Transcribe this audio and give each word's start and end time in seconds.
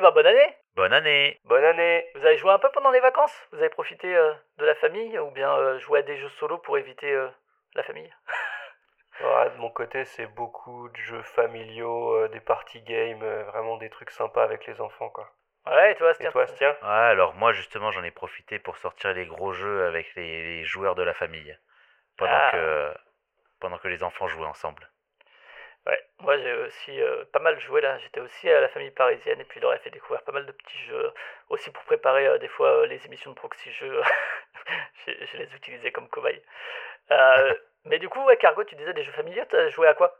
Eh 0.00 0.02
ben 0.02 0.12
bonne 0.12 0.26
année 0.26 0.56
Bonne 0.76 0.92
année 0.94 1.38
Bonne 1.44 1.62
année 1.62 2.06
Vous 2.14 2.24
avez 2.24 2.38
joué 2.38 2.50
un 2.50 2.58
peu 2.58 2.70
pendant 2.72 2.90
les 2.90 3.00
vacances? 3.00 3.38
Vous 3.52 3.58
avez 3.58 3.68
profité 3.68 4.16
euh, 4.16 4.32
de 4.56 4.64
la 4.64 4.74
famille 4.76 5.18
ou 5.18 5.30
bien 5.30 5.54
euh, 5.54 5.78
joué 5.78 5.98
à 5.98 6.02
des 6.02 6.16
jeux 6.16 6.30
solo 6.38 6.56
pour 6.56 6.78
éviter 6.78 7.12
euh, 7.12 7.28
la 7.74 7.82
famille? 7.82 8.10
Ouais, 9.20 9.50
De 9.50 9.56
mon 9.58 9.68
côté, 9.68 10.06
c'est 10.06 10.24
beaucoup 10.28 10.88
de 10.88 10.96
jeux 10.96 11.20
familiaux, 11.20 12.14
euh, 12.14 12.28
des 12.28 12.40
party 12.40 12.80
games, 12.80 13.22
euh, 13.22 13.42
vraiment 13.44 13.76
des 13.76 13.90
trucs 13.90 14.08
sympas 14.10 14.42
avec 14.42 14.66
les 14.66 14.80
enfants, 14.80 15.10
quoi. 15.10 15.30
Ouais, 15.66 15.92
et 15.92 15.96
toi, 15.96 16.12
Et 16.18 16.28
toi, 16.30 16.46
Stien 16.46 16.74
Ouais, 16.80 16.88
alors 16.88 17.34
moi 17.34 17.52
justement 17.52 17.90
j'en 17.90 18.02
ai 18.02 18.10
profité 18.10 18.58
pour 18.58 18.78
sortir 18.78 19.12
les 19.12 19.26
gros 19.26 19.52
jeux 19.52 19.84
avec 19.84 20.14
les, 20.14 20.42
les 20.60 20.64
joueurs 20.64 20.94
de 20.94 21.02
la 21.02 21.12
famille. 21.12 21.54
Pendant, 22.16 22.32
Ah. 22.32 22.50
que, 22.52 22.94
pendant 23.60 23.76
que 23.76 23.88
les 23.88 24.02
enfants 24.02 24.28
jouaient 24.28 24.46
ensemble. 24.46 24.88
Ouais, 25.86 25.98
moi 26.18 26.36
j'ai 26.38 26.52
aussi 26.52 27.00
euh, 27.00 27.24
pas 27.32 27.38
mal 27.38 27.58
joué 27.60 27.80
là. 27.80 27.98
J'étais 27.98 28.20
aussi 28.20 28.50
à 28.50 28.60
la 28.60 28.68
famille 28.68 28.90
parisienne 28.90 29.40
et 29.40 29.44
puis 29.44 29.60
je 29.60 29.62
leur 29.64 29.74
ai 29.74 29.78
fait 29.78 29.90
découvrir 29.90 30.22
pas 30.22 30.32
mal 30.32 30.46
de 30.46 30.52
petits 30.52 30.78
jeux. 30.88 31.10
Aussi 31.48 31.70
pour 31.70 31.82
préparer 31.84 32.26
euh, 32.26 32.38
des 32.38 32.48
fois 32.48 32.82
euh, 32.82 32.86
les 32.86 33.04
émissions 33.06 33.30
de 33.30 33.36
proxy 33.36 33.70
jeux. 33.72 34.00
je, 35.06 35.12
je 35.32 35.36
les 35.38 35.48
utilisais 35.54 35.90
comme 35.90 36.08
cobaye. 36.08 36.42
Euh, 37.10 37.54
mais 37.86 37.98
du 37.98 38.08
coup, 38.08 38.22
ouais, 38.24 38.36
Cargo, 38.36 38.62
tu 38.64 38.76
disais 38.76 38.92
des 38.92 39.04
jeux 39.04 39.12
familiaux, 39.12 39.44
t'as 39.48 39.68
joué 39.70 39.88
à 39.88 39.94
quoi? 39.94 40.14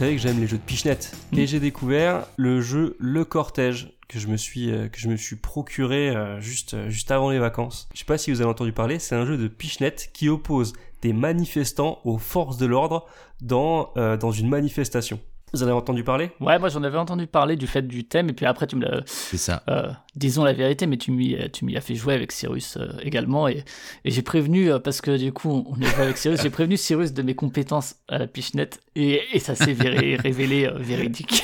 Savez 0.00 0.16
que 0.16 0.22
j'aime 0.22 0.40
les 0.40 0.46
jeux 0.46 0.56
de 0.56 0.62
pichenette. 0.62 1.14
Et 1.36 1.46
j'ai 1.46 1.60
découvert 1.60 2.26
le 2.38 2.62
jeu 2.62 2.96
Le 2.98 3.22
Cortège 3.26 3.92
que 4.08 4.18
je 4.18 4.28
me 4.28 4.38
suis 4.38 4.70
euh, 4.70 4.88
que 4.88 4.98
je 4.98 5.08
me 5.08 5.16
suis 5.16 5.36
procuré 5.36 6.08
euh, 6.08 6.40
juste 6.40 6.72
euh, 6.72 6.88
juste 6.88 7.10
avant 7.10 7.28
les 7.28 7.38
vacances. 7.38 7.86
Je 7.92 7.98
sais 7.98 8.06
pas 8.06 8.16
si 8.16 8.32
vous 8.32 8.40
avez 8.40 8.48
entendu 8.48 8.72
parler, 8.72 8.98
c'est 8.98 9.14
un 9.14 9.26
jeu 9.26 9.36
de 9.36 9.46
pichenette 9.46 10.08
qui 10.14 10.30
oppose 10.30 10.72
des 11.02 11.12
manifestants 11.12 12.00
aux 12.04 12.16
forces 12.16 12.56
de 12.56 12.64
l'ordre 12.64 13.06
dans 13.42 13.92
dans 13.94 14.32
une 14.32 14.48
manifestation. 14.48 15.20
Vous 15.52 15.62
en 15.62 15.66
avez 15.66 15.74
entendu 15.74 16.04
parler? 16.04 16.30
Ouais, 16.40 16.58
moi 16.60 16.68
j'en 16.68 16.82
avais 16.84 16.98
entendu 16.98 17.26
parler 17.26 17.56
du 17.56 17.66
fait 17.66 17.82
du 17.82 18.04
thème, 18.04 18.28
et 18.28 18.32
puis 18.32 18.46
après 18.46 18.66
tu 18.68 18.76
me 18.76 18.82
l'as. 18.82 19.02
C'est 19.06 19.36
ça. 19.36 19.62
euh, 19.68 19.90
disons 20.14 20.44
la 20.44 20.52
vérité, 20.52 20.86
mais 20.86 20.96
tu 20.96 21.10
m'y 21.10 21.36
tu 21.52 21.64
m'y 21.64 21.76
as 21.76 21.80
fait 21.80 21.94
jouer 21.96 22.14
avec 22.14 22.30
Cyrus 22.30 22.76
euh, 22.76 22.88
également, 23.02 23.48
et, 23.48 23.64
et 24.04 24.10
j'ai 24.10 24.22
prévenu, 24.22 24.70
euh, 24.70 24.78
parce 24.78 25.00
que 25.00 25.16
du 25.16 25.32
coup 25.32 25.64
on 25.68 25.80
est 25.80 25.86
joué 25.86 26.02
avec 26.04 26.16
Cyrus, 26.18 26.40
j'ai 26.42 26.50
prévenu 26.50 26.76
Cyrus 26.76 27.12
de 27.12 27.22
mes 27.22 27.34
compétences 27.34 27.96
à 28.08 28.18
la 28.18 28.26
pichenette, 28.28 28.80
et, 28.94 29.20
et 29.32 29.38
ça 29.40 29.54
s'est 29.56 29.72
véré- 29.72 30.16
révélé 30.16 30.66
euh, 30.66 30.78
véridique. 30.78 31.42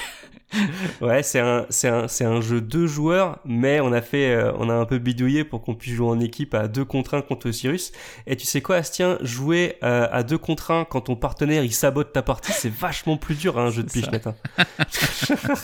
Ouais, 1.00 1.22
c'est 1.22 1.40
un, 1.40 1.66
c'est 1.70 1.88
un, 1.88 2.08
c'est 2.08 2.24
un 2.24 2.40
jeu 2.40 2.60
deux 2.60 2.86
joueurs, 2.86 3.40
mais 3.44 3.80
on 3.80 3.92
a 3.92 4.00
fait, 4.00 4.34
euh, 4.34 4.52
on 4.58 4.70
a 4.70 4.74
un 4.74 4.84
peu 4.84 4.98
bidouillé 4.98 5.44
pour 5.44 5.60
qu'on 5.62 5.74
puisse 5.74 5.94
jouer 5.94 6.08
en 6.08 6.20
équipe 6.20 6.54
à 6.54 6.68
deux 6.68 6.84
contre 6.84 7.14
un 7.14 7.22
contre 7.22 7.50
Cyrus. 7.50 7.92
Et 8.26 8.36
tu 8.36 8.46
sais 8.46 8.60
quoi, 8.62 8.76
Astien, 8.76 9.18
jouer 9.22 9.76
euh, 9.82 10.06
à 10.10 10.22
deux 10.22 10.38
contre 10.38 10.70
un 10.70 10.84
quand 10.84 11.02
ton 11.02 11.16
partenaire 11.16 11.64
il 11.64 11.72
sabote 11.74 12.12
ta 12.12 12.22
partie, 12.22 12.52
c'est 12.52 12.72
vachement 12.72 13.16
plus 13.16 13.34
dur 13.34 13.58
à 13.58 13.62
un 13.62 13.70
jeu 13.70 13.82
de 13.82 13.90
pichenette. 13.90 14.26
hein. 14.28 14.34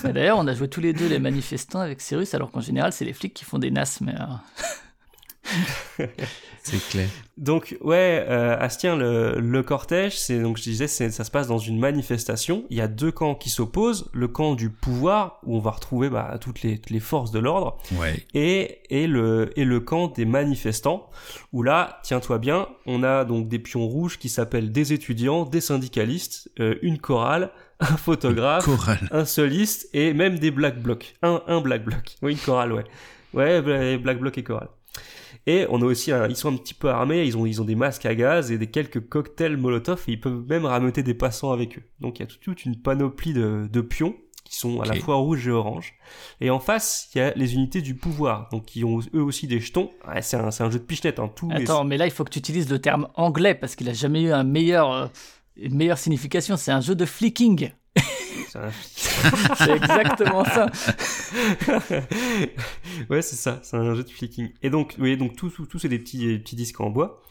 Et 0.08 0.12
D'ailleurs, 0.12 0.38
on 0.38 0.46
a 0.46 0.54
joué 0.54 0.68
tous 0.68 0.80
les 0.80 0.92
deux 0.92 1.06
les 1.08 1.18
manifestants 1.20 1.80
avec 1.80 2.00
Cyrus, 2.00 2.34
alors 2.34 2.50
qu'en 2.50 2.60
général 2.60 2.92
c'est 2.92 3.04
les 3.04 3.12
flics 3.12 3.34
qui 3.34 3.44
font 3.44 3.58
des 3.58 3.70
nasses, 3.70 4.00
mais. 4.00 4.14
euh, 4.14 4.24
C'est 6.64 6.78
clair. 6.90 7.08
Donc 7.38 7.76
ouais, 7.80 8.24
euh, 8.28 8.56
Astien, 8.58 8.94
le, 8.96 9.40
le 9.40 9.62
cortège, 9.64 10.16
c'est 10.16 10.38
donc 10.40 10.58
je 10.58 10.62
disais, 10.62 10.86
ça 10.86 11.10
se 11.10 11.30
passe 11.30 11.48
dans 11.48 11.58
une 11.58 11.78
manifestation. 11.80 12.64
Il 12.70 12.76
y 12.76 12.80
a 12.80 12.86
deux 12.86 13.10
camps 13.10 13.34
qui 13.34 13.50
s'opposent, 13.50 14.08
le 14.12 14.28
camp 14.28 14.54
du 14.54 14.70
pouvoir 14.70 15.40
où 15.44 15.56
on 15.56 15.58
va 15.58 15.72
retrouver 15.72 16.08
bah, 16.08 16.38
toutes 16.40 16.62
les 16.62 16.78
toutes 16.78 16.90
les 16.90 17.00
forces 17.00 17.32
de 17.32 17.40
l'ordre, 17.40 17.78
Ouais. 17.98 18.24
et, 18.34 18.78
et, 18.90 19.08
le, 19.08 19.52
et 19.58 19.64
le 19.64 19.80
camp 19.80 20.06
des 20.08 20.24
manifestants, 20.24 21.10
où 21.52 21.64
là, 21.64 21.98
tiens-toi 22.04 22.38
bien, 22.38 22.68
on 22.86 23.02
a 23.02 23.24
donc 23.24 23.48
des 23.48 23.58
pions 23.58 23.86
rouges 23.88 24.18
qui 24.20 24.28
s'appellent 24.28 24.70
des 24.70 24.92
étudiants, 24.92 25.44
des 25.44 25.60
syndicalistes, 25.60 26.48
euh, 26.60 26.76
une 26.82 26.98
chorale, 26.98 27.50
un 27.80 27.96
photographe, 27.96 28.68
un 29.10 29.24
soliste 29.24 29.88
et 29.94 30.14
même 30.14 30.38
des 30.38 30.52
black 30.52 30.80
blocs. 30.80 31.16
Un, 31.22 31.42
un 31.48 31.60
black 31.60 31.84
bloc. 31.84 32.14
Oui, 32.22 32.32
une 32.32 32.38
chorale, 32.38 32.72
ouais. 32.72 32.84
Ouais, 33.34 33.60
bla- 33.60 33.96
black 33.98 34.20
bloc 34.20 34.38
et 34.38 34.44
chorale. 34.44 34.68
Et 35.46 35.66
on 35.70 35.82
a 35.82 35.84
aussi, 35.84 36.12
un- 36.12 36.28
ils 36.28 36.36
sont 36.36 36.52
un 36.52 36.56
petit 36.56 36.74
peu 36.74 36.88
armés, 36.88 37.24
ils 37.24 37.36
ont, 37.36 37.46
ils 37.46 37.60
ont 37.60 37.64
des 37.64 37.74
masques 37.74 38.06
à 38.06 38.14
gaz 38.14 38.52
et 38.52 38.58
des 38.58 38.68
quelques 38.68 39.08
cocktails 39.08 39.56
molotov 39.56 40.04
et 40.08 40.12
ils 40.12 40.20
peuvent 40.20 40.44
même 40.48 40.64
rameuter 40.66 41.02
des 41.02 41.14
passants 41.14 41.50
avec 41.52 41.78
eux. 41.78 41.82
Donc 42.00 42.18
il 42.18 42.22
y 42.22 42.24
a 42.24 42.26
toute, 42.26 42.64
une 42.64 42.76
panoplie 42.80 43.32
de, 43.32 43.68
de 43.70 43.80
pions 43.80 44.14
qui 44.44 44.56
sont 44.56 44.80
à 44.80 44.84
la 44.86 44.94
fois 45.00 45.16
rouges 45.16 45.48
et 45.48 45.50
oranges. 45.50 45.94
Et 46.40 46.50
en 46.50 46.60
face, 46.60 47.08
il 47.14 47.18
y 47.18 47.20
a 47.22 47.32
les 47.34 47.54
unités 47.54 47.80
du 47.80 47.94
pouvoir, 47.94 48.48
donc 48.52 48.66
qui 48.66 48.84
ont 48.84 49.00
eux 49.14 49.22
aussi 49.22 49.46
des 49.46 49.60
jetons. 49.60 49.90
Ouais, 50.06 50.20
c'est 50.22 50.36
un, 50.36 50.50
c'est 50.50 50.62
un 50.62 50.70
jeu 50.70 50.78
de 50.78 50.84
pichenette, 50.84 51.18
hein, 51.18 51.30
tout. 51.34 51.48
Attends, 51.50 51.84
mais 51.84 51.96
là 51.96 52.06
il 52.06 52.10
faut 52.12 52.22
que 52.24 52.30
tu 52.30 52.38
utilises 52.38 52.68
le 52.70 52.78
terme 52.80 53.08
anglais 53.14 53.54
parce 53.54 53.74
qu'il 53.76 53.88
a 53.88 53.92
jamais 53.94 54.22
eu 54.22 54.32
un 54.32 54.44
meilleur, 54.44 54.92
euh, 54.92 55.06
une 55.56 55.74
meilleure 55.74 55.98
signification. 55.98 56.56
C'est 56.56 56.72
un 56.72 56.80
jeu 56.80 56.94
de 56.94 57.04
flicking. 57.04 57.70
c'est 59.56 59.70
exactement 59.76 60.44
ça. 60.44 60.66
ouais, 63.10 63.22
c'est 63.22 63.36
ça, 63.36 63.60
c'est 63.62 63.76
un 63.76 63.94
jeu 63.94 64.02
de 64.04 64.08
flicking. 64.10 64.50
Et 64.62 64.70
donc, 64.70 64.94
oui, 64.98 65.16
donc 65.16 65.36
tout, 65.36 65.50
tout, 65.50 65.66
tout 65.66 65.78
c'est 65.78 65.88
des 65.88 65.98
petits, 65.98 66.26
des 66.26 66.38
petits 66.38 66.56
disques 66.56 66.80
en 66.80 66.90
bois. 66.90 67.22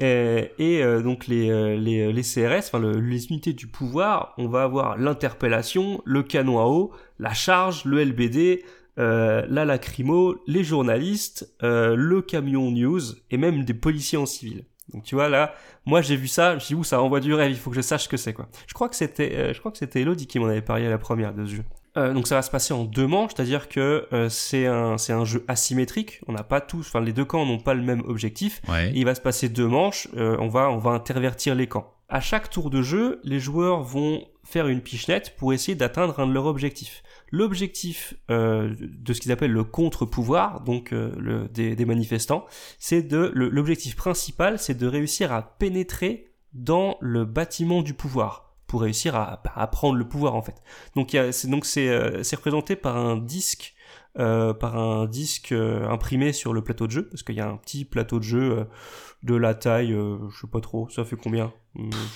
Euh, 0.00 0.46
et 0.58 0.82
euh, 0.82 1.02
donc 1.02 1.26
les, 1.26 1.50
euh, 1.50 1.76
les, 1.76 2.12
les 2.12 2.22
CRS, 2.22 2.66
enfin 2.68 2.78
le- 2.78 3.00
les 3.00 3.26
unités 3.26 3.52
du 3.52 3.66
pouvoir, 3.66 4.32
on 4.38 4.46
va 4.48 4.62
avoir 4.62 4.96
l'interpellation, 4.96 6.00
le 6.04 6.22
canon 6.22 6.60
à 6.60 6.66
eau, 6.66 6.92
la 7.18 7.34
charge, 7.34 7.84
le 7.84 8.04
LBD, 8.04 8.62
euh, 9.00 9.44
la 9.48 9.64
lacrymo, 9.64 10.36
les 10.46 10.62
journalistes, 10.62 11.52
euh, 11.64 11.96
le 11.96 12.22
camion 12.22 12.70
news 12.70 13.00
et 13.32 13.38
même 13.38 13.64
des 13.64 13.74
policiers 13.74 14.18
en 14.18 14.26
civil. 14.26 14.64
Donc 14.92 15.04
tu 15.04 15.14
vois 15.14 15.28
là, 15.28 15.54
moi 15.84 16.00
j'ai 16.00 16.16
vu 16.16 16.28
ça, 16.28 16.58
je 16.58 16.66
dit 16.66 16.74
ouh 16.74 16.84
ça 16.84 17.02
envoie 17.02 17.20
du 17.20 17.34
rêve, 17.34 17.50
il 17.50 17.56
faut 17.56 17.70
que 17.70 17.76
je 17.76 17.82
sache 17.82 18.04
ce 18.04 18.08
que 18.08 18.16
c'est 18.16 18.32
quoi. 18.32 18.48
Je 18.66 18.74
crois 18.74 18.88
que 18.88 18.96
c'était, 18.96 19.34
euh, 19.34 19.52
je 19.52 19.58
crois 19.58 19.70
que 19.70 19.78
c'était 19.78 20.00
Elodie 20.00 20.26
qui 20.26 20.38
m'en 20.38 20.46
avait 20.46 20.62
parlé 20.62 20.86
à 20.86 20.90
la 20.90 20.98
première 20.98 21.34
de 21.34 21.44
ce 21.44 21.56
jeu. 21.56 21.64
Euh, 21.96 22.12
donc 22.12 22.28
ça 22.28 22.36
va 22.36 22.42
se 22.42 22.50
passer 22.50 22.72
en 22.74 22.84
deux 22.84 23.06
manches, 23.06 23.32
c'est-à-dire 23.34 23.68
que 23.68 24.06
euh, 24.12 24.28
c'est 24.28 24.66
un 24.66 24.98
c'est 24.98 25.12
un 25.12 25.24
jeu 25.24 25.44
asymétrique. 25.48 26.20
On 26.28 26.32
n'a 26.32 26.44
pas 26.44 26.60
tous, 26.60 26.86
enfin 26.86 27.00
les 27.00 27.12
deux 27.12 27.24
camps 27.24 27.44
n'ont 27.44 27.58
pas 27.58 27.74
le 27.74 27.82
même 27.82 28.02
objectif. 28.06 28.60
Ouais. 28.68 28.90
Et 28.90 28.98
il 28.98 29.04
va 29.04 29.14
se 29.14 29.20
passer 29.20 29.48
deux 29.48 29.66
manches. 29.66 30.08
euh, 30.16 30.36
on 30.38 30.48
va 30.48 30.70
on 30.70 30.78
va 30.78 30.90
intervertir 30.90 31.54
les 31.54 31.66
camps. 31.66 31.92
À 32.08 32.20
chaque 32.20 32.48
tour 32.50 32.70
de 32.70 32.80
jeu, 32.82 33.20
les 33.24 33.40
joueurs 33.40 33.82
vont 33.82 34.24
faire 34.44 34.68
une 34.68 34.80
pichenette 34.80 35.36
pour 35.36 35.52
essayer 35.52 35.74
d'atteindre 35.74 36.20
un 36.20 36.26
de 36.26 36.32
leurs 36.32 36.46
objectifs. 36.46 37.02
L'objectif 37.30 38.14
euh, 38.30 38.74
de 38.80 39.12
ce 39.12 39.20
qu'ils 39.20 39.32
appellent 39.32 39.52
le 39.52 39.64
contre-pouvoir, 39.64 40.62
donc 40.62 40.92
euh, 40.92 41.46
des, 41.48 41.84
manifestants, 41.84 42.46
c'est 42.78 43.02
de 43.02 43.30
l'objectif 43.34 43.96
principal, 43.96 44.58
c'est 44.58 44.74
de 44.74 44.86
réussir 44.86 45.32
à 45.32 45.42
pénétrer 45.42 46.32
dans 46.54 46.96
le 47.00 47.24
bâtiment 47.24 47.82
du 47.82 47.92
pouvoir 47.92 48.54
pour 48.66 48.82
réussir 48.82 49.14
à, 49.14 49.42
à 49.54 49.66
prendre 49.66 49.96
le 49.96 50.08
pouvoir 50.08 50.34
en 50.34 50.42
fait. 50.42 50.62
Donc 50.96 51.14
euh, 51.14 51.32
c'est 51.32 52.36
représenté 52.36 52.76
par 52.76 52.96
un 52.96 53.16
disque 53.16 53.74
par 54.14 54.76
un 54.76 55.06
disque 55.06 55.52
imprimé 55.52 56.32
sur 56.32 56.52
le 56.52 56.60
plateau 56.64 56.88
de 56.88 56.90
jeu 56.90 57.08
parce 57.08 57.22
qu'il 57.22 57.36
y 57.36 57.40
a 57.40 57.48
un 57.48 57.56
petit 57.56 57.84
plateau 57.84 58.18
de 58.18 58.24
jeu 58.24 58.66
de 59.22 59.36
la 59.36 59.54
taille 59.54 59.92
je 59.92 60.40
sais 60.40 60.48
pas 60.50 60.60
trop 60.60 60.88
ça 60.88 61.04
fait 61.04 61.14
combien? 61.14 61.52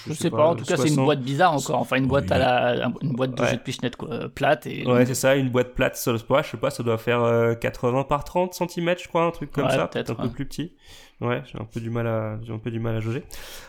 Je 0.08 0.12
sais 0.14 0.30
pas, 0.30 0.46
en 0.48 0.56
tout 0.56 0.64
cas 0.64 0.76
c'est 0.76 0.88
une 0.88 0.94
60. 0.94 1.04
boîte 1.04 1.20
bizarre 1.20 1.52
encore. 1.52 1.78
Enfin 1.78 1.96
une 1.96 2.06
boîte 2.08 2.32
à 2.32 2.38
la, 2.38 2.90
une 3.00 3.12
boîte 3.12 3.34
de 3.36 3.42
Ouais. 3.42 3.50
jeu 3.50 3.56
de 3.56 3.62
pichenette 3.62 3.96
quoi, 3.96 4.10
euh, 4.10 4.28
plate 4.28 4.66
et. 4.66 4.84
Ouais, 4.86 5.06
c'est 5.06 5.14
ça, 5.14 5.36
une 5.36 5.50
boîte 5.50 5.74
plate 5.74 5.96
sur 5.96 6.12
le 6.12 6.18
spot, 6.18 6.44
je 6.44 6.50
sais 6.50 6.56
pas, 6.56 6.70
ça 6.70 6.82
doit 6.82 6.98
faire 6.98 7.22
euh, 7.22 7.54
80 7.54 8.04
par 8.04 8.24
30 8.24 8.54
cm, 8.54 8.94
je 9.00 9.08
crois, 9.08 9.24
un 9.24 9.30
truc 9.30 9.52
comme 9.52 9.66
Ouais, 9.66 9.70
ça, 9.70 9.86
peut-être, 9.86 10.06
peut-être 10.08 10.20
un 10.20 10.22
ouais. 10.24 10.28
peu 10.30 10.34
plus 10.34 10.46
petit. 10.46 10.72
Ouais, 11.20 11.40
j'ai 11.46 11.60
un 11.60 11.64
peu 11.64 11.78
du 11.80 11.88
mal 11.90 12.08
à, 12.08 12.40
j'ai 12.42 12.52
un 12.52 12.58
peu 12.58 12.72
du 12.72 12.80
mal 12.80 12.96
à 12.96 13.00
jauger. 13.00 13.22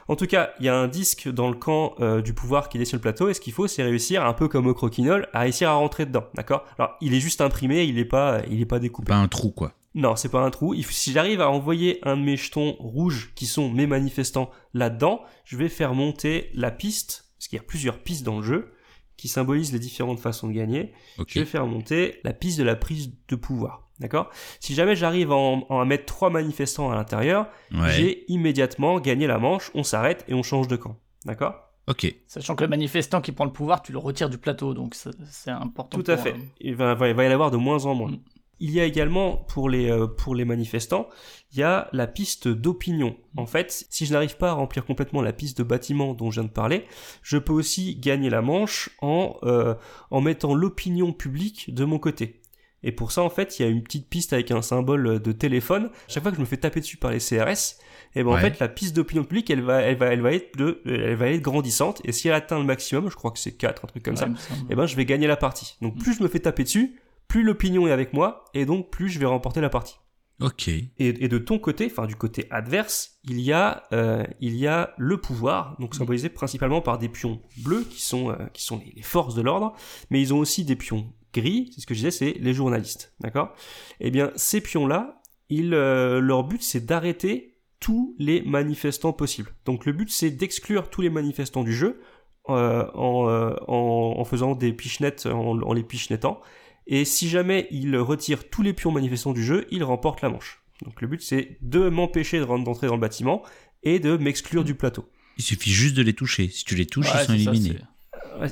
En 0.08 0.16
tout 0.16 0.26
cas, 0.26 0.52
il 0.60 0.66
y 0.66 0.70
a 0.70 0.76
un 0.76 0.88
disque 0.88 1.30
dans 1.30 1.50
le 1.50 1.54
camp 1.56 1.94
euh, 2.00 2.22
du 2.24 2.34
pouvoir 2.34 2.68
qui 2.70 2.82
est 2.82 2.86
sur 2.86 2.98
le 2.98 3.02
plateau, 3.02 3.30
et 3.30 3.36
ce 3.36 3.42
qu'il 3.42 3.54
faut, 3.54 3.68
c'est 3.68 3.84
réussir, 3.84 4.26
un 4.26 4.34
peu 4.34 4.48
comme 4.48 4.66
au 4.66 4.74
croquinole, 4.74 5.28
à 5.34 5.42
réussir 5.42 5.70
à 5.70 5.74
rentrer 5.74 6.08
dedans, 6.08 6.24
d'accord? 6.34 6.66
Alors, 6.80 6.96
il 7.02 7.14
est 7.14 7.20
juste 7.20 7.42
imprimé, 7.42 7.84
il 7.84 8.00
est 8.00 8.06
pas, 8.06 8.40
il 8.50 8.60
est 8.60 8.66
pas 8.66 8.80
découpé. 8.80 9.10
Pas 9.10 9.18
un 9.18 9.28
trou, 9.28 9.52
quoi. 9.52 9.74
Non, 9.96 10.16
c'est 10.16 10.30
pas 10.30 10.42
un 10.42 10.50
trou. 10.50 10.74
Si 10.90 11.12
j'arrive 11.12 11.40
à 11.42 11.50
envoyer 11.52 12.00
un 12.04 12.18
de 12.18 12.22
mes 12.24 12.36
jetons 12.38 12.74
rouges, 12.80 13.32
qui 13.36 13.46
sont 13.46 13.70
mes 13.70 13.86
manifestants, 13.88 14.50
là-dedans, 14.74 15.22
je 15.46 15.56
vais 15.58 15.70
faire 15.70 15.94
monter 15.94 16.50
la 16.56 16.72
piste, 16.72 17.32
parce 17.38 17.48
qu'il 17.48 17.58
y 17.58 17.60
a 17.60 17.64
plusieurs 17.64 18.00
pistes 18.00 18.24
dans 18.26 18.38
le 18.38 18.44
jeu, 18.44 18.74
qui 19.18 19.28
symbolisent 19.28 19.72
les 19.72 19.80
différentes 19.80 20.20
façons 20.20 20.48
de 20.48 20.54
gagner 20.54 20.92
je 21.28 21.40
vais 21.40 21.46
faire 21.46 21.68
monter 21.68 22.20
la 22.24 22.34
piste 22.34 22.58
de 22.58 22.64
la 22.64 22.76
prise 22.76 23.14
de 23.28 23.36
pouvoir. 23.36 23.88
D'accord? 24.00 24.32
Si 24.60 24.74
jamais 24.74 24.96
j'arrive 24.96 25.32
à, 25.32 25.36
en- 25.36 25.80
à 25.80 25.86
mettre 25.86 26.06
trois 26.06 26.32
manifestants 26.32 26.90
à 26.92 26.96
l'intérieur, 26.96 27.48
Ouais. 27.72 27.92
j'ai 27.92 28.26
immédiatement 28.32 29.00
gagné 29.00 29.28
la 29.28 29.38
manche, 29.38 29.70
on 29.76 29.84
s'arrête 29.84 30.26
et 30.28 30.34
on 30.34 30.42
change 30.42 30.68
de 30.68 30.76
camp. 30.76 30.98
D'accord? 31.26 31.54
Ok. 31.88 32.14
Sachant 32.28 32.56
que 32.56 32.64
le 32.64 32.70
manifestant 32.70 33.22
qui 33.22 33.32
prend 33.32 33.46
le 33.46 33.52
pouvoir, 33.52 33.84
tu 33.84 33.92
le 33.92 34.00
retires 34.00 34.30
du 34.30 34.40
plateau, 34.40 34.74
donc 34.74 34.96
c'est 34.96 35.52
important. 35.52 35.98
Tout 36.02 36.10
à 36.12 36.16
pour, 36.16 36.24
fait. 36.24 36.34
euh, 36.34 36.38
Il 36.60 36.76
va, 36.76 36.96
va- 36.96 37.08
il 37.10 37.14
va 37.16 37.24
y 37.24 37.28
en 37.28 37.32
avoir 37.32 37.52
de 37.52 37.58
moins 37.58 37.86
en 37.86 37.94
moins. 37.94 38.12
Mm. 38.12 38.20
Il 38.60 38.72
y 38.72 38.80
a 38.80 38.86
également, 38.86 39.36
pour 39.38 39.70
les, 39.70 39.90
euh, 39.92 40.08
pour 40.08 40.36
les 40.36 40.46
manifestants, 40.46 41.10
il 41.52 41.60
y 41.60 41.64
a 41.64 41.90
la 41.92 42.08
piste 42.08 42.48
d'opinion. 42.48 43.16
En 43.36 43.46
fait, 43.46 43.86
si 43.90 44.06
je 44.06 44.14
n'arrive 44.14 44.38
pas 44.38 44.52
à 44.52 44.54
remplir 44.54 44.86
complètement 44.86 45.22
la 45.22 45.34
piste 45.34 45.58
de 45.58 45.64
bâtiment 45.64 46.14
dont 46.14 46.32
je 46.32 46.40
viens 46.40 46.48
de 46.48 46.54
parler, 46.54 46.86
je 47.24 47.38
peux 47.38 47.54
aussi 47.54 47.96
gagner 47.96 48.30
la 48.30 48.42
manche 48.42 48.90
en, 49.02 49.36
euh, 49.44 49.74
en 50.12 50.22
mettant 50.22 50.54
l'opinion 50.54 51.12
publique 51.14 51.74
de 51.74 51.84
mon 51.84 52.00
côté. 52.00 52.40
Et 52.86 52.92
pour 52.92 53.12
ça, 53.14 53.22
en 53.24 53.30
fait, 53.30 53.58
il 53.60 53.62
y 53.64 53.66
a 53.66 53.70
une 53.70 53.82
petite 53.82 54.10
piste 54.10 54.34
avec 54.34 54.52
un 54.52 54.62
symbole 54.62 55.20
de 55.22 55.32
téléphone. 55.32 55.90
Chaque 56.10 56.22
fois 56.22 56.32
que 56.32 56.36
je 56.38 56.42
me 56.42 56.46
fais 56.46 56.58
taper 56.58 56.82
dessus 56.82 56.98
par 56.98 57.12
les 57.12 57.20
CRS, 57.20 57.78
et 58.16 58.24
ben 58.24 58.28
en 58.30 58.34
Ouais. 58.34 58.42
fait, 58.42 58.60
la 58.60 58.68
piste 58.68 58.94
d'opinion 58.96 59.24
publique, 59.24 59.50
elle 59.50 59.62
va, 59.62 59.82
elle 59.82 59.96
va, 59.98 60.08
elle 60.08 60.22
va 60.22 60.34
être 60.34 60.56
de, 60.58 60.82
elle 60.86 61.16
va 61.16 61.30
être 61.30 61.42
grandissante. 61.42 62.02
Et 62.04 62.12
si 62.12 62.28
elle 62.28 62.34
atteint 62.34 62.60
le 62.60 62.66
maximum, 62.66 63.10
je 63.10 63.16
crois 63.16 63.32
que 63.32 63.40
c'est 63.40 63.54
4, 63.54 63.86
un 63.86 63.88
truc 63.88 64.04
comme 64.04 64.16
Ouais, 64.16 64.20
ça, 64.20 64.28
et 64.70 64.76
ben 64.76 64.86
je 64.86 64.96
vais 64.98 65.06
gagner 65.06 65.28
la 65.28 65.38
partie. 65.38 65.78
Donc 65.82 65.98
plus 65.98 66.14
je 66.18 66.24
me 66.24 66.28
fais 66.28 66.40
taper 66.40 66.64
dessus, 66.64 67.00
plus 67.28 67.44
l'opinion 67.44 67.88
est 67.88 67.92
avec 67.92 68.14
moi, 68.14 68.46
et 68.54 68.66
donc 68.66 68.90
plus 68.90 69.10
je 69.10 69.20
vais 69.20 69.26
remporter 69.26 69.62
la 69.62 69.70
partie. 69.70 69.96
Ok. 70.42 70.68
Et, 70.68 70.90
et 70.98 71.28
de 71.28 71.38
ton 71.38 71.60
côté, 71.60 71.86
enfin 71.86 72.06
du 72.06 72.16
côté 72.16 72.48
adverse, 72.50 73.20
il 73.24 73.40
y 73.40 73.54
a, 73.54 73.84
euh, 73.94 74.26
il 74.40 74.56
y 74.56 74.68
a 74.68 74.94
le 74.98 75.18
pouvoir, 75.18 75.78
donc 75.80 75.96
symbolisé 75.96 76.28
principalement 76.28 76.82
par 76.82 76.98
des 76.98 77.08
pions 77.08 77.40
bleus 77.64 77.86
qui 77.90 78.02
sont, 78.02 78.32
euh, 78.32 78.36
qui 78.52 78.64
sont 78.64 78.80
les, 78.84 78.94
les 78.96 79.04
forces 79.04 79.36
de 79.36 79.42
l'ordre, 79.42 79.74
mais 80.10 80.20
ils 80.20 80.34
ont 80.34 80.40
aussi 80.40 80.66
des 80.66 80.76
pions 80.76 81.14
gris, 81.34 81.72
c'est 81.74 81.82
ce 81.82 81.88
que 81.88 81.94
je 81.94 82.00
disais, 82.00 82.12
c'est 82.12 82.34
les 82.40 82.54
journalistes, 82.54 83.14
d'accord? 83.20 83.54
Eh 84.00 84.12
bien, 84.12 84.32
ces 84.36 84.60
pions-là, 84.60 85.22
ils, 85.50 85.74
euh, 85.74 86.20
leur 86.20 86.44
but 86.44 86.62
c'est 86.62 86.86
d'arrêter 86.86 87.60
tous 87.80 88.16
les 88.18 88.42
manifestants 88.42 89.14
possibles. 89.14 89.52
Donc 89.66 89.86
le 89.86 89.94
but 89.94 90.10
c'est 90.10 90.32
d'exclure 90.32 90.90
tous 90.90 91.02
les 91.02 91.10
manifestants 91.10 91.64
du 91.64 91.74
jeu 91.74 92.02
euh, 92.50 92.86
en, 92.96 93.30
euh, 93.30 93.54
en, 93.68 94.16
en 94.18 94.24
faisant 94.26 94.56
des 94.56 94.74
pichenettes, 94.74 95.28
en, 95.28 95.62
en 95.62 95.74
les 95.74 95.84
pichenettant. 95.84 96.42
Et 96.88 97.06
si 97.06 97.30
jamais 97.30 97.68
il 97.72 97.96
retire 97.98 98.50
tous 98.50 98.62
les 98.62 98.74
pions 98.74 98.92
manifestants 98.92 99.34
du 99.34 99.44
jeu, 99.44 99.66
il 99.72 99.84
remporte 99.84 100.22
la 100.22 100.30
manche. 100.30 100.62
Donc 100.84 101.02
le 101.02 101.08
but 101.08 101.22
c'est 101.22 101.58
de 101.62 101.88
m'empêcher 101.90 102.40
de 102.40 102.44
rentrer- 102.44 102.64
d'entrer 102.66 102.88
dans 102.88 102.96
le 102.96 103.02
bâtiment 103.02 103.44
et 103.84 104.00
de 104.00 104.18
m'exclure 104.18 104.64
du 104.64 104.76
plateau. 104.76 105.08
Il 105.38 105.44
suffit 105.44 105.72
juste 105.72 105.96
de 105.96 106.04
les 106.04 106.14
toucher. 106.14 106.50
Si 106.50 106.64
tu 106.66 106.76
les 106.76 106.86
touches, 106.86 107.08
Ouais, 107.14 107.22
ils 107.24 107.26
sont 107.26 107.28
ça, 107.46 107.52
éliminés. 107.52 107.78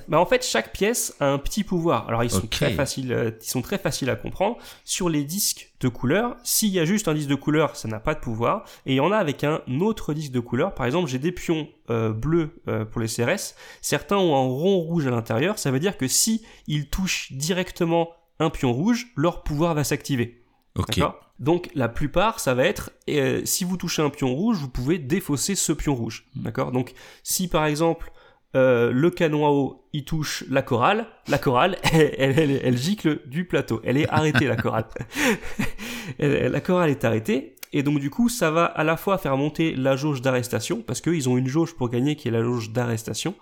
Bah 0.07 0.19
en 0.19 0.25
fait, 0.27 0.45
chaque 0.45 0.71
pièce 0.73 1.15
a 1.19 1.25
un 1.31 1.39
petit 1.39 1.63
pouvoir. 1.63 2.07
Alors 2.07 2.23
ils 2.23 2.29
sont 2.29 2.45
très 2.45 2.71
faciles, 2.71 3.11
euh, 3.11 3.31
ils 3.41 3.49
sont 3.49 3.61
très 3.63 3.79
faciles 3.79 4.09
à 4.11 4.15
comprendre. 4.15 4.57
Sur 4.85 5.09
les 5.09 5.23
disques 5.23 5.71
de 5.79 5.87
couleur, 5.87 6.37
s'il 6.43 6.69
y 6.69 6.79
a 6.79 6.85
juste 6.85 7.07
un 7.07 7.13
disque 7.15 7.29
de 7.29 7.35
couleur, 7.35 7.75
ça 7.75 7.87
n'a 7.87 7.99
pas 7.99 8.13
de 8.13 8.19
pouvoir. 8.19 8.63
Et 8.85 8.93
il 8.93 8.95
y 8.95 8.99
en 8.99 9.11
a 9.11 9.17
avec 9.17 9.43
un 9.43 9.61
autre 9.79 10.13
disque 10.13 10.31
de 10.31 10.39
couleur. 10.39 10.75
Par 10.75 10.85
exemple, 10.85 11.09
j'ai 11.09 11.17
des 11.19 11.31
pions 11.31 11.67
euh, 11.89 12.11
bleus 12.13 12.61
euh, 12.67 12.85
pour 12.85 13.01
les 13.01 13.07
CRS. 13.07 13.55
Certains 13.81 14.17
ont 14.17 14.35
un 14.35 14.47
rond 14.47 14.77
rouge 14.77 15.07
à 15.07 15.11
l'intérieur. 15.11 15.57
Ça 15.57 15.71
veut 15.71 15.79
dire 15.79 15.97
que 15.97 16.07
si 16.07 16.43
ils 16.67 16.87
touchent 16.87 17.31
directement 17.31 18.09
un 18.41 18.49
pion 18.49 18.73
rouge, 18.73 19.07
leur 19.15 19.43
pouvoir 19.43 19.73
va 19.73 19.83
s'activer. 19.83 20.43
Ok. 20.75 20.97
D'accord? 20.97 21.19
Donc 21.39 21.69
la 21.73 21.87
plupart, 21.89 22.39
ça 22.39 22.53
va 22.53 22.65
être 22.65 22.91
euh, 23.09 23.41
si 23.45 23.63
vous 23.63 23.77
touchez 23.77 24.01
un 24.01 24.09
pion 24.09 24.33
rouge, 24.35 24.57
vous 24.57 24.69
pouvez 24.69 24.99
défausser 24.99 25.55
ce 25.55 25.71
pion 25.73 25.95
rouge. 25.95 26.25
D'accord? 26.35 26.71
Donc 26.71 26.93
si 27.23 27.47
par 27.47 27.65
exemple 27.65 28.11
euh, 28.55 28.91
le 28.91 29.09
canon 29.09 29.45
à 29.47 29.49
eau 29.49 29.85
il 29.93 30.03
touche 30.05 30.43
la 30.49 30.61
chorale, 30.61 31.07
la 31.29 31.37
chorale 31.37 31.77
elle, 31.93 32.13
elle, 32.17 32.39
elle- 32.39 32.61
elle 32.63 32.77
gicle 32.77 33.21
du 33.27 33.45
plateau. 33.45 33.81
Elle 33.83 33.97
est 33.97 34.09
arrêtée 34.09 34.45
la 34.47 34.55
chorale. 34.55 34.85
La 36.19 36.61
chorale 36.61 36.89
est 36.89 37.03
arrêtée. 37.05 37.55
Et 37.73 37.83
donc 37.83 37.99
du 37.99 38.09
coup, 38.09 38.27
ça 38.27 38.51
va 38.51 38.65
à 38.65 38.83
la 38.83 38.97
fois 38.97 39.17
faire 39.17 39.37
monter 39.37 39.73
la 39.75 39.95
jauge 39.95 40.21
d'arrestation, 40.21 40.81
parce 40.85 40.99
qu'ils 40.99 41.29
ont 41.29 41.37
une 41.37 41.47
jauge 41.47 41.73
pour 41.75 41.87
gagner 41.89 42.17
qui 42.17 42.27
est 42.27 42.31
la 42.31 42.43
jauge 42.43 42.71
d'arrestation, 42.71 43.33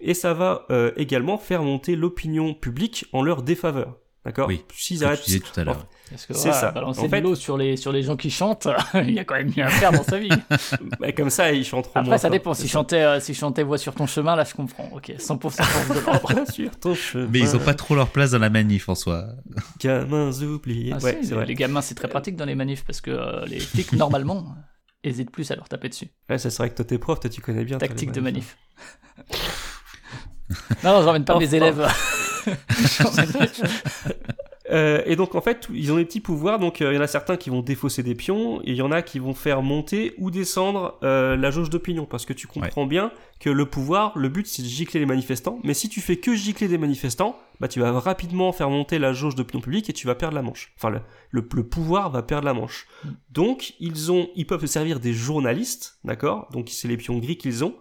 et 0.00 0.12
ça 0.12 0.34
va 0.34 0.66
euh, 0.70 0.92
également 0.96 1.38
faire 1.38 1.62
monter 1.62 1.96
l'opinion 1.96 2.52
publique 2.52 3.06
en 3.14 3.22
leur 3.22 3.42
défaveur. 3.42 3.96
D'accord 4.24 4.48
Oui, 4.48 4.62
S'ils 4.76 5.02
arrêtent 5.02 5.20
tu 5.22 5.30
disais 5.30 5.40
tout 5.40 5.58
à 5.58 5.64
l'heure. 5.64 5.86
C'est 6.14 6.32
voilà, 6.34 6.52
ça. 6.52 6.70
balancer 6.72 7.00
En 7.00 7.08
fait- 7.08 7.20
de 7.20 7.24
l'eau 7.26 7.34
sur 7.34 7.56
les, 7.56 7.76
sur 7.78 7.90
les 7.92 8.02
gens 8.02 8.16
qui 8.16 8.30
chantent, 8.30 8.68
il 8.94 9.12
y 9.12 9.18
a 9.18 9.24
quand 9.24 9.36
même 9.36 9.50
mieux 9.56 9.64
à 9.64 9.68
faire 9.70 9.92
dans 9.92 10.02
sa 10.02 10.18
vie. 10.18 10.28
Bah, 11.00 11.12
comme 11.12 11.30
ça, 11.30 11.52
ils 11.52 11.64
chanteront 11.64 11.92
Après, 11.94 12.08
moins 12.08 12.18
ça 12.18 12.22
fort. 12.28 12.30
dépend. 12.32 12.52
Si 12.52 12.68
chantait, 12.68 13.00
euh, 13.02 13.20
si 13.20 13.32
chantait 13.32 13.62
Voix 13.62 13.78
sur 13.78 13.94
ton 13.94 14.06
chemin, 14.06 14.36
là, 14.36 14.44
je 14.44 14.52
comprends. 14.54 14.90
Ok, 14.92 15.10
100% 15.18 15.62
force 15.62 15.88
de 15.88 16.04
l'ordre. 16.04 16.52
Sûr, 16.52 16.70
ton 16.78 16.94
chemin, 16.94 17.28
Mais 17.32 17.38
ils 17.38 17.56
ont 17.56 17.60
pas 17.60 17.72
trop 17.74 17.94
leur 17.94 18.08
place 18.08 18.32
dans 18.32 18.38
la 18.38 18.50
manif 18.50 18.88
en 18.90 18.94
soi. 18.94 19.24
gamins 19.80 20.30
oubliés. 20.42 20.92
Ah, 20.94 20.98
ouais, 21.02 21.20
vrai. 21.22 21.46
Les 21.46 21.54
gamins, 21.54 21.80
c'est 21.80 21.94
très 21.94 22.08
pratique 22.08 22.36
dans 22.36 22.44
les 22.44 22.54
manifs 22.56 22.84
parce 22.84 23.00
que 23.00 23.10
euh, 23.12 23.46
les 23.46 23.60
flics, 23.60 23.92
normalement, 23.94 24.54
hésitent 25.02 25.30
plus 25.30 25.50
à 25.50 25.56
leur 25.56 25.68
taper 25.68 25.88
dessus. 25.88 26.08
Ouais, 26.28 26.36
ça 26.36 26.50
serait 26.50 26.68
que 26.68 26.74
toi, 26.74 26.84
t'es 26.84 26.98
prof, 26.98 27.20
toi, 27.20 27.30
tu 27.30 27.40
connais 27.40 27.64
bien. 27.64 27.78
les 27.80 27.88
Tactique 27.88 28.12
de 28.12 28.20
manif. 28.20 28.58
non, 30.84 30.92
non, 30.92 31.02
j'emmène 31.02 31.24
pas 31.24 31.38
mes 31.38 31.54
élèves. 31.54 31.86
Euh, 34.70 35.02
et 35.04 35.16
donc, 35.16 35.34
en 35.34 35.40
fait, 35.40 35.68
ils 35.72 35.92
ont 35.92 35.96
des 35.96 36.04
petits 36.04 36.20
pouvoirs. 36.20 36.58
Donc, 36.58 36.80
euh, 36.80 36.92
il 36.92 36.96
y 36.96 36.98
en 36.98 37.02
a 37.02 37.06
certains 37.06 37.36
qui 37.36 37.50
vont 37.50 37.60
défausser 37.60 38.02
des 38.02 38.14
pions, 38.14 38.60
et 38.62 38.70
il 38.70 38.76
y 38.76 38.82
en 38.82 38.92
a 38.92 39.02
qui 39.02 39.18
vont 39.18 39.34
faire 39.34 39.62
monter 39.62 40.14
ou 40.18 40.30
descendre 40.30 40.98
euh, 41.02 41.36
la 41.36 41.50
jauge 41.50 41.70
d'opinion. 41.70 42.06
Parce 42.06 42.24
que 42.24 42.32
tu 42.32 42.46
comprends 42.46 42.86
bien 42.86 43.12
que 43.40 43.50
le 43.50 43.66
pouvoir, 43.66 44.16
le 44.16 44.28
but, 44.28 44.46
c'est 44.46 44.62
de 44.62 44.68
gicler 44.68 45.00
les 45.00 45.06
manifestants. 45.06 45.58
Mais 45.64 45.74
si 45.74 45.88
tu 45.88 46.00
fais 46.00 46.16
que 46.16 46.34
gicler 46.34 46.68
des 46.68 46.78
manifestants, 46.78 47.36
bah, 47.58 47.68
tu 47.68 47.80
vas 47.80 47.98
rapidement 47.98 48.52
faire 48.52 48.70
monter 48.70 48.98
la 48.98 49.12
jauge 49.12 49.34
d'opinion 49.34 49.60
publique 49.60 49.90
et 49.90 49.92
tu 49.92 50.06
vas 50.06 50.14
perdre 50.14 50.34
la 50.34 50.42
manche. 50.42 50.72
Enfin, 50.76 50.90
le, 50.90 51.00
le, 51.30 51.46
le 51.52 51.62
pouvoir 51.64 52.10
va 52.10 52.22
perdre 52.22 52.44
la 52.44 52.54
manche. 52.54 52.86
Donc, 53.30 53.74
ils 53.80 54.12
ont, 54.12 54.28
ils 54.36 54.46
peuvent 54.46 54.60
se 54.60 54.66
servir 54.66 55.00
des 55.00 55.12
journalistes, 55.12 55.98
d'accord? 56.04 56.48
Donc, 56.52 56.68
c'est 56.70 56.88
les 56.88 56.96
pions 56.96 57.18
gris 57.18 57.36
qu'ils 57.36 57.64
ont, 57.64 57.74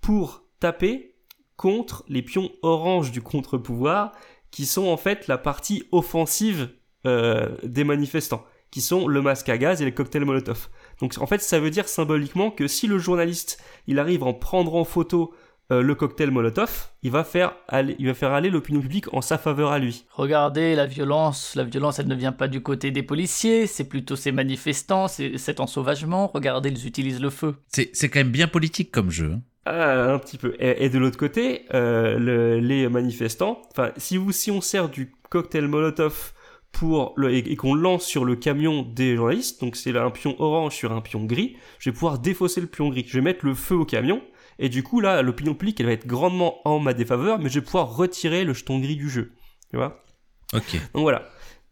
pour 0.00 0.44
taper 0.60 1.13
contre 1.56 2.04
les 2.08 2.22
pions 2.22 2.50
orange 2.62 3.12
du 3.12 3.22
contre-pouvoir, 3.22 4.12
qui 4.50 4.66
sont 4.66 4.86
en 4.86 4.96
fait 4.96 5.26
la 5.28 5.38
partie 5.38 5.84
offensive 5.92 6.68
euh, 7.06 7.56
des 7.62 7.84
manifestants, 7.84 8.44
qui 8.70 8.80
sont 8.80 9.06
le 9.08 9.22
masque 9.22 9.48
à 9.48 9.58
gaz 9.58 9.82
et 9.82 9.84
les 9.84 9.94
cocktails 9.94 10.24
Molotov. 10.24 10.68
Donc 11.00 11.14
en 11.18 11.26
fait, 11.26 11.40
ça 11.40 11.58
veut 11.60 11.70
dire 11.70 11.88
symboliquement 11.88 12.50
que 12.50 12.66
si 12.66 12.86
le 12.86 12.98
journaliste, 12.98 13.62
il 13.86 13.98
arrive 13.98 14.22
à 14.22 14.26
en 14.26 14.34
prendre 14.34 14.74
en 14.74 14.84
photo 14.84 15.34
euh, 15.72 15.80
le 15.80 15.94
cocktail 15.94 16.30
Molotov, 16.30 16.90
il 17.02 17.10
va 17.10 17.24
faire 17.24 17.56
aller, 17.68 17.96
il 17.98 18.06
va 18.06 18.14
faire 18.14 18.32
aller 18.32 18.50
l'opinion 18.50 18.80
publique 18.82 19.12
en 19.14 19.22
sa 19.22 19.38
faveur 19.38 19.70
à 19.72 19.78
lui. 19.78 20.04
Regardez 20.12 20.74
la 20.74 20.84
violence. 20.86 21.54
La 21.54 21.64
violence, 21.64 21.98
elle 21.98 22.08
ne 22.08 22.14
vient 22.14 22.32
pas 22.32 22.48
du 22.48 22.62
côté 22.62 22.90
des 22.90 23.02
policiers, 23.02 23.66
c'est 23.66 23.88
plutôt 23.88 24.14
ces 24.14 24.30
manifestants, 24.30 25.08
c'est 25.08 25.38
cet 25.38 25.60
ensauvagement. 25.60 26.30
Regardez, 26.34 26.68
ils 26.68 26.86
utilisent 26.86 27.20
le 27.20 27.30
feu. 27.30 27.56
C'est 27.68 27.90
c'est 27.94 28.08
quand 28.10 28.20
même 28.20 28.30
bien 28.30 28.46
politique 28.46 28.90
comme 28.92 29.10
jeu. 29.10 29.32
hein. 29.32 29.40
Ah, 29.66 30.12
un 30.12 30.18
petit 30.18 30.36
peu. 30.36 30.54
Et, 30.58 30.84
et 30.84 30.90
de 30.90 30.98
l'autre 30.98 31.16
côté, 31.16 31.62
euh, 31.72 32.18
le- 32.18 32.58
les 32.60 32.88
manifestants, 32.88 33.62
enfin, 33.70 33.92
si 33.96 34.16
vous, 34.18 34.30
si 34.32 34.50
on 34.50 34.60
sert 34.60 34.88
du 34.90 35.12
cocktail 35.30 35.68
Molotov 35.68 36.32
pour 36.70 37.14
le, 37.16 37.32
et, 37.32 37.38
et 37.38 37.56
qu'on 37.56 37.74
lance 37.74 38.04
sur 38.04 38.24
le 38.26 38.36
camion 38.36 38.82
des 38.82 39.16
journalistes, 39.16 39.60
donc 39.62 39.76
c'est 39.76 39.92
là 39.92 40.04
un 40.04 40.10
pion 40.10 40.36
orange 40.38 40.74
sur 40.74 40.92
un 40.92 41.00
pion 41.00 41.24
gris, 41.24 41.56
je 41.78 41.88
vais 41.88 41.94
pouvoir 41.94 42.18
défausser 42.18 42.60
le 42.60 42.66
pion 42.66 42.88
gris. 42.90 43.04
Je 43.08 43.14
vais 43.14 43.22
mettre 43.24 43.46
le 43.46 43.54
feu 43.54 43.74
au 43.76 43.84
camion, 43.86 44.20
et 44.58 44.68
du 44.68 44.82
coup 44.82 45.00
là, 45.00 45.22
l'opinion 45.22 45.54
publique, 45.54 45.80
elle 45.80 45.86
va 45.86 45.92
être 45.92 46.06
grandement 46.06 46.56
en 46.68 46.78
ma 46.78 46.92
défaveur, 46.92 47.38
mais 47.38 47.48
je 47.48 47.60
vais 47.60 47.64
pouvoir 47.64 47.96
retirer 47.96 48.44
le 48.44 48.52
jeton 48.52 48.78
gris 48.80 48.96
du 48.96 49.08
jeu. 49.08 49.32
Tu 49.70 49.76
vois? 49.76 50.04
Ok. 50.52 50.74
donc 50.92 51.02
voilà. 51.02 51.28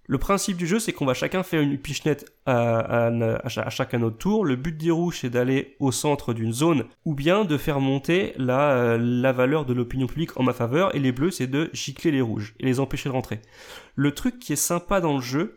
Le 0.08 0.18
principe 0.18 0.56
du 0.56 0.66
jeu, 0.66 0.80
c'est 0.80 0.92
qu'on 0.92 1.06
va 1.06 1.14
chacun 1.14 1.42
faire 1.44 1.60
une 1.60 1.78
pichenette 1.78 2.34
à, 2.44 2.78
à, 2.80 3.06
à 3.06 3.48
cha- 3.48 3.62
à 3.62 3.70
chacun 3.70 3.98
notre 3.98 4.18
tour. 4.18 4.44
Le 4.44 4.56
but 4.56 4.76
des 4.76 4.90
rouges, 4.90 5.18
c'est 5.20 5.30
d'aller 5.30 5.76
au 5.78 5.92
centre 5.92 6.34
d'une 6.34 6.52
zone 6.52 6.84
ou 7.04 7.14
bien 7.14 7.44
de 7.44 7.56
faire 7.56 7.78
monter 7.80 8.32
la, 8.36 8.72
euh, 8.72 8.98
la 9.00 9.30
valeur 9.32 9.64
de 9.64 9.72
l'opinion 9.72 10.08
publique 10.08 10.36
en 10.38 10.42
ma 10.42 10.52
faveur. 10.52 10.94
Et 10.96 10.98
les 10.98 11.12
bleus, 11.12 11.30
c'est 11.30 11.46
de 11.46 11.70
gicler 11.72 12.10
les 12.10 12.20
rouges 12.20 12.54
et 12.58 12.66
les 12.66 12.80
empêcher 12.80 13.08
de 13.08 13.14
rentrer. 13.14 13.40
Le 13.94 14.10
truc 14.12 14.38
qui 14.40 14.52
est 14.52 14.56
sympa 14.56 15.00
dans 15.00 15.14
le 15.14 15.22
jeu, 15.22 15.56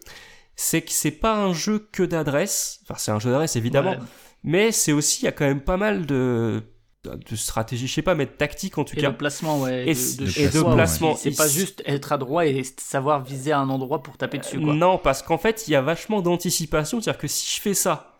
c'est 0.56 0.84
que 0.84 0.92
c'est 0.92 1.12
pas 1.12 1.36
un 1.36 1.52
jeu 1.54 1.88
que 1.92 2.04
d'adresse. 2.04 2.82
Enfin, 2.84 2.96
c'est 3.00 3.12
un 3.12 3.20
jeu 3.20 3.32
d'adresse 3.32 3.56
évidemment, 3.56 3.92
Ouais. 3.92 4.00
mais 4.44 4.72
c'est 4.72 4.92
aussi, 4.92 5.24
il 5.24 5.26
y 5.26 5.28
a 5.28 5.32
quand 5.32 5.46
même 5.46 5.62
pas 5.62 5.78
mal 5.78 6.06
de, 6.06 6.62
de 7.08 7.36
stratégie, 7.36 7.88
je 7.88 7.94
sais 7.94 8.02
pas, 8.02 8.16
mais 8.16 8.26
de 8.26 8.32
tactique 8.32 8.78
en 8.78 8.84
tout 8.84 8.96
Et 8.98 9.02
cas. 9.02 9.12
de 9.12 9.16
placement, 9.16 9.62
ouais. 9.62 9.84
Et 9.90 9.94
de, 9.94 10.26
de 10.26 10.30
choix, 10.30 10.42
placement, 10.42 10.70
ouais. 10.70 10.76
placement, 10.76 11.16
C'est 11.16 11.36
pas 11.36 11.48
juste 11.48 11.84
être 11.86 12.12
à 12.12 12.18
droite 12.18 12.48
et 12.48 12.64
savoir 12.78 13.24
viser 13.24 13.52
à 13.52 13.60
un 13.60 13.70
endroit 13.70 14.04
pour 14.04 14.18
taper 14.18 14.38
dessus, 14.40 14.60
quoi. 14.60 14.74
Non, 14.74 14.98
parce 14.98 15.22
qu'en 15.22 15.38
fait, 15.38 15.68
il 15.68 15.72
y 15.72 15.76
a 15.76 15.82
vachement 15.82 16.22
d'anticipation. 16.22 17.02
C'est-à-dire 17.02 17.20
que 17.22 17.28
si 17.28 17.56
je 17.56 17.62
fais 17.62 17.74
ça, 17.74 18.12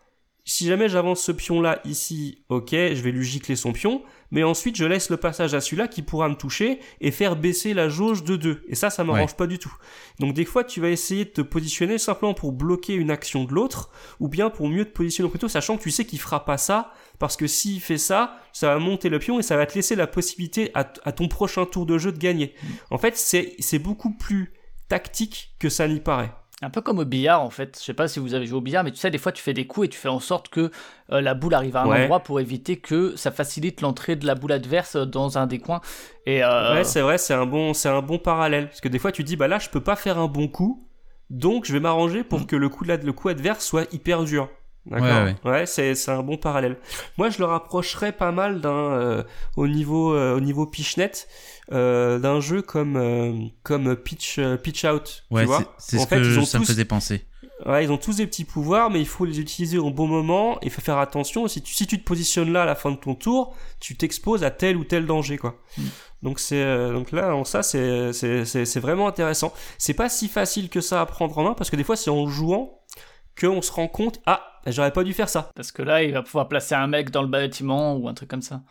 si 0.48 0.66
jamais 0.66 0.88
j'avance 0.88 1.20
ce 1.22 1.32
pion-là 1.32 1.80
ici, 1.84 2.38
ok, 2.50 2.70
je 2.70 3.02
vais 3.02 3.10
lui 3.10 3.24
gicler 3.24 3.56
son 3.56 3.72
pion, 3.72 4.02
mais 4.30 4.44
ensuite 4.44 4.76
je 4.76 4.84
laisse 4.84 5.10
le 5.10 5.16
passage 5.16 5.54
à 5.54 5.60
celui-là 5.60 5.88
qui 5.88 6.02
pourra 6.02 6.28
me 6.28 6.36
toucher 6.36 6.78
et 7.00 7.10
faire 7.10 7.34
baisser 7.34 7.74
la 7.74 7.88
jauge 7.88 8.22
de 8.22 8.36
2. 8.36 8.62
Et 8.68 8.76
ça, 8.76 8.88
ça 8.88 9.02
m'arrange 9.02 9.34
pas 9.34 9.48
du 9.48 9.58
tout. 9.58 9.74
Donc 10.20 10.34
des 10.34 10.44
fois, 10.44 10.62
tu 10.62 10.80
vas 10.80 10.88
essayer 10.90 11.24
de 11.24 11.30
te 11.30 11.40
positionner 11.40 11.98
simplement 11.98 12.32
pour 12.32 12.52
bloquer 12.52 12.94
une 12.94 13.10
action 13.10 13.42
de 13.42 13.52
l'autre, 13.52 13.90
ou 14.20 14.28
bien 14.28 14.48
pour 14.48 14.68
mieux 14.68 14.84
te 14.84 14.90
positionner 14.92 15.28
plutôt, 15.30 15.48
sachant 15.48 15.76
que 15.78 15.82
tu 15.82 15.90
sais 15.90 16.04
qu'il 16.04 16.20
fera 16.20 16.44
pas 16.44 16.58
ça, 16.58 16.92
parce 17.18 17.36
que 17.36 17.46
s'il 17.46 17.80
fait 17.80 17.98
ça, 17.98 18.36
ça 18.52 18.68
va 18.74 18.78
monter 18.78 19.08
le 19.08 19.18
pion 19.18 19.38
et 19.38 19.42
ça 19.42 19.56
va 19.56 19.66
te 19.66 19.74
laisser 19.74 19.96
la 19.96 20.06
possibilité 20.06 20.70
à, 20.74 20.86
à 21.04 21.12
ton 21.12 21.28
prochain 21.28 21.64
tour 21.66 21.86
de 21.86 21.98
jeu 21.98 22.12
de 22.12 22.18
gagner. 22.18 22.54
En 22.90 22.98
fait, 22.98 23.16
c'est 23.16 23.78
beaucoup 23.78 24.12
plus 24.12 24.52
tactique 24.88 25.54
que 25.58 25.68
ça 25.68 25.88
n'y 25.88 26.00
paraît. 26.00 26.32
Un 26.62 26.70
peu 26.70 26.80
comme 26.80 26.98
au 27.00 27.04
billard, 27.04 27.42
en 27.42 27.50
fait. 27.50 27.76
Je 27.78 27.84
sais 27.84 27.92
pas 27.92 28.08
si 28.08 28.18
vous 28.18 28.32
avez 28.32 28.46
joué 28.46 28.56
au 28.56 28.60
billard, 28.62 28.82
mais 28.82 28.90
tu 28.90 28.96
sais, 28.96 29.10
des 29.10 29.18
fois, 29.18 29.30
tu 29.30 29.42
fais 29.42 29.52
des 29.52 29.66
coups 29.66 29.86
et 29.86 29.88
tu 29.90 29.98
fais 29.98 30.08
en 30.08 30.20
sorte 30.20 30.48
que 30.48 30.70
euh, 31.12 31.20
la 31.20 31.34
boule 31.34 31.52
arrive 31.52 31.76
à 31.76 31.82
un 31.82 31.86
Ouais. 31.86 32.02
endroit 32.04 32.20
pour 32.20 32.40
éviter 32.40 32.76
que 32.78 33.14
ça 33.14 33.30
facilite 33.30 33.82
l'entrée 33.82 34.16
de 34.16 34.26
la 34.26 34.34
boule 34.34 34.52
adverse 34.52 34.96
dans 34.96 35.36
un 35.36 35.46
des 35.46 35.58
coins. 35.58 35.82
Et 36.24 36.42
euh, 36.42 36.72
Ouais, 36.74 36.84
c'est 36.84 37.02
vrai, 37.02 37.18
c'est 37.18 37.34
un 37.34 37.44
bon, 37.44 37.74
c'est 37.74 37.90
un 37.90 38.00
bon 38.00 38.18
parallèle. 38.18 38.68
Parce 38.68 38.80
que 38.80 38.88
des 38.88 38.98
fois, 38.98 39.12
tu 39.12 39.22
dis, 39.22 39.36
bah 39.36 39.48
là, 39.48 39.58
je 39.58 39.68
peux 39.68 39.82
pas 39.82 39.96
faire 39.96 40.18
un 40.18 40.28
bon 40.28 40.48
coup, 40.48 40.88
donc 41.28 41.66
je 41.66 41.74
vais 41.74 41.80
m'arranger 41.80 42.24
pour 42.24 42.40
Mm. 42.40 42.46
que 42.46 42.56
le 42.56 42.68
coup, 42.70 42.84
le 42.84 43.12
coup 43.12 43.28
adverse 43.28 43.62
soit 43.62 43.92
hyper 43.92 44.24
dur. 44.24 44.48
D'accord. 44.86 45.34
Ouais, 45.44 45.50
Ouais, 45.50 45.66
c'est 45.66 45.94
c'est 45.94 46.10
un 46.10 46.22
bon 46.22 46.36
parallèle. 46.36 46.76
Moi, 47.18 47.28
je 47.30 47.38
le 47.38 47.44
rapprocherais 47.44 48.12
pas 48.12 48.30
mal 48.30 48.60
d'un 48.60 48.70
euh, 48.70 49.22
au 49.56 49.66
niveau 49.66 50.14
euh, 50.14 50.36
au 50.36 50.40
niveau 50.40 50.66
pitchnet 50.66 51.10
euh, 51.72 52.18
d'un 52.18 52.40
jeu 52.40 52.62
comme 52.62 52.96
euh, 52.96 53.32
comme 53.62 53.96
Pitch 53.96 54.38
euh, 54.38 54.56
Pitch 54.56 54.84
Out. 54.84 55.24
Ouais, 55.30 55.42
tu 55.42 55.46
vois 55.48 55.74
c'est 55.78 55.98
ce 55.98 56.06
fait, 56.06 56.16
que 56.16 56.44
ça 56.44 56.58
me 56.58 56.64
faisait 56.64 56.84
penser. 56.84 57.26
Ouais, 57.64 57.84
ils 57.84 57.90
ont 57.90 57.96
tous 57.96 58.16
des 58.16 58.26
petits 58.26 58.44
pouvoirs, 58.44 58.90
mais 58.90 59.00
il 59.00 59.06
faut 59.06 59.24
les 59.24 59.40
utiliser 59.40 59.78
au 59.78 59.90
bon 59.90 60.06
moment. 60.06 60.60
Faut 60.70 60.82
faire 60.82 60.98
attention. 60.98 61.48
Si 61.48 61.62
tu, 61.62 61.72
si 61.72 61.86
tu 61.86 61.98
te 61.98 62.04
positionnes 62.04 62.52
là 62.52 62.62
à 62.62 62.66
la 62.66 62.74
fin 62.74 62.90
de 62.90 62.96
ton 62.96 63.14
tour, 63.14 63.56
tu 63.80 63.96
t'exposes 63.96 64.44
à 64.44 64.50
tel 64.50 64.76
ou 64.76 64.84
tel 64.84 65.06
danger, 65.06 65.38
quoi. 65.38 65.56
Mm. 65.78 65.82
Donc 66.22 66.38
c'est 66.38 66.62
euh, 66.62 66.92
donc 66.92 67.12
là, 67.12 67.34
en 67.34 67.44
ça, 67.44 67.62
c'est 67.62 68.12
c'est 68.12 68.44
c'est 68.44 68.66
c'est 68.66 68.80
vraiment 68.80 69.08
intéressant. 69.08 69.52
C'est 69.78 69.94
pas 69.94 70.08
si 70.08 70.28
facile 70.28 70.68
que 70.68 70.80
ça 70.80 71.00
à 71.00 71.06
prendre 71.06 71.36
en 71.38 71.44
main 71.44 71.54
parce 71.54 71.70
que 71.70 71.76
des 71.76 71.84
fois, 71.84 71.96
c'est 71.96 72.10
en 72.10 72.26
jouant 72.28 72.82
qu'on 73.38 73.62
se 73.62 73.72
rend 73.72 73.88
compte, 73.88 74.20
ah, 74.26 74.60
j'aurais 74.66 74.92
pas 74.92 75.04
dû 75.04 75.12
faire 75.12 75.28
ça. 75.28 75.50
Parce 75.54 75.72
que 75.72 75.82
là, 75.82 76.02
il 76.02 76.12
va 76.12 76.22
pouvoir 76.22 76.48
placer 76.48 76.74
un 76.74 76.86
mec 76.86 77.10
dans 77.10 77.22
le 77.22 77.28
bâtiment 77.28 77.96
ou 77.96 78.08
un 78.08 78.14
truc 78.14 78.28
comme 78.28 78.42
ça. 78.42 78.62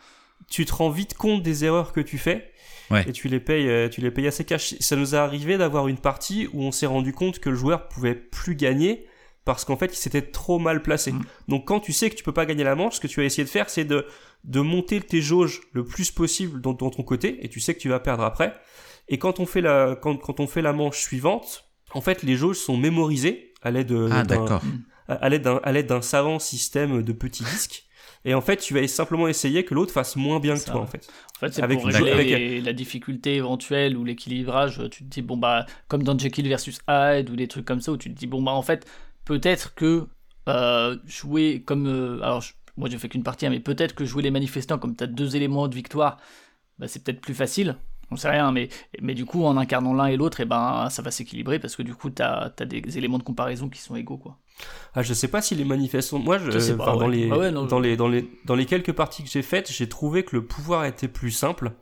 Tu 0.50 0.64
te 0.64 0.72
rends 0.72 0.90
vite 0.90 1.14
compte 1.14 1.42
des 1.42 1.64
erreurs 1.64 1.92
que 1.92 2.00
tu 2.00 2.18
fais. 2.18 2.52
Ouais. 2.90 3.04
Et 3.08 3.12
tu 3.12 3.28
les 3.28 3.40
payes, 3.40 3.68
euh, 3.68 3.88
tu 3.88 4.00
les 4.00 4.10
payes 4.10 4.28
assez 4.28 4.44
cash. 4.44 4.74
Ça 4.78 4.96
nous 4.96 5.14
est 5.14 5.18
arrivé 5.18 5.58
d'avoir 5.58 5.88
une 5.88 5.98
partie 5.98 6.48
où 6.52 6.62
on 6.62 6.70
s'est 6.70 6.86
rendu 6.86 7.12
compte 7.12 7.40
que 7.40 7.50
le 7.50 7.56
joueur 7.56 7.88
pouvait 7.88 8.14
plus 8.14 8.54
gagner 8.54 9.06
parce 9.44 9.64
qu'en 9.64 9.76
fait 9.76 9.86
il 9.86 9.96
s'était 9.96 10.22
trop 10.22 10.58
mal 10.58 10.82
placé. 10.82 11.12
Mm. 11.12 11.24
Donc 11.48 11.66
quand 11.66 11.80
tu 11.80 11.92
sais 11.92 12.10
que 12.10 12.14
tu 12.14 12.22
peux 12.22 12.32
pas 12.32 12.46
gagner 12.46 12.64
la 12.64 12.74
manche, 12.74 12.96
ce 12.96 13.00
que 13.00 13.06
tu 13.06 13.20
vas 13.20 13.26
essayer 13.26 13.44
de 13.44 13.48
faire 13.48 13.70
c'est 13.70 13.84
de, 13.84 14.06
de 14.44 14.60
monter 14.60 15.00
tes 15.00 15.20
jauges 15.20 15.62
le 15.72 15.84
plus 15.84 16.10
possible 16.10 16.60
dans, 16.60 16.74
dans 16.74 16.90
ton 16.90 17.02
côté 17.02 17.44
et 17.44 17.48
tu 17.48 17.60
sais 17.60 17.74
que 17.74 17.80
tu 17.80 17.88
vas 17.88 18.00
perdre 18.00 18.24
après. 18.24 18.52
Et 19.08 19.18
quand 19.18 19.40
on 19.40 19.46
fait 19.46 19.60
la, 19.60 19.96
quand, 20.00 20.16
quand 20.16 20.40
on 20.40 20.46
fait 20.46 20.62
la 20.62 20.72
manche 20.72 20.98
suivante, 20.98 21.70
en 21.92 22.00
fait 22.00 22.22
les 22.22 22.36
jauges 22.36 22.58
sont 22.58 22.76
mémorisées 22.76 23.45
à 23.62 23.70
l'aide 23.70 23.92
euh, 23.92 24.08
Ah, 24.12 24.22
d'un- 24.24 24.60
à 25.08 25.28
l'aide 25.28 25.42
d'un 25.42 25.56
à 25.62 25.72
l'aide 25.72 25.86
d'un 25.86 26.02
savant 26.02 26.38
système 26.38 27.02
de 27.02 27.12
petits 27.12 27.44
disques. 27.44 27.84
Et 28.24 28.34
en 28.34 28.40
fait, 28.40 28.56
tu 28.56 28.74
vas 28.74 28.86
simplement 28.88 29.28
essayer 29.28 29.64
que 29.64 29.72
l'autre 29.72 29.92
fasse 29.92 30.16
moins 30.16 30.40
bien 30.40 30.54
que 30.54 30.60
Ça, 30.60 30.72
toi, 30.72 30.80
en 30.80 30.86
fait. 30.86 31.08
En 31.36 31.38
fait, 31.40 31.52
c'est 31.54 31.62
Avec 31.62 31.78
pour 31.78 31.88
une- 31.88 31.94
régler 31.94 32.10
avec- 32.12 32.64
la 32.64 32.72
difficulté 32.72 33.36
éventuelle 33.36 33.96
ou 33.96 34.02
l'équilibrage. 34.04 34.82
Tu 34.90 35.04
te 35.04 35.08
dis, 35.08 35.22
bon, 35.22 35.36
bah, 35.36 35.64
comme 35.86 36.02
dans 36.02 36.18
Jekyll 36.18 36.48
versus 36.48 36.80
Hyde 36.88 37.30
ou 37.30 37.36
des 37.36 37.46
trucs 37.46 37.64
comme 37.64 37.80
ça, 37.80 37.92
où 37.92 37.96
tu 37.96 38.12
te 38.12 38.18
dis, 38.18 38.26
bon, 38.26 38.42
bah, 38.42 38.50
en 38.52 38.62
fait, 38.62 38.84
peut-être 39.24 39.74
que 39.74 40.08
euh, 40.48 40.96
jouer 41.06 41.62
comme. 41.64 41.86
euh, 41.86 42.20
alors, 42.22 42.40
je- 42.40 42.54
moi, 42.76 42.88
j'ai 42.88 42.98
fait 42.98 43.08
qu'une 43.08 43.22
partie, 43.22 43.46
hein, 43.46 43.50
mais 43.50 43.60
peut-être 43.60 43.94
que 43.94 44.04
jouer 44.04 44.22
les 44.24 44.30
manifestants, 44.32 44.78
comme 44.78 44.96
tu 44.96 45.04
as 45.04 45.06
deux 45.08 45.36
éléments 45.36 45.68
de 45.68 45.74
victoire, 45.74 46.18
bah, 46.78 46.88
c'est 46.88 47.02
peut-être 47.04 47.20
plus 47.20 47.34
facile. 47.34 47.76
On 48.10 48.16
sait 48.16 48.30
rien, 48.30 48.52
mais, 48.52 48.68
mais 49.00 49.14
du 49.14 49.24
coup, 49.24 49.44
en 49.44 49.56
incarnant 49.56 49.92
l'un 49.92 50.06
et 50.06 50.16
l'autre, 50.16 50.40
et 50.40 50.44
ben, 50.44 50.88
ça 50.90 51.02
va 51.02 51.10
s'équilibrer 51.10 51.58
parce 51.58 51.74
que 51.74 51.82
du 51.82 51.94
coup, 51.94 52.08
tu 52.10 52.22
as, 52.22 52.52
des 52.64 52.98
éléments 52.98 53.18
de 53.18 53.24
comparaison 53.24 53.68
qui 53.68 53.80
sont 53.80 53.96
égaux, 53.96 54.16
quoi. 54.16 54.36
Ah, 54.94 55.02
je 55.02 55.12
sais 55.12 55.28
pas 55.28 55.42
si 55.42 55.54
les 55.54 55.64
manifestants. 55.64 56.18
Moi, 56.18 56.38
je, 56.38 56.50
Je 56.50 56.58
sais 56.58 56.76
pas, 56.76 56.84
enfin, 56.84 56.96
dans 56.96 57.08
les 57.08 57.28
Ah 57.30 57.36
ouais, 57.36 57.50
non, 57.50 57.64
dans 57.66 57.78
je- 57.78 57.82
les 57.82 57.96
dans 57.96 58.08
les 58.08 58.30
dans 58.44 58.54
les 58.54 58.64
quelques 58.64 58.92
parties 58.92 59.22
que 59.22 59.28
j'ai 59.28 59.42
faites, 59.42 59.70
j'ai 59.70 59.88
trouvé 59.88 60.24
que 60.24 60.36
le 60.36 60.44
pouvoir 60.44 60.84
était 60.84 61.08
plus 61.08 61.30
simple. 61.30 61.72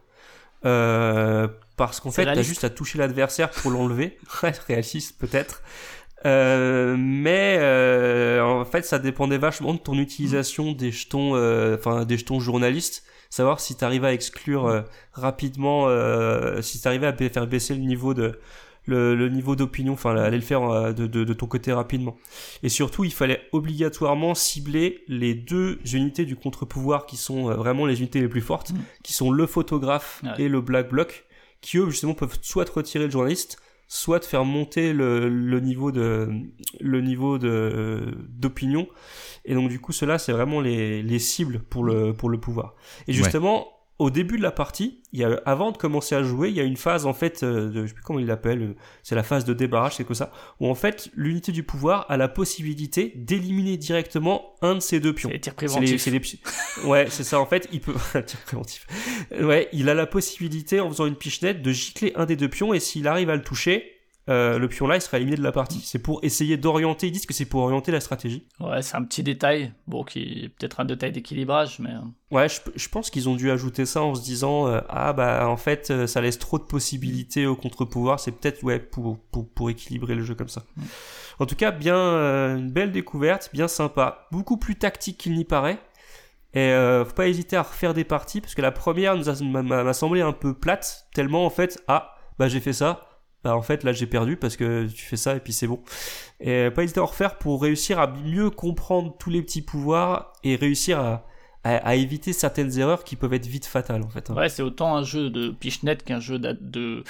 Euh, 0.64 1.46
parce 1.76 2.00
qu'en 2.00 2.10
fait, 2.10 2.24
t'as 2.24 2.42
juste 2.42 2.64
à 2.64 2.70
toucher 2.70 2.98
l'adversaire 2.98 3.50
pour 3.50 3.70
l'enlever. 3.70 4.18
Réaliste 4.66 5.18
peut-être. 5.18 5.62
Euh, 6.24 6.96
mais 6.98 7.58
euh, 7.60 8.42
en 8.42 8.64
fait, 8.64 8.84
ça 8.86 8.98
dépendait 8.98 9.36
vachement 9.36 9.74
de 9.74 9.78
ton 9.78 9.98
utilisation 9.98 10.72
des 10.72 10.90
jetons, 10.90 11.32
enfin 11.74 12.06
des 12.06 12.16
jetons 12.16 12.40
journalistes. 12.40 13.04
Savoir 13.34 13.58
si 13.58 13.74
t'arrivais 13.74 14.06
à 14.06 14.12
exclure 14.12 14.66
euh, 14.66 14.82
rapidement, 15.12 15.88
euh, 15.88 16.62
si 16.62 16.80
t'arrivais 16.80 17.08
à 17.08 17.12
ba- 17.12 17.28
faire 17.28 17.46
baisser 17.48 17.74
le 17.74 17.80
niveau 17.80 18.14
de 18.14 18.38
le, 18.86 19.16
le 19.16 19.28
niveau 19.28 19.56
d'opinion, 19.56 19.94
enfin 19.94 20.14
aller 20.14 20.36
le 20.36 20.42
faire 20.42 20.62
euh, 20.62 20.92
de, 20.92 21.06
de, 21.08 21.24
de 21.24 21.32
ton 21.32 21.46
côté 21.46 21.72
rapidement. 21.72 22.16
Et 22.62 22.68
surtout, 22.68 23.02
il 23.02 23.12
fallait 23.12 23.40
obligatoirement 23.50 24.34
cibler 24.36 25.02
les 25.08 25.34
deux 25.34 25.80
unités 25.92 26.24
du 26.26 26.36
contre-pouvoir 26.36 27.06
qui 27.06 27.16
sont 27.16 27.44
vraiment 27.54 27.86
les 27.86 27.98
unités 27.98 28.20
les 28.20 28.28
plus 28.28 28.42
fortes, 28.42 28.70
Mm. 28.72 28.78
qui 29.02 29.12
sont 29.14 29.30
le 29.32 29.46
photographe 29.46 30.20
Ouais. 30.22 30.44
et 30.44 30.48
le 30.48 30.60
black 30.60 30.90
bloc, 30.90 31.24
qui 31.60 31.78
eux 31.78 31.90
justement 31.90 32.14
peuvent 32.14 32.38
soit 32.42 32.66
te 32.66 32.72
retirer 32.72 33.06
le 33.06 33.10
journaliste, 33.10 33.56
soit 33.86 34.20
te 34.20 34.26
faire 34.26 34.44
monter 34.44 34.92
le, 34.92 35.28
le 35.28 35.60
niveau 35.60 35.92
de 35.92 36.28
le 36.80 37.00
niveau 37.00 37.38
de 37.38 38.16
d'opinion. 38.28 38.86
Et 39.44 39.54
donc 39.54 39.68
du 39.68 39.80
coup, 39.80 39.92
cela 39.92 40.18
c'est 40.18 40.32
vraiment 40.32 40.60
les, 40.60 41.02
les 41.02 41.18
cibles 41.18 41.60
pour 41.60 41.84
le 41.84 42.12
pour 42.12 42.30
le 42.30 42.38
pouvoir. 42.38 42.74
Et 43.06 43.12
justement. 43.12 43.68
Au 44.00 44.10
début 44.10 44.38
de 44.38 44.42
la 44.42 44.50
partie, 44.50 45.02
il 45.12 45.20
y 45.20 45.24
a, 45.24 45.40
avant 45.46 45.70
de 45.70 45.76
commencer 45.76 46.16
à 46.16 46.24
jouer, 46.24 46.48
il 46.48 46.56
y 46.56 46.60
a 46.60 46.64
une 46.64 46.76
phase 46.76 47.06
en 47.06 47.14
fait, 47.14 47.44
euh, 47.44 47.70
de, 47.70 47.82
je 47.82 47.88
sais 47.88 47.94
plus 47.94 48.02
comment 48.02 48.18
il 48.18 48.26
l'appelle, 48.26 48.62
euh, 48.62 48.74
c'est 49.04 49.14
la 49.14 49.22
phase 49.22 49.44
de 49.44 49.54
débarrage, 49.54 49.94
c'est 49.94 50.04
que 50.04 50.14
ça, 50.14 50.32
où 50.58 50.68
en 50.68 50.74
fait 50.74 51.10
l'unité 51.14 51.52
du 51.52 51.62
pouvoir 51.62 52.04
a 52.08 52.16
la 52.16 52.26
possibilité 52.26 53.12
d'éliminer 53.14 53.76
directement 53.76 54.56
un 54.62 54.74
de 54.74 54.80
ses 54.80 54.98
deux 54.98 55.12
pions. 55.12 55.28
C'est 55.28 55.34
les 55.34 55.40
tirs 55.40 55.54
préventifs. 55.54 56.00
c'est 56.00 56.10
les 56.10 56.20
Ouais, 56.84 57.06
c'est 57.08 57.22
ça. 57.22 57.38
En 57.38 57.46
fait, 57.46 57.68
il 57.70 57.80
peut. 57.80 57.94
Tir 58.26 58.40
préventif. 58.40 58.86
Ouais, 59.40 59.68
il 59.72 59.88
a 59.88 59.94
la 59.94 60.06
possibilité, 60.06 60.80
en 60.80 60.90
faisant 60.90 61.06
une 61.06 61.16
pichenette, 61.16 61.62
de 61.62 61.70
gicler 61.70 62.12
un 62.16 62.26
des 62.26 62.34
deux 62.34 62.48
pions 62.48 62.74
et 62.74 62.80
s'il 62.80 63.06
arrive 63.06 63.30
à 63.30 63.36
le 63.36 63.42
toucher, 63.42 63.93
euh, 64.28 64.58
le 64.58 64.68
pion 64.68 64.86
là, 64.86 64.96
il 64.96 65.00
sera 65.02 65.18
éliminé 65.18 65.36
de 65.36 65.42
la 65.42 65.52
partie. 65.52 65.80
C'est 65.84 65.98
pour 65.98 66.20
essayer 66.22 66.56
d'orienter. 66.56 67.08
Ils 67.08 67.12
disent 67.12 67.26
que 67.26 67.34
c'est 67.34 67.44
pour 67.44 67.60
orienter 67.62 67.92
la 67.92 68.00
stratégie. 68.00 68.46
Ouais, 68.60 68.80
c'est 68.82 68.96
un 68.96 69.02
petit 69.04 69.22
détail, 69.22 69.72
bon, 69.86 70.02
qui 70.04 70.44
est 70.44 70.48
peut-être 70.48 70.80
un 70.80 70.84
détail 70.84 71.12
d'équilibrage, 71.12 71.78
mais. 71.78 71.90
euh, 71.90 72.00
Ouais, 72.30 72.48
je, 72.48 72.58
je 72.74 72.88
pense 72.88 73.10
qu'ils 73.10 73.28
ont 73.28 73.36
dû 73.36 73.50
ajouter 73.50 73.86
ça 73.86 74.02
en 74.02 74.14
se 74.14 74.22
disant 74.22 74.66
euh, 74.66 74.80
ah 74.88 75.12
bah 75.12 75.46
en 75.48 75.56
fait 75.56 76.06
ça 76.06 76.20
laisse 76.20 76.38
trop 76.38 76.58
de 76.58 76.64
possibilités 76.64 77.46
au 77.46 77.54
contre-pouvoir. 77.54 78.18
C'est 78.18 78.32
peut-être 78.32 78.62
ouais 78.64 78.80
pour, 78.80 79.18
pour 79.30 79.48
pour 79.48 79.70
équilibrer 79.70 80.14
le 80.16 80.24
jeu 80.24 80.34
comme 80.34 80.48
ça. 80.48 80.64
En 81.38 81.46
tout 81.46 81.54
cas, 81.54 81.70
bien 81.70 81.96
euh, 81.96 82.56
une 82.56 82.70
belle 82.72 82.90
découverte, 82.92 83.50
bien 83.52 83.68
sympa, 83.68 84.26
beaucoup 84.32 84.56
plus 84.56 84.76
tactique 84.76 85.18
qu'il 85.18 85.34
n'y 85.34 85.44
paraît. 85.44 85.78
Et 86.54 86.70
euh, 86.70 87.04
faut 87.04 87.14
pas 87.14 87.26
hésiter 87.28 87.56
à 87.56 87.62
refaire 87.62 87.94
des 87.94 88.04
parties 88.04 88.40
parce 88.40 88.54
que 88.54 88.62
la 88.62 88.70
première 88.72 89.16
nous 89.16 89.26
m'a 89.62 89.92
semblé 89.92 90.20
un 90.20 90.32
peu 90.32 90.54
plate 90.54 91.06
tellement 91.12 91.44
en 91.46 91.50
fait 91.50 91.82
ah 91.88 92.14
bah 92.38 92.48
j'ai 92.48 92.60
fait 92.60 92.72
ça. 92.72 93.00
Bah 93.44 93.54
en 93.56 93.62
fait 93.62 93.84
là 93.84 93.92
j'ai 93.92 94.06
perdu 94.06 94.36
parce 94.36 94.56
que 94.56 94.86
tu 94.88 95.04
fais 95.04 95.16
ça 95.16 95.36
et 95.36 95.40
puis 95.40 95.52
c'est 95.52 95.66
bon. 95.66 95.80
Et 96.40 96.50
euh, 96.50 96.70
pas 96.70 96.82
hésiter 96.82 97.00
à 97.00 97.02
en 97.02 97.06
refaire 97.06 97.36
pour 97.38 97.62
réussir 97.62 97.98
à 97.98 98.06
mieux 98.06 98.50
comprendre 98.50 99.14
tous 99.18 99.30
les 99.30 99.42
petits 99.42 99.62
pouvoirs 99.62 100.32
et 100.42 100.56
réussir 100.56 100.98
à, 100.98 101.26
à, 101.62 101.94
éviter 101.94 102.32
certaines 102.32 102.78
erreurs 102.78 103.04
qui 103.04 103.16
peuvent 103.16 103.34
être 103.34 103.46
vite 103.46 103.66
fatales 103.66 104.02
en 104.02 104.08
fait. 104.08 104.30
hein. 104.30 104.34
Ouais, 104.34 104.48
c'est 104.48 104.62
autant 104.62 104.96
un 104.96 105.02
jeu 105.02 105.30
de 105.30 105.50
pichenette 105.50 106.04
qu'un 106.04 106.20
jeu 106.20 106.38
de, 106.38 107.04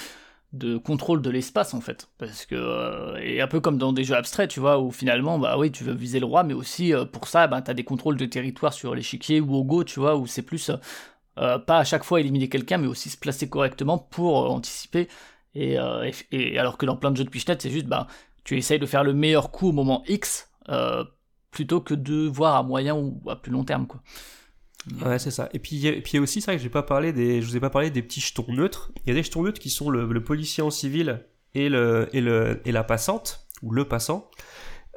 de 0.53 0.77
contrôle 0.77 1.21
de 1.21 1.29
l'espace 1.29 1.73
en 1.73 1.81
fait. 1.81 2.07
Parce 2.17 2.45
que, 2.45 2.55
euh, 2.55 3.17
et 3.21 3.41
un 3.41 3.47
peu 3.47 3.59
comme 3.59 3.77
dans 3.77 3.91
des 3.93 4.03
jeux 4.03 4.15
abstraits, 4.15 4.49
tu 4.49 4.59
vois, 4.59 4.79
où 4.79 4.91
finalement, 4.91 5.39
bah 5.39 5.57
oui, 5.57 5.71
tu 5.71 5.83
veux 5.83 5.93
viser 5.93 6.19
le 6.19 6.25
roi, 6.25 6.43
mais 6.43 6.53
aussi 6.53 6.93
euh, 6.93 7.05
pour 7.05 7.27
ça, 7.27 7.47
bah, 7.47 7.61
tu 7.61 7.71
as 7.71 7.73
des 7.73 7.83
contrôles 7.83 8.17
de 8.17 8.25
territoire 8.25 8.73
sur 8.73 8.95
l'échiquier 8.95 9.41
ou 9.41 9.53
au 9.55 9.63
go, 9.63 9.83
tu 9.83 9.99
vois, 9.99 10.15
où 10.15 10.25
c'est 10.27 10.41
plus 10.41 10.71
pas 11.35 11.79
à 11.79 11.83
chaque 11.83 12.05
fois 12.05 12.21
éliminer 12.21 12.47
quelqu'un, 12.47 12.77
mais 12.77 12.87
aussi 12.87 13.09
se 13.09 13.17
placer 13.17 13.49
correctement 13.49 13.97
pour 13.97 14.49
anticiper. 14.49 15.09
Et, 15.55 15.79
euh, 15.79 16.09
et, 16.31 16.53
et 16.53 16.59
alors 16.59 16.77
que 16.77 16.85
dans 16.85 16.97
plein 16.97 17.11
de 17.11 17.17
jeux 17.17 17.23
de 17.23 17.29
pichenette, 17.29 17.61
c'est 17.61 17.69
juste, 17.71 17.87
bah, 17.87 18.07
tu 18.43 18.57
essayes 18.57 18.79
de 18.79 18.85
faire 18.85 19.03
le 19.03 19.13
meilleur 19.13 19.51
coup 19.51 19.69
au 19.69 19.71
moment 19.71 20.03
X. 20.07 20.49
euh, 20.69 21.03
plutôt 21.51 21.79
que 21.79 21.93
de 21.93 22.27
voir 22.27 22.55
à 22.55 22.63
moyen 22.63 22.95
ou 22.95 23.21
à 23.29 23.37
plus 23.37 23.49
long 23.51 23.63
terme 23.63 23.87
quoi. 23.87 24.01
Ouais, 25.05 25.17
c'est 25.19 25.31
ça. 25.31 25.47
Et 25.53 25.59
puis, 25.59 25.77
il 25.77 25.79
y 25.79 25.87
a- 25.87 25.93
et 25.93 26.01
puis 26.01 26.19
aussi, 26.19 26.41
c'est 26.41 26.51
vrai 26.51 26.57
que 26.57 26.63
j'ai 26.63 26.69
pas 26.69 26.83
parlé 26.83 27.13
des, 27.13 27.41
je 27.41 27.47
vous 27.47 27.55
ai 27.55 27.59
pas 27.61 27.69
parlé 27.69 27.89
des 27.89 28.01
petits 28.01 28.19
jetons 28.19 28.45
neutres. 28.49 28.91
Il 29.05 29.09
y 29.09 29.11
a 29.11 29.15
des 29.15 29.23
jetons 29.23 29.41
neutres 29.41 29.59
qui 29.61 29.69
sont 29.69 29.89
le, 29.89 30.05
le 30.05 30.23
policier 30.23 30.61
en 30.63 30.69
civil 30.69 31.25
et 31.55 31.69
le, 31.69 32.09
et 32.13 32.19
le, 32.21 32.61
et 32.65 32.71
la 32.73 32.83
passante, 32.83 33.47
ou 33.63 33.71
le 33.71 33.85
passant, 33.85 34.29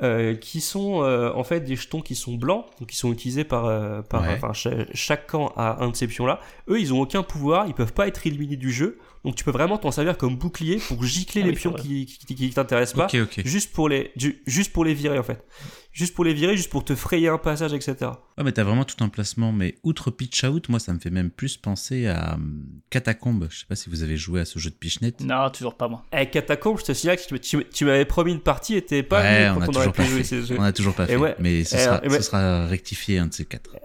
euh, 0.03 0.35
qui 0.35 0.61
sont, 0.61 1.03
euh, 1.05 1.33
en 1.33 1.45
fait, 1.45 1.61
des 1.61 1.77
jetons 1.77 2.01
qui 2.03 2.15
sont 2.15 2.35
blancs, 2.35 2.67
donc 2.81 2.89
qui 2.91 2.97
sont 2.97 3.13
utilisés 3.13 3.45
par, 3.45 3.65
euh, 3.67 4.03
par, 4.03 4.23
Ouais. 4.23 4.35
enfin, 4.35 4.53
cha- 4.53 4.85
chaque 4.95 5.27
camp 5.29 5.53
a 5.57 5.83
un 5.83 5.89
de 5.91 5.97
ces 5.97 6.07
pions-là. 6.09 6.41
Eux, 6.69 6.81
ils 6.81 6.93
ont 6.93 7.01
aucun 7.01 7.23
pouvoir, 7.23 7.67
ils 7.69 7.75
peuvent 7.75 7.95
pas 7.95 8.09
être 8.09 8.27
éliminés 8.27 8.57
du 8.57 8.73
jeu. 8.73 8.99
Donc, 9.29 9.37
tu 9.37 9.45
peux 9.45 9.51
vraiment 9.51 9.77
t'en 9.77 9.91
servir 9.91 10.17
comme 10.17 10.37
bouclier 10.39 10.77
pour 10.79 11.05
gicler 11.05 11.43
Ah 11.43 11.47
les 11.49 11.53
oui, 11.53 11.57
pions 11.59 11.75
qui, 11.75 12.07
qui, 12.07 12.19
qui, 12.25 12.35
qui 12.35 12.51
t'intéressent 12.51 12.97
pas. 12.97 13.05
Ok, 13.05 13.17
ok. 13.37 13.43
Juste 13.47 13.73
pour 13.75 13.91
les, 13.91 14.11
ju- 14.17 14.43
juste 14.47 14.73
pour 14.73 14.87
les 14.87 14.95
virer, 14.95 15.19
en 15.19 15.23
fait. 15.23 15.45
Juste 15.93 16.15
pour 16.15 16.25
les 16.25 16.33
virer, 16.33 16.57
juste 16.57 16.71
pour 16.71 16.83
te 16.83 16.95
frayer 16.95 17.29
un 17.29 17.37
passage, 17.37 17.75
etc. 17.75 17.97
Ouais, 18.39 18.45
mais 18.45 18.53
t'as 18.53 18.63
vraiment 18.65 18.85
tout 18.87 19.05
un 19.05 19.11
placement. 19.11 19.53
Mais 19.53 19.75
outre 19.83 20.11
Pitch 20.11 20.45
Out, 20.45 20.71
moi, 20.71 20.79
ça 20.81 20.95
me 20.95 20.99
fait 20.99 21.11
même 21.11 21.29
plus 21.31 21.59
penser 21.59 22.07
à 22.07 22.37
hum, 22.37 22.65
Catacombe. 22.89 23.49
Je 23.51 23.59
sais 23.59 23.67
pas 23.67 23.77
si 23.77 23.91
vous 23.91 24.03
avez 24.03 24.17
joué 24.17 24.41
à 24.41 24.45
ce 24.47 24.59
jeu 24.59 24.71
de 24.71 24.77
Pichenette. 24.77 25.21
Non, 25.21 25.51
toujours 25.51 25.77
pas 25.77 25.89
moi. 25.89 26.07
Eh, 26.17 26.25
Catacombe, 26.31 26.79
je 26.79 26.85
te 26.85 26.93
signale 26.95 27.19
que 27.19 27.27
tu, 27.27 27.39
tu- 27.41 27.67
tu 27.69 27.85
m'avais 27.85 28.07
promis 28.07 28.33
une 28.33 28.41
partie 28.41 28.77
et 28.77 28.83
t'es 28.83 29.03
pas 29.03 29.21
ouais, 29.21 29.49
venu 29.51 29.61
on 29.61 29.63
on 29.63 29.67
toujours 29.73 29.93
pas 29.93 30.05
fait. 30.05 30.25
ces 30.25 30.43
jeux. 30.43 30.57
On 30.59 30.63
a 30.63 30.73
toujours 30.73 30.95
pas 30.95 31.05
Et 31.05 31.09
fait. 31.09 31.17
ouais. 31.17 31.37
Mais 31.39 31.65
ce 31.65 31.77
Et, 31.77 31.81
sera, 31.81 32.01
euh, 32.03 32.09
ouais. 32.09 32.23
sera 32.23 32.67
rectifié 32.67 33.19
un 33.19 33.27
de 33.27 33.35
ces 33.35 33.45
quatre. 33.45 33.77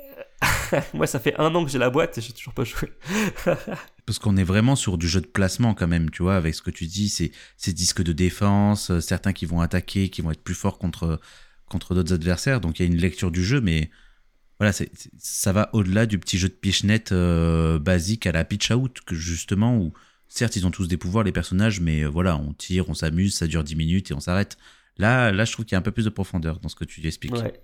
Moi, 0.93 1.07
ça 1.07 1.19
fait 1.19 1.35
un 1.37 1.53
an 1.55 1.65
que 1.65 1.71
j'ai 1.71 1.79
la 1.79 1.89
boîte 1.89 2.17
et 2.17 2.21
j'ai 2.21 2.31
toujours 2.33 2.53
pas 2.53 2.63
joué. 2.63 2.89
Parce 4.05 4.19
qu'on 4.19 4.35
est 4.35 4.43
vraiment 4.43 4.75
sur 4.75 4.97
du 4.97 5.07
jeu 5.07 5.21
de 5.21 5.27
placement 5.27 5.73
quand 5.73 5.87
même, 5.87 6.09
tu 6.09 6.23
vois, 6.23 6.35
avec 6.35 6.55
ce 6.55 6.61
que 6.61 6.71
tu 6.71 6.87
dis, 6.87 7.09
ces 7.09 7.73
disques 7.73 8.03
de 8.03 8.11
défense, 8.11 8.91
euh, 8.91 8.99
certains 8.99 9.33
qui 9.33 9.45
vont 9.45 9.61
attaquer, 9.61 10.09
qui 10.09 10.21
vont 10.21 10.31
être 10.31 10.43
plus 10.43 10.55
forts 10.55 10.77
contre, 10.77 11.19
contre 11.69 11.95
d'autres 11.95 12.13
adversaires. 12.13 12.59
Donc 12.59 12.79
il 12.79 12.83
y 12.83 12.85
a 12.85 12.91
une 12.91 12.99
lecture 12.99 13.31
du 13.31 13.43
jeu, 13.43 13.61
mais 13.61 13.89
voilà, 14.59 14.73
ça 15.17 15.51
va 15.51 15.69
au-delà 15.73 16.05
du 16.05 16.19
petit 16.19 16.37
jeu 16.37 16.49
de 16.49 16.53
pichenette 16.53 17.11
euh, 17.11 17.79
basique 17.79 18.27
à 18.27 18.31
la 18.31 18.43
pitch 18.43 18.71
out, 18.71 18.99
justement, 19.11 19.77
où 19.77 19.93
certes 20.27 20.55
ils 20.55 20.65
ont 20.65 20.71
tous 20.71 20.87
des 20.87 20.97
pouvoirs, 20.97 21.23
les 21.23 21.31
personnages, 21.31 21.79
mais 21.79 22.03
euh, 22.03 22.07
voilà, 22.07 22.37
on 22.37 22.53
tire, 22.53 22.89
on 22.89 22.93
s'amuse, 22.93 23.35
ça 23.35 23.47
dure 23.47 23.63
10 23.63 23.75
minutes 23.75 24.11
et 24.11 24.13
on 24.13 24.19
s'arrête. 24.19 24.57
Là, 24.97 25.31
là, 25.31 25.45
je 25.45 25.51
trouve 25.53 25.65
qu'il 25.65 25.73
y 25.73 25.75
a 25.75 25.79
un 25.79 25.83
peu 25.83 25.91
plus 25.91 26.05
de 26.05 26.09
profondeur 26.09 26.59
dans 26.59 26.69
ce 26.69 26.75
que 26.75 26.85
tu 26.85 27.05
expliques. 27.07 27.33
Ouais. 27.33 27.61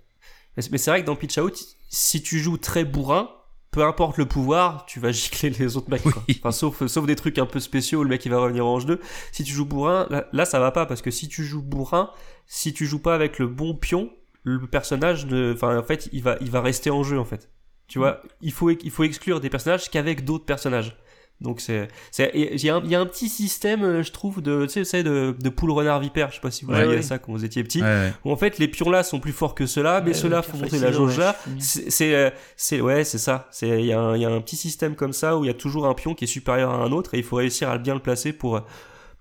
Mais 0.56 0.78
c'est 0.78 0.90
vrai 0.90 1.02
que 1.02 1.06
dans 1.06 1.16
Pitch 1.16 1.38
Out, 1.38 1.58
si 1.88 2.22
tu 2.22 2.40
joues 2.40 2.58
très 2.58 2.84
bourrin, 2.84 3.30
peu 3.70 3.84
importe 3.84 4.18
le 4.18 4.26
pouvoir, 4.26 4.84
tu 4.86 5.00
vas 5.00 5.12
gicler 5.12 5.50
les 5.50 5.76
autres 5.76 5.90
mecs. 5.90 6.02
Quoi. 6.02 6.22
Oui. 6.28 6.36
Enfin, 6.40 6.52
sauf, 6.52 6.86
sauf 6.86 7.06
des 7.06 7.16
trucs 7.16 7.38
un 7.38 7.46
peu 7.46 7.60
spéciaux 7.60 8.00
où 8.00 8.02
le 8.02 8.08
mec 8.08 8.24
il 8.24 8.30
va 8.30 8.38
revenir 8.38 8.66
en 8.66 8.72
range 8.72 8.86
2. 8.86 9.00
Si 9.32 9.44
tu 9.44 9.52
joues 9.52 9.64
bourrin, 9.64 10.06
là, 10.10 10.26
là, 10.32 10.44
ça 10.44 10.58
va 10.58 10.72
pas 10.72 10.86
parce 10.86 11.02
que 11.02 11.10
si 11.10 11.28
tu 11.28 11.44
joues 11.44 11.62
bourrin, 11.62 12.10
si 12.46 12.72
tu 12.72 12.86
joues 12.86 12.98
pas 12.98 13.14
avec 13.14 13.38
le 13.38 13.46
bon 13.46 13.74
pion, 13.74 14.10
le 14.42 14.66
personnage, 14.66 15.26
ne, 15.26 15.52
enfin 15.54 15.78
en 15.78 15.82
fait, 15.82 16.08
il 16.12 16.22
va, 16.22 16.36
il 16.40 16.50
va 16.50 16.60
rester 16.60 16.90
en 16.90 17.02
jeu 17.02 17.18
en 17.18 17.24
fait. 17.24 17.50
Tu 17.86 17.98
vois, 17.98 18.22
il 18.40 18.52
faut, 18.52 18.70
il 18.70 18.90
faut 18.90 19.04
exclure 19.04 19.40
des 19.40 19.50
personnages 19.50 19.90
qu'avec 19.90 20.24
d'autres 20.24 20.46
personnages. 20.46 20.96
Donc 21.40 21.60
c'est, 21.62 21.88
c'est, 22.10 22.24
et 22.34 22.54
il 22.54 22.62
y, 22.64 22.68
a 22.68 22.76
un- 22.76 22.82
il 22.84 22.90
y 22.90 22.94
a 22.94 23.00
un 23.00 23.06
petit 23.06 23.28
système, 23.30 23.82
euh, 23.82 24.02
je 24.02 24.12
trouve, 24.12 24.42
de, 24.42 24.64
tu 24.66 24.72
sais, 24.72 24.84
c'est 24.84 25.02
de, 25.02 25.34
de 25.38 25.48
poule 25.48 25.70
renard 25.70 25.98
vipère. 26.00 26.28
Je 26.30 26.34
sais 26.34 26.40
pas 26.40 26.50
si 26.50 26.66
vous 26.66 26.72
voyez 26.72 26.86
ouais. 26.96 27.02
ça 27.02 27.18
quand 27.18 27.32
vous 27.32 27.44
étiez 27.46 27.62
petit. 27.64 27.80
Ouais, 27.80 27.86
ouais. 27.86 28.12
Où 28.26 28.30
en 28.32 28.36
fait 28.36 28.58
les 28.58 28.68
pions 28.68 28.90
là 28.90 29.02
sont 29.02 29.20
plus 29.20 29.32
forts 29.32 29.54
que 29.54 29.64
ceux-là, 29.64 30.02
mais 30.02 30.08
Ouais, 30.08 30.14
ceux-là 30.14 30.42
font 30.42 30.58
monter 30.58 30.78
la 30.78 30.92
jauge 30.92 31.16
ouais, 31.16 31.24
là. 31.24 31.36
C'est, 31.58 31.90
c'est, 31.90 32.14
euh, 32.14 32.30
c'est- 32.56 32.80
ouais, 32.82 33.04
c'est 33.04 33.16
ça. 33.18 33.48
C'est, 33.50 33.68
il 33.80 33.86
y, 33.86 33.92
a 33.92 34.00
un- 34.00 34.16
il 34.16 34.22
y 34.22 34.26
a 34.26 34.30
un 34.30 34.40
petit 34.42 34.56
système 34.56 34.94
comme 34.96 35.14
ça 35.14 35.38
où 35.38 35.44
il 35.44 35.46
y 35.46 35.50
a 35.50 35.54
toujours 35.54 35.86
un 35.86 35.94
pion 35.94 36.14
qui 36.14 36.24
est 36.24 36.28
supérieur 36.28 36.70
à 36.70 36.74
un 36.76 36.92
autre 36.92 37.14
et 37.14 37.18
il 37.18 37.24
faut 37.24 37.36
réussir 37.36 37.70
à 37.70 37.78
bien 37.78 37.94
le 37.94 38.00
placer 38.00 38.32
pour 38.34 38.60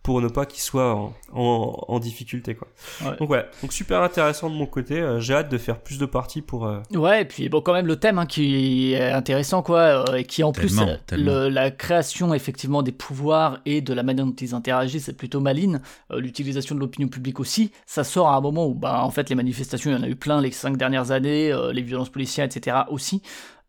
pour 0.02 0.22
ne 0.22 0.28
pas 0.30 0.46
qu'il 0.46 0.62
soit 0.62 0.96
en, 0.96 1.14
en, 1.34 1.86
en 1.88 2.00
difficulté 2.00 2.56
quoi. 2.56 2.68
Ouais. 3.04 3.18
Donc 3.18 3.30
ouais, 3.30 3.46
donc 3.62 3.74
super 3.74 4.02
intéressant 4.02 4.50
de 4.50 4.56
mon 4.56 4.66
côté. 4.66 5.00
Euh, 5.00 5.20
J'ai 5.20 5.34
hâte 5.36 5.52
de 5.52 5.58
faire 5.58 5.80
plus 5.80 5.98
de 6.00 6.06
parties 6.06 6.42
pour. 6.42 6.66
euh, 6.66 6.80
Ouais, 6.94 7.22
et 7.22 7.26
puis 7.26 7.50
bon, 7.50 7.62
quand 7.62 7.74
même 7.74 7.86
le 7.86 7.98
thème 7.98 8.18
hein, 8.18 8.26
qui 8.26 8.94
est 8.94 9.12
intéressant, 9.12 9.62
quoi, 9.62 9.80
euh, 10.10 10.16
et 10.16 10.24
qui 10.24 10.42
en 10.44 10.52
plus, 10.52 10.76
Tellement, 10.76 10.98
tellement. 11.06 11.32
le- 11.32 11.50
la 11.50 11.70
création 11.72 12.34
effectivement 12.34 12.82
des 12.82 12.92
pouvoirs 12.94 13.60
et 13.66 13.82
de 13.82 13.94
la 13.94 14.04
manière 14.04 14.26
dont 14.26 14.32
ils 14.34 14.56
interagissent, 14.56 15.06
c'est 15.06 15.18
plutôt 15.18 15.42
maligne. 15.42 15.80
Euh, 16.12 16.20
L'utilisation 16.20 16.76
de 16.76 16.80
l'opinion 16.80 17.10
publique 17.10 17.40
aussi, 17.40 17.72
ça 17.86 18.04
sort 18.04 18.30
à 18.30 18.36
un 18.36 18.42
moment 18.42 18.66
où, 18.68 18.74
bah, 18.74 19.04
en 19.04 19.12
fait, 19.12 19.30
les 19.30 19.36
manifestations, 19.36 19.92
il 19.92 19.98
y 19.98 20.00
en 20.00 20.04
a 20.04 20.08
eu 20.08 20.16
plein 20.16 20.40
les 20.42 20.52
cinq 20.52 20.78
dernières 20.78 21.12
années, 21.12 21.52
euh, 21.52 21.74
les 21.74 21.82
violences 21.82 22.10
policières, 22.10 22.46
etc. 22.46 22.78
aussi. 22.90 23.22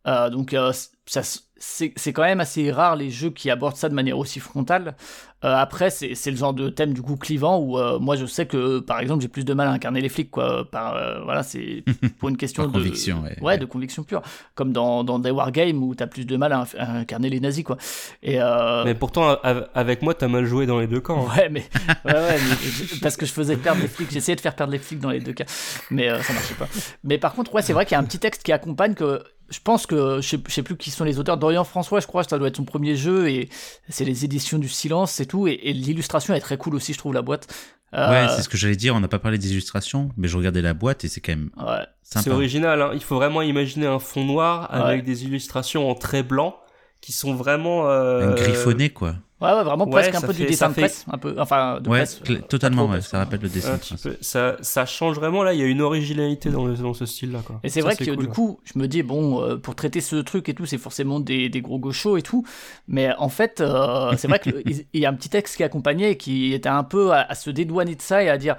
Euh, 0.07 0.29
donc, 0.29 0.53
euh, 0.53 0.71
ça, 1.05 1.21
c'est 1.63 1.93
c'est 1.95 2.11
quand 2.11 2.23
même 2.23 2.39
assez 2.39 2.71
rare 2.71 2.95
les 2.95 3.11
jeux 3.11 3.29
qui 3.29 3.49
abordent 3.51 3.75
ça 3.77 3.87
de 3.87 3.93
manière 3.93 4.17
aussi 4.17 4.39
frontale. 4.39 4.95
Euh, 5.43 5.55
après, 5.55 5.89
c'est 5.89 6.13
c'est 6.13 6.29
le 6.29 6.37
genre 6.37 6.53
de 6.53 6.69
thème 6.69 6.93
du 6.93 7.01
coup 7.01 7.15
clivant 7.17 7.57
où 7.59 7.77
euh, 7.79 7.97
moi 7.97 8.15
je 8.15 8.25
sais 8.27 8.45
que 8.45 8.79
par 8.79 8.99
exemple 8.99 9.21
j'ai 9.23 9.27
plus 9.27 9.43
de 9.43 9.53
mal 9.55 9.67
à 9.67 9.71
incarner 9.71 9.99
les 10.01 10.09
flics 10.09 10.29
quoi. 10.29 10.69
Par 10.69 10.95
euh, 10.95 11.19
voilà, 11.23 11.41
c'est 11.43 11.83
pour 12.19 12.29
une 12.29 12.37
question 12.37 12.65
de 12.67 12.71
conviction, 12.71 13.21
ouais. 13.23 13.37
ouais, 13.41 13.57
de 13.57 13.65
conviction 13.65 14.03
pure. 14.03 14.21
Comme 14.55 14.71
dans 14.71 15.03
dans 15.03 15.17
des 15.19 15.31
wargames 15.31 15.81
où 15.83 15.95
t'as 15.95 16.05
plus 16.07 16.25
de 16.25 16.37
mal 16.37 16.51
à, 16.53 16.65
incarner 16.79 17.29
les 17.29 17.39
nazis 17.39 17.63
quoi. 17.63 17.77
Et 18.21 18.39
euh, 18.41 18.83
Mais 18.85 18.93
pourtant 18.95 19.29
av- 19.43 19.67
avec 19.73 20.01
moi 20.03 20.13
t'as 20.13 20.27
mal 20.27 20.45
joué 20.45 20.65
dans 20.67 20.79
les 20.79 20.87
deux 20.87 21.01
camps. 21.01 21.27
hein. 21.27 21.35
Ouais, 21.37 21.49
mais, 21.49 21.63
ouais, 22.05 22.13
ouais, 22.13 22.37
mais 22.37 22.55
je- 22.69 22.99
parce 22.99 23.17
que 23.17 23.25
je 23.25 23.33
faisais 23.33 23.57
perdre 23.57 23.81
les 23.81 23.87
flics, 23.87 24.11
j'essayais 24.11 24.35
de 24.35 24.41
faire 24.41 24.55
perdre 24.55 24.73
les 24.73 24.79
flics 24.79 24.99
dans 24.99 25.09
les 25.11 25.21
deux 25.21 25.33
cas, 25.33 25.45
mais 25.89 26.07
euh, 26.09 26.21
ça 26.21 26.33
marchait 26.33 26.53
pas. 26.55 26.67
Mais 27.03 27.17
par 27.17 27.33
contre, 27.33 27.53
ouais, 27.55 27.61
c'est 27.63 27.73
vrai 27.73 27.85
qu'il 27.85 27.93
y 27.93 27.97
a 27.97 27.99
un 27.99 28.03
petit 28.05 28.19
texte 28.19 28.43
qui 28.43 28.51
accompagne 28.51 28.93
que 28.93 29.23
je 29.51 29.59
pense 29.63 29.85
que 29.85 30.21
je 30.21 30.27
sais, 30.27 30.39
je 30.47 30.53
sais 30.53 30.63
plus 30.63 30.77
qui 30.77 30.89
sont 30.91 31.03
les 31.03 31.19
auteurs. 31.19 31.37
Dorian 31.37 31.63
François, 31.63 31.99
je 31.99 32.07
crois, 32.07 32.23
ça 32.23 32.37
doit 32.39 32.47
être 32.47 32.57
son 32.57 32.63
premier 32.65 32.95
jeu 32.95 33.29
et 33.29 33.49
c'est 33.89 34.05
les 34.05 34.25
éditions 34.25 34.57
du 34.59 34.69
silence, 34.69 35.11
c'est 35.11 35.25
tout. 35.25 35.47
Et, 35.47 35.59
et 35.63 35.73
l'illustration 35.73 36.33
est 36.33 36.39
très 36.39 36.57
cool 36.57 36.75
aussi, 36.75 36.93
je 36.93 36.97
trouve 36.97 37.13
la 37.13 37.21
boîte. 37.21 37.47
Euh, 37.93 38.09
Ouais, 38.09 38.27
c'est 38.33 38.41
ce 38.41 38.47
que 38.49 38.55
j'allais 38.57 38.77
dire. 38.77 38.95
On 38.95 39.01
n'a 39.01 39.09
pas 39.09 39.19
parlé 39.19 39.37
des 39.37 39.51
illustrations, 39.51 40.11
mais 40.15 40.29
je 40.29 40.37
regardais 40.37 40.61
la 40.61 40.73
boîte 40.73 41.03
et 41.03 41.09
c'est 41.09 41.19
quand 41.19 41.33
même 41.33 41.49
ouais. 41.57 41.85
sympa. 42.03 42.23
C'est 42.23 42.29
original. 42.31 42.81
Hein. 42.81 42.91
Il 42.93 43.03
faut 43.03 43.15
vraiment 43.15 43.41
imaginer 43.41 43.85
un 43.85 43.99
fond 43.99 44.23
noir 44.23 44.67
avec 44.73 45.01
Ouais. 45.01 45.05
des 45.05 45.25
illustrations 45.25 45.89
en 45.89 45.95
trait 45.95 46.23
blanc 46.23 46.55
qui 47.01 47.11
sont 47.11 47.33
vraiment. 47.35 47.89
euh, 47.89 48.31
Un 48.31 48.35
griffonné, 48.35 48.91
quoi. 48.91 49.15
Ouais, 49.41 49.51
ouais, 49.53 49.63
vraiment 49.63 49.85
Ouais, 49.85 49.91
presque 50.03 50.15
un 50.15 50.21
peu 50.27 50.33
du 50.33 50.45
dessin 50.45 50.69
de 50.69 50.73
fait- 50.73 50.81
presse, 50.81 51.05
un 51.11 51.17
peu, 51.17 51.35
enfin 51.39 51.79
de 51.81 51.89
Ouais, 51.89 51.99
presse. 51.99 52.21
cl- 52.23 52.33
euh, 52.37 52.39
pas 52.41 52.47
totalement, 52.47 52.83
trop, 52.85 52.93
ouais, 52.93 53.01
ça 53.01 53.17
rappelle 53.17 53.39
le 53.41 53.49
dessin. 53.49 53.79
peu. 54.03 54.15
Ça, 54.21 54.55
ça 54.61 54.85
change 54.85 55.15
vraiment. 55.15 55.41
Là, 55.43 55.53
il 55.53 55.59
y 55.59 55.63
a 55.63 55.65
une 55.65 55.81
originalité 55.81 56.49
dans, 56.51 56.65
le- 56.65 56.75
dans 56.75 56.93
ce 56.93 57.05
style-là. 57.07 57.39
quoi. 57.45 57.59
Et 57.63 57.69
c'est 57.69 57.81
Ça, 57.81 57.87
vrai 57.87 57.95
que 57.95 58.03
cool. 58.03 58.17
du 58.17 58.27
coup, 58.27 58.59
je 58.63 58.77
me 58.77 58.87
dis, 58.87 59.01
bon, 59.01 59.41
euh, 59.41 59.57
pour 59.57 59.73
traiter 59.75 59.99
ce 59.99 60.17
truc 60.17 60.47
et 60.49 60.53
tout, 60.53 60.65
c'est 60.67 60.77
forcément 60.77 61.19
des, 61.19 61.49
des 61.49 61.61
gros 61.61 61.79
gauchos 61.79 62.17
et 62.17 62.21
tout. 62.21 62.45
Mais 62.87 63.13
en 63.17 63.29
fait, 63.29 63.61
euh, 63.61 64.13
c'est 64.17 64.27
vrai 64.27 64.39
qu'il 64.39 64.85
y 64.93 65.05
a 65.05 65.09
un 65.09 65.13
petit 65.15 65.29
texte 65.29 65.57
qui 65.57 65.63
accompagnait 65.63 66.11
et 66.11 66.17
qui 66.17 66.53
était 66.53 66.69
un 66.69 66.83
peu 66.83 67.11
à, 67.11 67.21
à 67.21 67.33
se 67.33 67.49
dédouaner 67.49 67.95
de 67.95 68.01
ça 68.01 68.23
et 68.23 68.29
à 68.29 68.37
dire. 68.37 68.55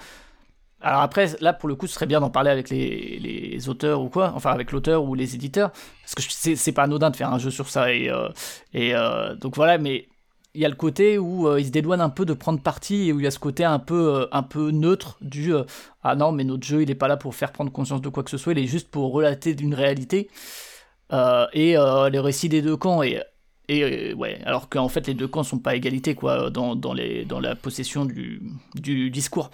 Alors 0.80 1.02
après, 1.02 1.28
là, 1.40 1.52
pour 1.52 1.68
le 1.68 1.76
coup, 1.76 1.86
ce 1.86 1.94
serait 1.94 2.06
bien 2.06 2.18
d'en 2.20 2.30
parler 2.30 2.50
avec 2.50 2.68
les, 2.68 3.20
les 3.20 3.68
auteurs 3.68 4.00
ou 4.02 4.08
quoi, 4.08 4.32
enfin 4.34 4.50
avec 4.50 4.72
l'auteur 4.72 5.04
ou 5.04 5.14
les 5.14 5.36
éditeurs, 5.36 5.70
parce 6.02 6.16
que 6.16 6.22
c'est 6.28 6.56
c'est 6.56 6.72
pas 6.72 6.82
anodin 6.82 7.10
de 7.10 7.14
faire 7.16 7.32
un 7.32 7.38
jeu 7.38 7.50
sur 7.52 7.68
ça. 7.68 7.92
Et, 7.94 8.10
euh, 8.10 8.28
et 8.74 8.92
euh, 8.96 9.36
donc 9.36 9.54
voilà, 9.54 9.78
mais 9.78 10.08
il 10.54 10.60
y 10.60 10.64
a 10.64 10.68
le 10.68 10.74
côté 10.74 11.18
où 11.18 11.48
euh, 11.48 11.60
ils 11.60 11.66
se 11.66 11.70
dédouanent 11.70 12.00
un 12.02 12.10
peu 12.10 12.24
de 12.24 12.34
prendre 12.34 12.60
parti 12.60 13.08
et 13.08 13.12
où 13.12 13.20
il 13.20 13.24
y 13.24 13.26
a 13.26 13.30
ce 13.30 13.38
côté 13.38 13.64
un 13.64 13.78
peu, 13.78 14.14
euh, 14.22 14.26
un 14.32 14.42
peu 14.42 14.70
neutre 14.70 15.16
du 15.20 15.54
euh, 15.54 15.64
ah 16.02 16.14
non, 16.16 16.32
mais 16.32 16.44
notre 16.44 16.64
jeu 16.66 16.82
il 16.82 16.90
est 16.90 16.94
pas 16.94 17.08
là 17.08 17.16
pour 17.16 17.34
faire 17.34 17.52
prendre 17.52 17.72
conscience 17.72 18.00
de 18.02 18.08
quoi 18.10 18.22
que 18.22 18.30
ce 18.30 18.38
soit, 18.38 18.52
il 18.52 18.58
est 18.58 18.66
juste 18.66 18.88
pour 18.90 19.12
relater 19.12 19.54
d'une 19.54 19.74
réalité 19.74 20.28
Euh, 21.12 21.46
et 21.52 21.74
les 22.10 22.18
récits 22.20 22.48
des 22.48 22.62
deux 22.62 22.76
camps 22.76 23.02
et 23.02 23.20
et 23.68 24.14
ouais, 24.14 24.40
alors 24.44 24.68
qu'en 24.68 24.88
fait 24.88 25.06
les 25.06 25.14
deux 25.14 25.28
camps 25.28 25.42
sont 25.44 25.58
pas 25.58 25.70
à 25.72 25.74
égalité 25.76 26.14
quoi 26.14 26.50
dans, 26.50 26.74
dans, 26.76 26.94
les, 26.94 27.24
dans 27.24 27.40
la 27.40 27.54
possession 27.54 28.04
du, 28.06 28.42
du 28.74 29.10
discours. 29.10 29.50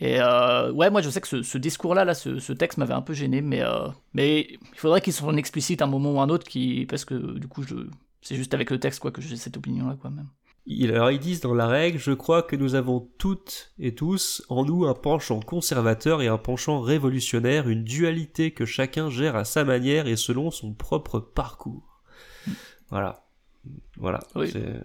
Et 0.00 0.18
ouais, 0.20 0.90
moi 0.90 1.02
je 1.02 1.10
sais 1.10 1.20
que 1.20 1.28
ce, 1.28 1.42
ce 1.42 1.58
discours-là, 1.58 2.04
là, 2.04 2.14
ce, 2.14 2.38
ce 2.40 2.52
texte 2.52 2.78
m'avait 2.78 2.94
un 2.94 3.02
peu 3.02 3.14
gêné, 3.14 3.42
mais, 3.42 3.62
mais 4.14 4.48
il 4.50 4.78
faudrait 4.78 5.00
qu'il 5.00 5.12
soit 5.12 5.34
explicite 5.36 5.82
un 5.82 5.86
moment 5.86 6.12
ou 6.14 6.20
un 6.20 6.28
autre, 6.30 6.46
qui, 6.48 6.86
parce 6.86 7.04
que 7.04 7.38
du 7.38 7.48
coup 7.48 7.62
je, 7.62 7.76
c'est 8.24 8.34
juste 8.36 8.52
avec 8.54 8.70
le 8.70 8.80
texte 8.80 8.98
quoi 9.00 9.12
que 9.12 9.20
j'ai 9.22 9.36
cette 9.36 9.56
opinion-là 9.56 9.96
quoi 10.00 10.10
même. 10.10 10.26
Il- 10.66 10.90
Alors 10.92 11.10
ils 11.10 11.18
disent 11.20 11.40
dans 11.42 11.52
la 11.54 11.66
règle, 11.66 11.98
je 11.98 12.10
crois 12.12 12.42
que 12.42 12.56
nous 12.56 12.74
avons 12.74 13.06
toutes 13.18 13.72
et 13.78 13.94
tous 13.94 14.42
en 14.48 14.64
nous 14.64 14.86
un 14.86 14.94
penchant 14.94 15.40
conservateur 15.40 16.22
et 16.22 16.28
un 16.28 16.38
penchant 16.38 16.80
révolutionnaire, 16.80 17.68
une 17.68 17.84
dualité 17.84 18.50
que 18.52 18.64
chacun 18.64 19.10
gère 19.10 19.36
à 19.36 19.44
sa 19.44 19.62
manière 19.64 20.06
et 20.08 20.16
selon 20.16 20.50
son 20.50 20.72
propre 20.72 21.20
parcours. 21.20 22.00
Voilà. 22.90 23.24
Voilà. 23.98 24.20
Oui. 24.34 24.50
C'est- 24.50 24.80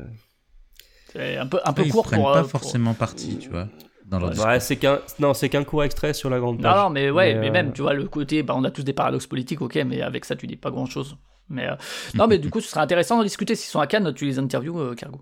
C'est 1.11 1.37
un 1.37 1.47
peu, 1.47 1.59
un 1.65 1.73
peu 1.73 1.81
Ouais, 1.81 1.87
ils 1.87 1.91
court 1.91 2.03
prennent 2.03 2.19
pour. 2.21 2.31
pas 2.33 2.37
euh, 2.39 2.41
pour- 2.41 2.51
forcément 2.51 2.93
parti, 2.93 3.37
tu 3.39 3.49
vois, 3.49 3.67
dans 4.05 4.19
leur 4.19 4.37
Ouais, 4.45 4.59
c'est 4.59 4.75
qu'un 4.75 4.99
non, 5.19 5.33
c'est 5.33 5.49
qu'un 5.49 5.63
court 5.63 5.83
extrait 5.83 6.13
sur 6.13 6.29
la 6.29 6.39
grande 6.39 6.57
Non, 6.57 6.63
page. 6.63 6.83
non, 6.83 6.89
mais 6.91 7.09
ouais, 7.09 7.33
Mais, 7.33 7.39
mais, 7.39 7.47
euh, 7.49 7.51
même, 7.51 7.73
tu 7.73 7.81
vois, 7.81 7.93
le 7.95 8.07
côté, 8.07 8.43
bah, 8.43 8.53
on 8.55 8.63
a 8.63 8.69
tous 8.69 8.83
des 8.83 8.93
paradoxes 8.93 9.25
politiques, 9.25 9.61
ok, 9.61 9.75
mais 9.87 10.01
avec 10.01 10.23
ça, 10.25 10.35
tu 10.35 10.45
dis 10.45 10.55
pas 10.55 10.69
grand 10.69 10.85
chose. 10.85 11.17
Mais 11.49 11.67
euh, 11.67 11.75
non, 12.15 12.27
mais 12.27 12.37
du 12.37 12.49
coup, 12.49 12.61
ce 12.61 12.69
serait 12.69 12.81
intéressant 12.81 13.17
d'en 13.17 13.23
discuter. 13.23 13.55
S'ils 13.55 13.69
sont 13.69 13.79
à 13.79 13.87
Cannes, 13.87 14.13
tu 14.13 14.25
les 14.25 14.39
interviews, 14.39 14.79
euh, 14.79 14.95
Cargo. 14.95 15.21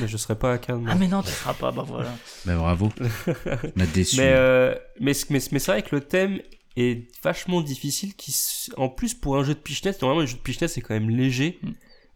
Mais 0.00 0.08
je 0.08 0.16
serais 0.16 0.36
pas 0.36 0.52
à 0.54 0.58
Cannes. 0.58 0.86
Ah, 0.88 0.94
mais 0.94 1.08
non, 1.08 1.22
tu 1.22 1.30
seras 1.30 1.54
pas, 1.54 1.70
bah 1.70 1.84
voilà. 1.86 2.10
Bah, 2.44 2.54
bravo. 2.56 2.90
On 3.76 3.80
a 3.80 3.86
déçu. 3.86 4.16
Mais, 4.18 4.32
euh, 4.34 4.74
mais, 5.00 5.12
mais, 5.30 5.40
mais 5.52 5.58
c'est 5.58 5.72
vrai 5.72 5.82
que 5.82 5.94
le 5.94 6.02
thème 6.02 6.40
est 6.76 7.08
vachement 7.22 7.60
difficile. 7.60 8.14
Qui, 8.14 8.34
en 8.76 8.88
plus, 8.88 9.14
pour 9.14 9.36
un 9.36 9.44
jeu 9.44 9.54
de 9.54 9.60
Pichenette, 9.60 10.00
normalement, 10.02 10.20
les 10.20 10.26
jeux 10.26 10.36
de 10.36 10.42
Pichenette, 10.42 10.70
c'est 10.70 10.80
quand 10.80 10.94
même 10.94 11.10
léger. 11.10 11.58
Mm. 11.62 11.70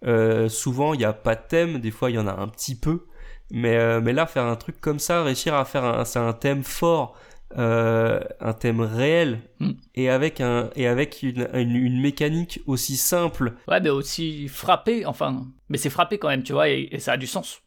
Euh, 0.06 0.48
souvent, 0.48 0.94
il 0.94 0.98
n'y 0.98 1.04
a 1.04 1.12
pas 1.12 1.36
de 1.36 1.42
thème. 1.48 1.78
Des 1.78 1.90
fois, 1.90 2.10
il 2.10 2.16
y 2.16 2.18
en 2.18 2.26
a 2.26 2.32
un 2.32 2.48
petit 2.48 2.74
peu. 2.74 3.06
Mais, 3.50 3.76
euh, 3.76 4.00
mais 4.00 4.12
là, 4.12 4.26
faire 4.26 4.44
un 4.44 4.56
truc 4.56 4.80
comme 4.80 4.98
ça, 4.98 5.22
réussir 5.22 5.54
à 5.54 5.64
faire 5.64 5.84
un, 5.84 6.04
c'est 6.04 6.18
un 6.18 6.32
thème 6.32 6.64
fort, 6.64 7.16
euh, 7.56 8.20
un 8.40 8.52
thème 8.52 8.80
réel, 8.80 9.40
Mm. 9.60 9.70
et 9.94 10.10
avec, 10.10 10.40
un, 10.40 10.70
et 10.76 10.86
avec 10.88 11.22
une, 11.22 11.48
une, 11.54 11.76
une 11.76 12.00
mécanique 12.00 12.60
aussi 12.66 12.96
simple. 12.96 13.54
Ouais, 13.68 13.80
mais 13.80 13.90
aussi 13.90 14.48
frappé, 14.48 15.06
enfin, 15.06 15.46
mais 15.68 15.78
c'est 15.78 15.90
frappé 15.90 16.18
quand 16.18 16.28
même, 16.28 16.42
tu 16.42 16.52
vois, 16.52 16.68
et, 16.68 16.88
et 16.90 16.98
ça 16.98 17.12
a 17.12 17.16
du 17.16 17.26
sens 17.26 17.60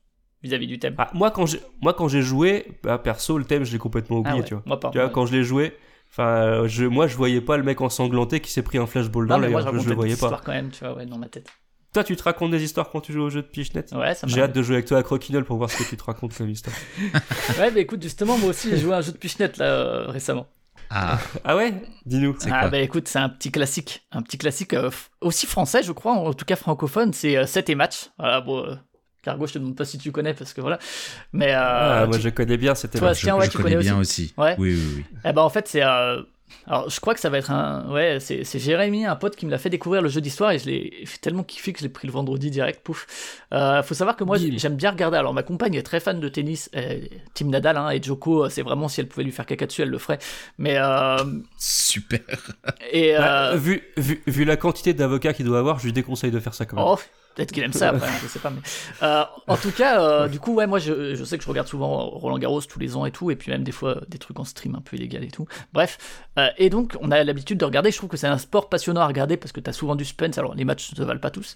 vis-à-vis 0.43 0.67
du 0.67 0.77
thème. 0.79 0.95
Ah, 0.97 1.09
moi, 1.13 1.31
quand 1.31 1.45
j'ai, 1.45 1.59
moi, 1.81 1.93
quand 1.93 2.07
j'ai 2.07 2.21
joué, 2.21 2.65
bah, 2.83 2.97
perso, 2.97 3.37
le 3.37 3.45
thème, 3.45 3.63
je 3.63 3.71
l'ai 3.71 3.79
complètement 3.79 4.17
oublié, 4.17 4.35
Ah 4.35 4.39
ouais, 4.39 4.45
tu 4.45 4.53
vois. 4.53 4.63
Moi, 4.65 4.79
pas. 4.79 4.89
Tu 4.91 4.97
vois, 4.97 5.07
ouais. 5.07 5.11
quand 5.13 5.25
je 5.25 5.35
l'ai 5.35 5.43
joué, 5.43 5.73
enfin, 6.11 6.67
je, 6.67 6.85
moi, 6.85 7.07
je 7.07 7.15
voyais 7.17 7.41
pas 7.41 7.57
le 7.57 7.63
mec 7.63 7.81
ensanglanté 7.81 8.39
qui 8.39 8.51
s'est 8.51 8.61
pris 8.63 8.77
un 8.77 8.85
flashball 8.85 9.27
dans 9.27 9.39
l'œil. 9.39 9.51
je 9.53 9.79
je, 9.79 9.89
le 9.89 9.95
voyais 9.95 10.15
pas. 10.15 10.41
quand 10.45 10.51
même, 10.51 10.69
tu 10.69 10.79
vois, 10.83 10.93
ouais, 10.95 11.05
dans 11.05 11.17
ma 11.17 11.27
tête. 11.29 11.49
Toi, 11.97 12.03
tu 12.03 12.15
te 12.15 12.21
racontes 12.21 12.51
des 12.51 12.63
histoires 12.63 12.91
quand 12.91 13.01
tu 13.01 13.11
joues 13.11 13.23
au 13.23 13.29
jeu 13.31 13.41
de 13.41 13.47
Pichenette 13.47 13.91
Ouais, 13.91 14.13
ça 14.13 14.27
J'ai 14.27 14.39
hâte 14.43 14.53
de 14.53 14.61
jouer 14.61 14.75
avec 14.75 14.85
toi 14.85 14.99
à 14.99 15.01
Croquinole 15.01 15.45
pour 15.45 15.57
voir 15.57 15.67
ce 15.71 15.81
que 15.81 15.89
tu 15.89 15.97
te 15.97 16.03
racontes 16.03 16.37
comme 16.37 16.47
histoire. 16.47 16.75
Ouais, 17.59 17.71
mais 17.71 17.81
écoute, 17.81 18.03
justement, 18.03 18.37
moi 18.37 18.51
aussi, 18.51 18.69
j'ai 18.69 18.77
joué 18.77 18.93
à 18.93 18.97
un 18.97 19.01
jeu 19.01 19.13
de 19.13 19.17
Pichenette, 19.17 19.57
là, 19.57 19.65
euh, 19.65 20.05
récemment. 20.07 20.45
Ah, 20.91 21.17
Ah 21.43 21.55
ouais? 21.55 21.73
Dis-nous. 22.05 22.35
c'est 22.37 22.51
ah 22.51 22.59
quoi 22.59 22.69
bah 22.69 22.77
écoute, 22.81 23.07
c'est 23.07 23.17
un 23.17 23.29
petit 23.29 23.51
classique, 23.51 24.05
un 24.11 24.21
petit 24.21 24.37
classique 24.37 24.75
euh, 24.75 24.91
f- 24.91 25.07
aussi 25.21 25.47
français, 25.47 25.81
je 25.81 25.91
crois, 25.91 26.11
en 26.13 26.33
tout 26.35 26.45
cas 26.45 26.55
francophone, 26.55 27.13
c'est 27.13 27.47
7 27.47 27.67
et 27.71 27.75
match. 27.75 28.11
Voilà, 28.19 28.41
bon, 28.41 28.63
euh, 28.63 28.75
Cargo, 29.23 29.47
je 29.47 29.53
te 29.53 29.57
demande 29.57 29.75
pas 29.75 29.83
si 29.85 29.97
tu 29.97 30.11
connais 30.11 30.35
parce 30.35 30.53
que 30.53 30.61
voilà. 30.61 30.77
Mais 31.33 31.51
euh, 31.55 32.03
Ah, 32.03 32.05
moi, 32.05 32.17
tu- 32.17 32.21
je 32.25 32.29
connais 32.29 32.57
bien 32.57 32.75
cette 32.75 32.91
Toi, 32.91 33.07
époque. 33.07 33.17
Je, 33.17 33.21
tiens, 33.23 33.35
ouais, 33.37 33.45
je 33.47 33.49
tu 33.49 33.57
connais 33.57 33.71
connais 33.71 33.81
bien 33.83 33.97
aussi. 33.97 34.35
Ouais. 34.37 34.53
Oui, 34.59 34.75
oui, 34.75 34.93
oui. 34.97 35.05
eh 35.25 35.33
ben 35.33 35.41
en 35.41 35.49
fait 35.49 35.67
c'est 35.67 35.81
euh, 35.83 36.21
alors 36.65 36.89
je 36.89 36.99
crois 36.99 37.13
que 37.13 37.19
ça 37.19 37.29
va 37.29 37.37
être 37.37 37.51
un 37.51 37.91
ouais 37.91 38.19
c'est 38.19 38.43
c'est 38.43 38.59
Jérémy 38.59 39.05
un 39.05 39.15
pote 39.15 39.35
qui 39.35 39.45
me 39.45 39.51
l'a 39.51 39.57
fait 39.57 39.69
découvrir 39.69 40.01
le 40.01 40.09
jeu 40.09 40.21
d'histoire 40.21 40.51
et 40.51 40.59
je 40.59 40.65
l'ai 40.65 41.03
tellement 41.21 41.43
kiffé 41.43 41.73
que 41.73 41.79
je 41.79 41.83
l'ai 41.83 41.89
pris 41.89 42.07
le 42.07 42.13
vendredi 42.13 42.51
direct 42.51 42.81
pouf. 42.83 43.07
Euh, 43.53 43.83
faut 43.83 43.93
savoir 43.93 44.15
que 44.15 44.23
moi 44.23 44.37
j'aime 44.37 44.75
bien 44.75 44.91
regarder 44.91 45.17
alors 45.17 45.33
ma 45.33 45.43
compagne 45.43 45.75
est 45.75 45.83
très 45.83 45.99
fan 45.99 46.19
de 46.19 46.29
tennis 46.29 46.69
euh, 46.75 46.99
Team 47.33 47.49
Nadal 47.49 47.77
hein, 47.77 47.89
et 47.89 48.01
Joko 48.01 48.45
euh, 48.45 48.49
c'est 48.49 48.61
vraiment 48.61 48.87
si 48.87 48.99
elle 49.01 49.07
pouvait 49.07 49.23
lui 49.23 49.31
faire 49.31 49.45
caca 49.45 49.65
dessus 49.65 49.81
elle 49.81 49.89
le 49.89 49.97
ferait 49.97 50.19
mais 50.57 50.77
euh, 50.77 51.17
Super. 51.57 52.21
et 52.91 53.13
Bah, 53.17 53.55
vu, 53.55 53.83
vu, 53.97 54.21
vu 54.25 54.45
la 54.45 54.57
quantité 54.57 54.93
d'avocats 54.93 55.33
qu'il 55.33 55.45
doit 55.45 55.59
avoir, 55.59 55.79
je 55.79 55.85
lui 55.85 55.93
déconseille 55.93 56.31
de 56.31 56.39
faire 56.39 56.53
ça 56.53 56.65
quand 56.65 56.77
même. 56.77 56.85
oh, 56.87 56.99
Peut-être 57.37 57.51
qu'il 57.51 57.61
aime 57.61 57.71
ça, 57.71 57.89
après, 57.89 58.09
je 58.23 58.27
sais 58.27 58.39
pas. 58.39 58.49
Mais... 58.49 58.61
Euh, 59.03 59.23
en 59.45 59.57
tout 59.57 59.69
cas, 59.69 60.01
euh, 60.01 60.27
du 60.27 60.39
coup, 60.39 60.55
ouais, 60.55 60.65
moi, 60.65 60.79
je, 60.79 61.13
je, 61.13 61.23
sais 61.23 61.37
que 61.37 61.43
je 61.43 61.47
regarde 61.47 61.67
souvent 61.67 62.09
Roland 62.09 62.39
Garros 62.39 62.61
tous 62.61 62.79
les 62.79 62.95
ans 62.95 63.05
et 63.05 63.11
tout, 63.11 63.29
et 63.29 63.35
puis 63.35 63.51
même 63.51 63.63
des 63.63 63.71
fois 63.71 64.01
des 64.07 64.17
trucs 64.17 64.39
en 64.39 64.43
stream 64.43 64.73
un 64.73 64.81
peu 64.81 64.97
illégal 64.97 65.23
et 65.23 65.29
tout. 65.29 65.45
Bref, 65.71 65.99
euh, 66.39 66.47
et 66.57 66.71
donc, 66.71 66.97
on 66.99 67.11
a 67.11 67.23
l'habitude 67.23 67.59
de 67.59 67.65
regarder. 67.65 67.91
Je 67.91 67.97
trouve 67.97 68.09
que 68.09 68.17
c'est 68.17 68.25
un 68.25 68.39
sport 68.39 68.69
passionnant 68.69 69.01
à 69.01 69.07
regarder 69.07 69.37
parce 69.37 69.51
que 69.51 69.59
t'as 69.59 69.71
souvent 69.71 69.95
du 69.95 70.03
suspense. 70.03 70.39
Alors, 70.39 70.55
les 70.55 70.65
matchs 70.65 70.89
ne 70.93 70.97
se 70.97 71.03
valent 71.03 71.19
pas 71.19 71.29
tous, 71.29 71.55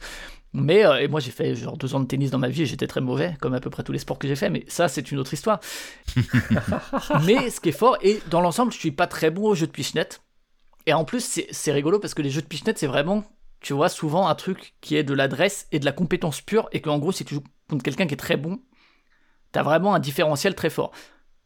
mais 0.53 0.83
et 1.01 1.07
moi, 1.07 1.19
j'ai 1.19 1.31
fait 1.31 1.55
genre 1.55 1.75
deux 1.77 1.95
ans 1.95 1.99
de 1.99 2.05
tennis 2.05 2.29
dans 2.29 2.37
ma 2.37 2.49
vie 2.49 2.61
et 2.61 2.65
j'étais 2.67 2.85
très 2.85 3.01
mauvais, 3.01 3.35
comme 3.41 3.55
à 3.55 3.59
peu 3.59 3.71
près 3.71 3.81
tous 3.81 3.91
les 3.91 3.97
sports 3.97 4.19
que 4.19 4.27
j'ai 4.27 4.35
fait. 4.35 4.51
Mais 4.51 4.63
ça, 4.67 4.87
c'est 4.87 5.11
une 5.11 5.17
autre 5.17 5.33
histoire. 5.33 5.61
mais 7.25 7.49
ce 7.49 7.59
qui 7.59 7.69
est 7.69 7.71
fort, 7.71 7.97
et 8.03 8.21
dans 8.29 8.41
l'ensemble, 8.41 8.71
je 8.71 8.77
suis 8.77 8.91
pas 8.91 9.07
très 9.07 9.31
bon 9.31 9.47
au 9.47 9.55
jeu 9.55 9.65
de 9.65 9.71
pichenette. 9.71 10.21
Et 10.85 10.93
en 10.93 11.05
plus, 11.05 11.41
c'est 11.49 11.71
rigolo 11.71 11.97
parce 11.97 12.13
que 12.13 12.21
les 12.21 12.29
jeux 12.29 12.41
de 12.41 12.47
pichenette, 12.47 12.77
c'est 12.77 12.87
vraiment 12.87 13.23
tu 13.61 13.73
vois, 13.73 13.89
souvent 13.89 14.27
un 14.27 14.35
truc 14.35 14.73
qui 14.81 14.95
est 14.95 15.03
de 15.03 15.13
l'adresse 15.13 15.67
et 15.71 15.79
de 15.79 15.85
la 15.85 15.91
compétence 15.91 16.41
pure, 16.41 16.67
et 16.71 16.81
qu'en 16.81 16.97
gros, 16.97 17.11
si 17.11 17.23
tu 17.23 17.35
joues 17.35 17.43
contre 17.69 17.83
quelqu'un 17.83 18.07
qui 18.07 18.15
est 18.15 18.17
très 18.17 18.37
bon, 18.37 18.59
t'as 19.51 19.63
vraiment 19.63 19.93
un 19.93 19.99
différentiel 19.99 20.55
très 20.55 20.69
fort. 20.69 20.91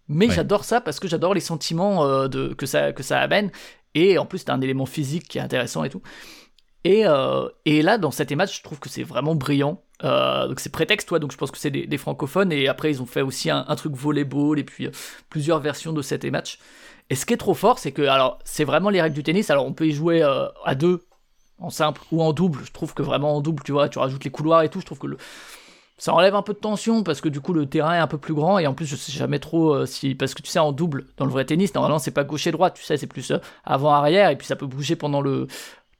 Mais 0.08 0.30
j'adore 0.30 0.63
ça 0.63 0.82
parce 0.82 0.99
que 0.99 1.08
j'adore 1.08 1.34
les 1.34 1.39
sentiments 1.41 2.06
euh, 2.06 2.28
de, 2.28 2.54
que, 2.54 2.65
ça, 2.65 2.93
que 2.93 3.04
ça 3.04 3.19
amène, 3.19 3.51
et 3.95 4.17
en 4.17 4.25
plus, 4.25 4.45
t'as 4.45 4.54
un 4.54 4.62
élément 4.62 4.86
physique 4.86 5.28
qui 5.28 5.38
est 5.38 5.41
intéressant 5.41 5.84
et 5.84 5.89
tout. 5.89 6.01
Et, 6.84 7.06
euh, 7.06 7.49
et 7.65 7.82
là, 7.82 7.97
dans 7.97 8.12
cet 8.12 8.32
match, 8.32 8.58
je 8.58 8.63
trouve 8.63 8.80
que 8.80 8.89
c'est 8.89 9.04
vraiment 9.04 9.36
brillant. 9.36 9.82
Euh, 10.04 10.47
donc 10.47 10.60
c'est 10.60 10.71
prétexte, 10.71 11.08
toi, 11.08 11.19
donc 11.19 11.32
je 11.32 11.38
pense 11.38 11.51
que 11.51 11.58
c'est 11.58 11.71
des, 11.71 11.97
francophones, 11.97 12.51
et 12.51 12.67
après, 12.67 12.91
ils 12.91 13.01
ont 13.01 13.06
fait 13.06 13.21
aussi 13.21 13.49
un, 13.49 13.63
truc 13.75 13.93
volleyball, 13.93 14.60
et 14.60 14.63
puis 14.63 14.89
plusieurs 15.30 15.60
versions 15.60 15.91
de 15.91 16.01
cet 16.01 16.23
match. 16.25 16.60
Et 17.10 17.15
ce 17.15 17.25
qui 17.25 17.34
est 17.34 17.38
trop 17.38 17.54
fort, 17.54 17.80
c'est 17.80 17.91
que, 17.91 18.04
alors, 18.04 18.39
c'est 18.45 18.63
vraiment 18.63 18.89
les 18.89 19.01
règles 19.01 19.15
du 19.15 19.23
tennis. 19.23 19.49
Alors, 19.49 19.65
on 19.65 19.73
peut 19.73 19.88
y 19.88 19.91
jouer 19.91 20.21
à 20.21 20.75
deux 20.75 21.01
en 21.60 21.70
simple 21.70 22.02
ou 22.12 22.22
en 22.22 22.34
double. 22.34 22.60
Je 22.63 22.72
trouve 22.72 22.94
que 22.94 23.04
vraiment 23.04 23.36
en 23.36 23.41
double, 23.41 23.63
tu 23.63 23.72
vois, 23.72 23.89
tu 23.89 24.00
rajoutes 24.00 24.24
les 24.24 24.32
couloirs 24.32 24.63
et 24.63 24.70
tout, 24.70 24.80
je 24.80 24.86
trouve 24.86 25.00
que 25.00 25.08
ça 25.98 26.13
enlève 26.13 26.36
un 26.36 26.41
peu 26.41 26.54
de 26.54 26.60
tension 26.60 27.04
parce 27.04 27.22
que 27.22 27.30
du 27.30 27.39
coup 27.39 27.54
le 27.54 27.68
terrain 27.68 27.94
est 27.94 28.00
un 28.00 28.08
peu 28.08 28.18
plus 28.18 28.34
grand 28.34 28.60
et 28.60 28.68
en 28.68 28.74
plus 28.74 28.86
je 28.86 28.98
sais 28.98 29.13
jamais 29.13 29.39
trop 29.39 29.74
euh, 29.74 29.86
si 29.86 30.13
parce 30.13 30.34
que 30.34 30.41
tu 30.41 30.50
sais 30.50 30.60
en 30.60 30.74
double 30.74 31.06
dans 31.15 31.26
le 31.26 31.32
vrai 31.32 31.46
tennis 31.46 31.74
normalement 31.74 32.00
c'est 32.00 32.12
pas 32.12 32.26
gauche 32.26 32.48
et 32.48 32.52
droite, 32.52 32.74
tu 32.76 32.84
sais 32.84 32.98
c'est 32.98 33.08
plus 33.08 33.32
euh, 33.32 33.38
avant 33.63 33.91
arrière 33.91 34.30
et 34.30 34.36
puis 34.38 34.46
ça 34.46 34.58
peut 34.58 34.65
bouger 34.65 34.98
pendant 34.98 35.22
le 35.22 35.48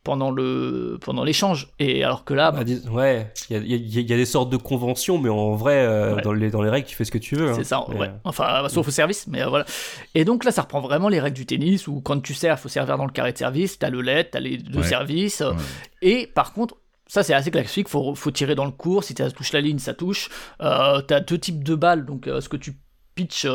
pendant 0.06 0.32
le 0.32 0.98
pendant 1.02 1.26
l'échange. 1.26 1.68
Et 1.80 2.04
alors 2.04 2.24
que 2.24 2.34
là 2.34 2.52
bah, 2.52 2.62
ouais 2.92 3.34
il 3.50 3.66
y, 3.66 4.02
y 4.02 4.14
a, 4.14 4.16
des 4.16 4.26
sortes 4.26 4.50
de 4.52 4.56
conventions 4.56 5.18
mais 5.18 5.30
en 5.30 5.56
vrai 5.56 5.78
euh, 5.80 6.22
dans 6.22 6.32
les 6.32 6.50
dans 6.50 6.62
les 6.62 6.70
règles 6.70 6.88
tu 6.88 6.96
fais 6.96 7.04
ce 7.04 7.12
que 7.12 7.18
tu 7.18 7.36
veux 7.36 7.54
c'est 7.54 7.62
hein. 7.62 7.64
ça 7.64 7.90
ouais. 7.90 8.12
Enfin 8.24 8.70
sauf 8.70 8.88
au 8.88 8.92
service 8.92 9.28
mais 9.28 9.42
euh, 9.42 9.50
voilà. 9.50 9.66
Et 10.14 10.24
donc 10.24 10.46
là 10.46 10.52
ça 10.52 10.62
reprend 10.62 10.80
vraiment 10.80 11.10
les 11.10 11.20
règles 11.20 11.36
du 11.36 11.46
tennis 11.46 11.88
où 11.88 12.00
quand 12.00 12.22
tu 12.22 12.34
sers 12.34 12.58
faut 12.60 12.70
servir 12.70 12.98
dans 12.98 13.06
le 13.06 13.12
carré 13.12 13.34
de 13.34 13.38
service 13.38 13.80
t'as 13.80 13.90
le 13.90 14.02
LED 14.02 14.30
t'as 14.32 14.40
les 14.40 14.58
deux 14.58 14.84
services 14.84 15.42
euh, 15.42 15.54
et 16.02 16.28
par 16.28 16.54
contre 16.54 16.78
ça 17.08 17.24
c'est 17.24 17.34
assez 17.34 17.52
classique, 17.52 17.90
faut, 17.90 18.16
faut 18.16 18.32
tirer 18.32 18.56
dans 18.56 18.66
le 18.66 18.72
cours, 18.72 19.04
si 19.04 19.14
ça 19.16 19.30
touche 19.30 19.54
la 19.54 19.62
ligne 19.62 19.78
ça 19.78 19.94
touche. 19.94 20.30
Euh, 20.62 21.02
t'as 21.02 21.20
deux 21.20 21.38
types 21.38 21.64
de 21.64 21.76
balles, 21.76 22.04
donc 22.04 22.26
ce 22.26 22.50
que 22.50 22.58
tu 22.58 22.74
pitch 23.14 23.48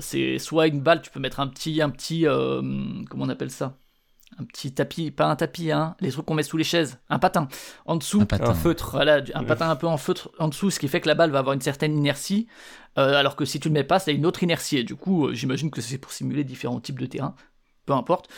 c'est 0.00 0.38
soit 0.38 0.68
une 0.68 0.80
balle, 0.80 1.02
tu 1.02 1.10
peux 1.10 1.20
mettre 1.20 1.40
un 1.40 1.46
petit, 1.46 1.82
un 1.82 1.90
petit, 1.90 2.24
comment 2.24 3.26
on 3.26 3.28
appelle 3.28 3.50
ça? 3.50 3.76
Un 4.38 4.44
petit 4.44 4.72
tapis, 4.72 5.10
pas 5.10 5.26
un 5.26 5.36
tapis, 5.36 5.70
hein, 5.70 5.96
les 6.00 6.10
trucs 6.10 6.26
qu'on 6.26 6.34
met 6.34 6.42
sous 6.42 6.56
les 6.56 6.64
chaises, 6.64 6.98
un 7.08 7.18
patin 7.18 7.48
en 7.86 7.96
dessous, 7.96 8.20
un, 8.22 8.26
patin. 8.26 8.50
un 8.50 8.54
feutre, 8.54 8.90
voilà, 8.92 9.22
un 9.34 9.44
patin 9.44 9.70
un 9.70 9.76
peu 9.76 9.86
en 9.86 9.96
feutre 9.96 10.30
en 10.38 10.48
dessous, 10.48 10.70
ce 10.70 10.78
qui 10.78 10.88
fait 10.88 11.00
que 11.00 11.08
la 11.08 11.14
balle 11.14 11.30
va 11.30 11.38
avoir 11.38 11.54
une 11.54 11.60
certaine 11.60 11.96
inertie, 11.96 12.46
euh, 12.98 13.14
alors 13.14 13.36
que 13.36 13.44
si 13.44 13.60
tu 13.60 13.68
le 13.68 13.74
mets 13.74 13.84
pas, 13.84 13.98
ça 13.98 14.10
a 14.10 14.14
une 14.14 14.26
autre 14.26 14.42
inertie. 14.42 14.78
Et 14.78 14.84
du 14.84 14.96
coup, 14.96 15.26
euh, 15.26 15.34
j'imagine 15.34 15.70
que 15.70 15.80
c'est 15.80 15.98
pour 15.98 16.12
simuler 16.12 16.44
différents 16.44 16.80
types 16.80 16.98
de 16.98 17.06
terrain, 17.06 17.34
peu 17.86 17.92
importe. 17.92 18.28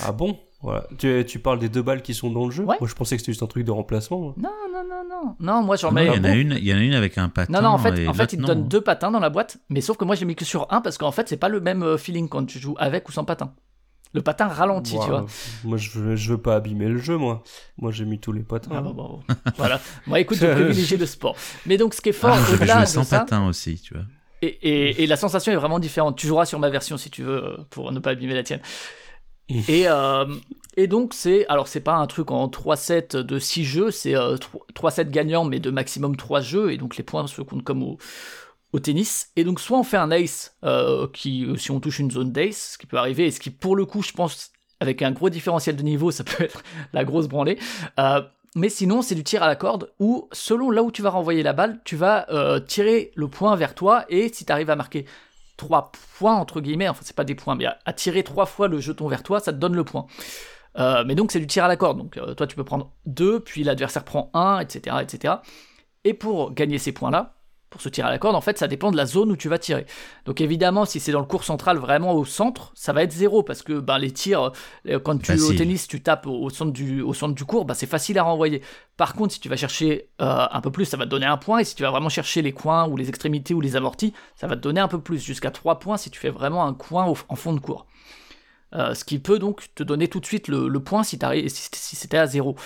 Ah 0.00 0.12
bon? 0.12 0.38
Voilà. 0.62 0.86
Tu, 0.98 1.24
tu, 1.26 1.38
parles 1.38 1.58
des 1.58 1.68
deux 1.68 1.82
balles 1.82 2.02
qui 2.02 2.14
sont 2.14 2.30
dans 2.30 2.46
le 2.46 2.50
jeu? 2.50 2.64
Moi, 2.64 2.76
je 2.82 2.94
pensais 2.94 3.16
que 3.16 3.20
c'était 3.20 3.32
juste 3.32 3.42
un 3.42 3.46
truc 3.46 3.64
de 3.64 3.70
remplacement. 3.70 4.34
Non, 4.36 4.50
non, 4.72 4.82
non, 4.88 5.04
non. 5.08 5.36
Non, 5.38 5.62
moi, 5.62 5.76
j'en 5.76 5.92
mets. 5.92 6.06
Il 6.06 6.16
y, 6.16 6.18
en 6.18 6.24
a 6.24 6.34
une, 6.34 6.52
il 6.52 6.66
y 6.66 6.72
en 6.72 6.78
a 6.78 6.80
une 6.80 6.94
avec 6.94 7.18
un 7.18 7.28
patin. 7.28 7.52
Non, 7.52 7.62
non, 7.62 7.68
en 7.68 7.78
fait, 7.78 8.08
en 8.08 8.14
fait 8.14 8.32
il 8.32 8.40
te 8.40 8.46
donne 8.46 8.66
deux 8.66 8.80
patins 8.80 9.10
dans 9.10 9.20
la 9.20 9.30
boîte, 9.30 9.58
mais 9.68 9.80
sauf 9.80 9.96
que 9.96 10.04
moi, 10.04 10.14
j'ai 10.14 10.24
mis 10.24 10.34
que 10.34 10.44
sur 10.44 10.66
un 10.72 10.80
parce 10.80 10.96
qu'en 10.98 11.12
fait, 11.12 11.28
c'est 11.28 11.36
pas 11.36 11.50
le 11.50 11.60
même 11.60 11.82
euh, 11.82 11.98
feeling 11.98 12.28
quand 12.28 12.46
tu 12.46 12.58
joues 12.58 12.74
avec 12.78 13.08
ou 13.08 13.12
sans 13.12 13.24
patin. 13.24 13.54
Le 14.16 14.22
patin 14.22 14.48
ralentit, 14.48 14.96
tu 14.98 15.10
vois. 15.10 15.26
Moi, 15.62 15.76
je 15.76 15.90
veux, 15.90 16.16
je 16.16 16.30
veux 16.30 16.40
pas 16.40 16.56
abîmer 16.56 16.88
le 16.88 16.96
jeu, 16.96 17.18
moi. 17.18 17.42
Moi, 17.76 17.92
j'ai 17.92 18.06
mis 18.06 18.18
tous 18.18 18.32
les 18.32 18.42
patins. 18.42 18.70
Ah, 18.72 18.80
bon, 18.80 19.20
voilà. 19.58 19.78
Moi, 20.06 20.20
écoute, 20.20 20.38
je 20.38 20.46
privilégie 20.54 20.96
le 20.96 21.04
sport. 21.04 21.36
Mais 21.66 21.76
donc, 21.76 21.92
ce 21.92 22.00
qui 22.00 22.08
est 22.08 22.12
fort 22.12 22.34
ah, 22.34 22.54
au-delà 22.54 22.80
de 22.80 22.86
sans 22.86 23.04
ça... 23.04 23.18
patin 23.18 23.46
aussi, 23.46 23.78
tu 23.78 23.92
vois. 23.92 24.04
Et, 24.40 24.46
et, 24.46 25.02
et, 25.02 25.06
la 25.06 25.16
sensation 25.16 25.52
est 25.52 25.56
vraiment 25.56 25.78
différente. 25.78 26.16
Tu 26.16 26.28
joueras 26.28 26.46
sur 26.46 26.58
ma 26.58 26.70
version 26.70 26.96
si 26.96 27.10
tu 27.10 27.24
veux, 27.24 27.44
euh, 27.44 27.56
pour 27.68 27.92
ne 27.92 27.98
pas 27.98 28.12
abîmer 28.12 28.32
la 28.32 28.42
tienne. 28.42 28.62
et, 29.50 29.86
euh, 29.86 30.24
et 30.78 30.86
donc, 30.86 31.12
c'est. 31.12 31.46
Alors, 31.48 31.68
c'est 31.68 31.80
pas 31.80 31.96
un 31.96 32.06
truc 32.06 32.30
en 32.30 32.48
3 32.48 32.76
sets 32.76 33.08
de 33.16 33.38
6 33.38 33.64
jeux, 33.64 33.90
c'est 33.90 34.14
3 34.14 34.90
euh, 34.90 34.94
sets 34.94 35.10
gagnants, 35.10 35.44
mais 35.44 35.60
de 35.60 35.70
maximum 35.70 36.16
3 36.16 36.40
jeux. 36.40 36.72
Et 36.72 36.78
donc, 36.78 36.96
les 36.96 37.04
points 37.04 37.26
se 37.26 37.42
comptent 37.42 37.64
comme 37.64 37.82
au, 37.82 37.98
au 38.72 38.78
tennis. 38.78 39.30
Et 39.36 39.44
donc, 39.44 39.60
soit 39.60 39.78
on 39.78 39.82
fait 39.82 39.96
un 39.96 40.10
ace, 40.10 40.56
euh, 40.64 41.08
qui, 41.12 41.44
euh, 41.44 41.56
si 41.56 41.70
on 41.70 41.80
touche 41.80 41.98
une 41.98 42.10
zone 42.10 42.32
d'ace, 42.32 42.72
ce 42.72 42.78
qui 42.78 42.86
peut 42.86 42.98
arriver, 42.98 43.26
et 43.26 43.30
ce 43.30 43.40
qui, 43.40 43.50
pour 43.50 43.76
le 43.76 43.86
coup, 43.86 44.02
je 44.02 44.12
pense, 44.12 44.52
avec 44.80 45.02
un 45.02 45.12
gros 45.12 45.30
différentiel 45.30 45.76
de 45.76 45.82
niveau, 45.82 46.10
ça 46.10 46.24
peut 46.24 46.44
être 46.44 46.62
la 46.92 47.04
grosse 47.04 47.28
branlée. 47.28 47.58
Euh, 47.98 48.22
mais 48.54 48.68
sinon, 48.68 49.02
c'est 49.02 49.14
du 49.14 49.24
tir 49.24 49.42
à 49.42 49.46
la 49.46 49.56
corde 49.56 49.92
où, 49.98 50.28
selon 50.32 50.70
là 50.70 50.82
où 50.82 50.90
tu 50.90 51.02
vas 51.02 51.10
renvoyer 51.10 51.42
la 51.42 51.52
balle, 51.52 51.80
tu 51.84 51.94
vas 51.94 52.26
tirer 52.66 53.12
le 53.14 53.28
point 53.28 53.54
vers 53.54 53.74
toi 53.74 54.06
et 54.08 54.32
si 54.32 54.46
tu 54.46 54.52
arrives 54.52 54.70
à 54.70 54.76
marquer 54.76 55.04
3 55.58 55.92
points, 56.18 56.36
entre 56.36 56.62
guillemets, 56.62 56.88
enfin, 56.88 57.02
c'est 57.04 57.14
pas 57.14 57.24
des 57.24 57.34
points, 57.34 57.54
mais 57.54 57.66
à, 57.66 57.92
tirer 57.92 58.22
3 58.22 58.46
fois 58.46 58.68
le 58.68 58.80
jeton 58.80 59.08
vers 59.08 59.22
toi, 59.22 59.40
ça 59.40 59.52
te 59.52 59.58
donne 59.58 59.76
le 59.76 59.84
point. 59.84 60.06
mais 60.78 61.14
donc, 61.14 61.32
c'est 61.32 61.40
du 61.40 61.46
tir 61.46 61.64
à 61.64 61.68
la 61.68 61.76
corde. 61.76 61.98
Donc, 61.98 62.18
toi, 62.34 62.46
tu 62.46 62.56
peux 62.56 62.64
prendre 62.64 62.92
2, 63.04 63.40
puis 63.40 63.62
l'adversaire 63.62 64.04
prend 64.04 64.30
1, 64.32 64.60
etc., 64.60 64.96
etc. 65.02 65.34
Et 66.04 66.14
pour 66.14 66.54
gagner 66.54 66.78
ces 66.78 66.92
points-là, 66.92 67.35
pour 67.76 67.82
se 67.82 67.88
tirer 67.88 68.08
à 68.08 68.10
la 68.10 68.18
corde, 68.18 68.34
en 68.34 68.40
fait, 68.40 68.58
ça 68.58 68.68
dépend 68.68 68.90
de 68.90 68.96
la 68.96 69.06
zone 69.06 69.30
où 69.30 69.36
tu 69.36 69.48
vas 69.48 69.58
tirer. 69.58 69.86
Donc 70.24 70.40
évidemment, 70.40 70.84
si 70.84 70.98
c'est 70.98 71.12
dans 71.12 71.20
le 71.20 71.26
cours 71.26 71.44
central, 71.44 71.78
vraiment 71.78 72.14
au 72.14 72.24
centre, 72.24 72.72
ça 72.74 72.92
va 72.92 73.02
être 73.02 73.12
zéro 73.12 73.42
parce 73.42 73.62
que 73.62 73.78
ben, 73.78 73.98
les 73.98 74.10
tirs, 74.10 74.52
euh, 74.88 74.98
quand 74.98 75.18
tu 75.18 75.32
au 75.40 75.52
tennis, 75.52 75.86
tu 75.86 76.02
tapes 76.02 76.26
au 76.26 76.50
centre 76.50 76.72
du, 76.72 77.02
au 77.02 77.14
centre 77.14 77.34
du 77.34 77.44
cours, 77.44 77.64
ben, 77.64 77.74
c'est 77.74 77.86
facile 77.86 78.18
à 78.18 78.22
renvoyer. 78.22 78.62
Par 78.96 79.14
contre, 79.14 79.34
si 79.34 79.40
tu 79.40 79.48
vas 79.48 79.56
chercher 79.56 80.08
euh, 80.20 80.46
un 80.50 80.60
peu 80.60 80.70
plus, 80.70 80.86
ça 80.86 80.96
va 80.96 81.04
te 81.04 81.10
donner 81.10 81.26
un 81.26 81.36
point. 81.36 81.58
Et 81.58 81.64
si 81.64 81.74
tu 81.74 81.82
vas 81.82 81.90
vraiment 81.90 82.08
chercher 82.08 82.42
les 82.42 82.52
coins 82.52 82.88
ou 82.88 82.96
les 82.96 83.08
extrémités 83.08 83.54
ou 83.54 83.60
les 83.60 83.76
amortis, 83.76 84.12
ça 84.34 84.46
va 84.46 84.56
te 84.56 84.60
donner 84.62 84.80
un 84.80 84.88
peu 84.88 85.00
plus, 85.00 85.22
jusqu'à 85.22 85.50
3 85.50 85.78
points 85.78 85.96
si 85.96 86.10
tu 86.10 86.18
fais 86.18 86.30
vraiment 86.30 86.64
un 86.64 86.74
coin 86.74 87.04
en 87.04 87.36
fond 87.36 87.52
de 87.52 87.60
cours. 87.60 87.86
Euh, 88.74 88.94
ce 88.94 89.04
qui 89.04 89.18
peut 89.18 89.38
donc 89.38 89.62
te 89.74 89.82
donner 89.82 90.08
tout 90.08 90.20
de 90.20 90.26
suite 90.26 90.48
le, 90.48 90.80
point 90.80 91.04
si, 91.04 91.18
si 91.48 91.96
c'était 91.96 92.18
à 92.18 92.26
zéro. 92.26 92.56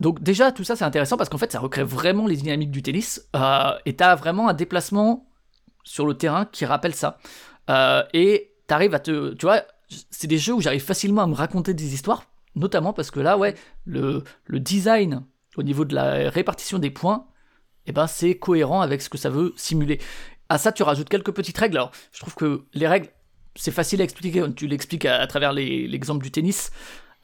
Donc 0.00 0.22
déjà, 0.22 0.52
tout 0.52 0.64
ça 0.64 0.76
c'est 0.76 0.84
intéressant 0.84 1.16
parce 1.16 1.28
qu'en 1.28 1.38
fait 1.38 1.52
ça 1.52 1.60
recrée 1.60 1.84
vraiment 1.84 2.26
les 2.26 2.36
dynamiques 2.36 2.70
du 2.70 2.82
tennis 2.82 3.28
euh, 3.36 3.72
et 3.86 3.94
t'as 3.94 4.14
vraiment 4.14 4.48
un 4.48 4.54
déplacement 4.54 5.26
sur 5.84 6.06
le 6.06 6.14
terrain 6.14 6.46
qui 6.46 6.64
rappelle 6.64 6.94
ça. 6.94 7.18
Euh, 7.70 8.02
et 8.12 8.52
t'arrives 8.66 8.94
à 8.94 8.98
te... 8.98 9.34
Tu 9.34 9.46
vois, 9.46 9.62
c'est 10.10 10.26
des 10.26 10.38
jeux 10.38 10.54
où 10.54 10.60
j'arrive 10.60 10.82
facilement 10.82 11.22
à 11.22 11.26
me 11.26 11.34
raconter 11.34 11.74
des 11.74 11.94
histoires, 11.94 12.24
notamment 12.54 12.92
parce 12.92 13.10
que 13.10 13.20
là, 13.20 13.38
ouais, 13.38 13.54
le, 13.84 14.24
le 14.46 14.60
design 14.60 15.24
au 15.56 15.62
niveau 15.62 15.84
de 15.84 15.94
la 15.94 16.30
répartition 16.30 16.78
des 16.78 16.90
points, 16.90 17.26
eh 17.86 17.92
ben 17.92 18.06
c'est 18.06 18.36
cohérent 18.36 18.80
avec 18.80 19.02
ce 19.02 19.08
que 19.08 19.18
ça 19.18 19.30
veut 19.30 19.52
simuler. 19.56 20.00
À 20.48 20.58
ça, 20.58 20.72
tu 20.72 20.82
rajoutes 20.82 21.08
quelques 21.08 21.32
petites 21.32 21.56
règles. 21.58 21.76
Alors, 21.76 21.92
je 22.12 22.20
trouve 22.20 22.34
que 22.34 22.64
les 22.74 22.86
règles, 22.86 23.08
c'est 23.56 23.70
facile 23.70 24.00
à 24.00 24.04
expliquer, 24.04 24.44
tu 24.54 24.66
l'expliques 24.66 25.04
à, 25.04 25.26
travers 25.26 25.52
l'exemple 25.52 26.22
du 26.22 26.30
tennis. 26.30 26.70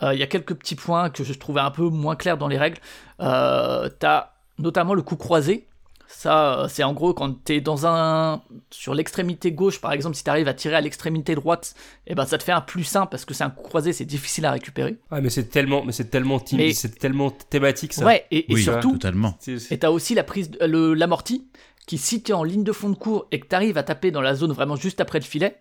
Euh, 0.03 0.15
il 0.15 0.21
y 0.21 0.23
a 0.23 0.27
quelques 0.27 0.55
petits 0.55 0.75
points 0.75 1.11
que 1.11 1.25
je 1.25 1.33
trouvais 1.35 1.61
un 1.61 1.71
peu 1.71 1.89
moins 1.89 2.17
clairs 2.17 2.39
dans 2.39 2.49
les 2.49 2.59
règles. 2.59 2.79
Euh, 3.21 3.89
T'as 3.99 4.31
notamment 4.59 4.95
le 4.95 5.03
coup 5.03 5.17
croisé. 5.17 5.67
Ça, 6.13 6.67
c'est 6.69 6.83
en 6.83 6.93
gros 6.93 7.15
quand 7.15 7.45
t'es 7.45 7.61
dans 7.61 7.87
un. 7.87 8.43
Sur 8.71 8.95
l'extrémité 8.95 9.53
gauche, 9.53 9.81
par 9.81 9.93
exemple, 9.93 10.17
si 10.17 10.25
t'arrives 10.25 10.49
à 10.49 10.55
tirer 10.55 10.75
à 10.75 10.81
l'extrémité 10.81 11.37
droite, 11.37 11.75
et 12.07 12.13
eh 12.13 12.15
ben 12.17 12.27
ça 12.27 12.37
te 12.37 12.43
fait 12.43 12.53
un 12.53 12.61
plus 12.61 12.97
1 12.97 13.07
parce 13.07 13.25
que 13.25 13.33
c'est 13.33 13.45
un 13.45 13.51
coup 13.51 13.63
croisé, 13.63 13.93
c'est 13.93 14.05
difficile 14.05 14.45
à 14.45 14.51
récupérer. 14.51 14.99
Ouais, 15.13 15.21
mais 15.21 15.31
c'est 15.31 15.45
tellement, 15.45 15.85
mais 15.85 15.93
c'est 15.93 16.11
tellement, 16.11 16.43
c'est 16.45 16.99
tellement 16.99 17.31
thématique 17.31 17.93
ça. 17.93 18.05
Ouais, 18.05 18.27
et, 18.33 18.45
oui, 18.49 18.63
surtout. 18.63 18.93
totalement. 18.93 19.39
Et 19.71 19.79
t'as 19.79 19.91
aussi 19.91 20.15
la 20.15 20.25
prise, 20.25 20.51
l'amorti, 20.61 21.49
qui 21.87 21.97
si 21.97 22.23
t'es 22.23 22.33
en 22.33 22.43
ligne 22.43 22.65
de 22.65 22.73
fond 22.73 22.91
de 22.91 22.97
cours 22.97 23.29
et 23.31 23.39
que 23.39 23.47
t'arrives 23.47 23.79
à 23.79 23.85
taper 23.85 24.11
dans 24.11 24.21
la 24.21 24.35
zone 24.35 24.53
vraiment 24.53 24.77
juste 24.77 25.01
après 25.01 25.21
le 25.21 25.25
filet, 25.25 25.61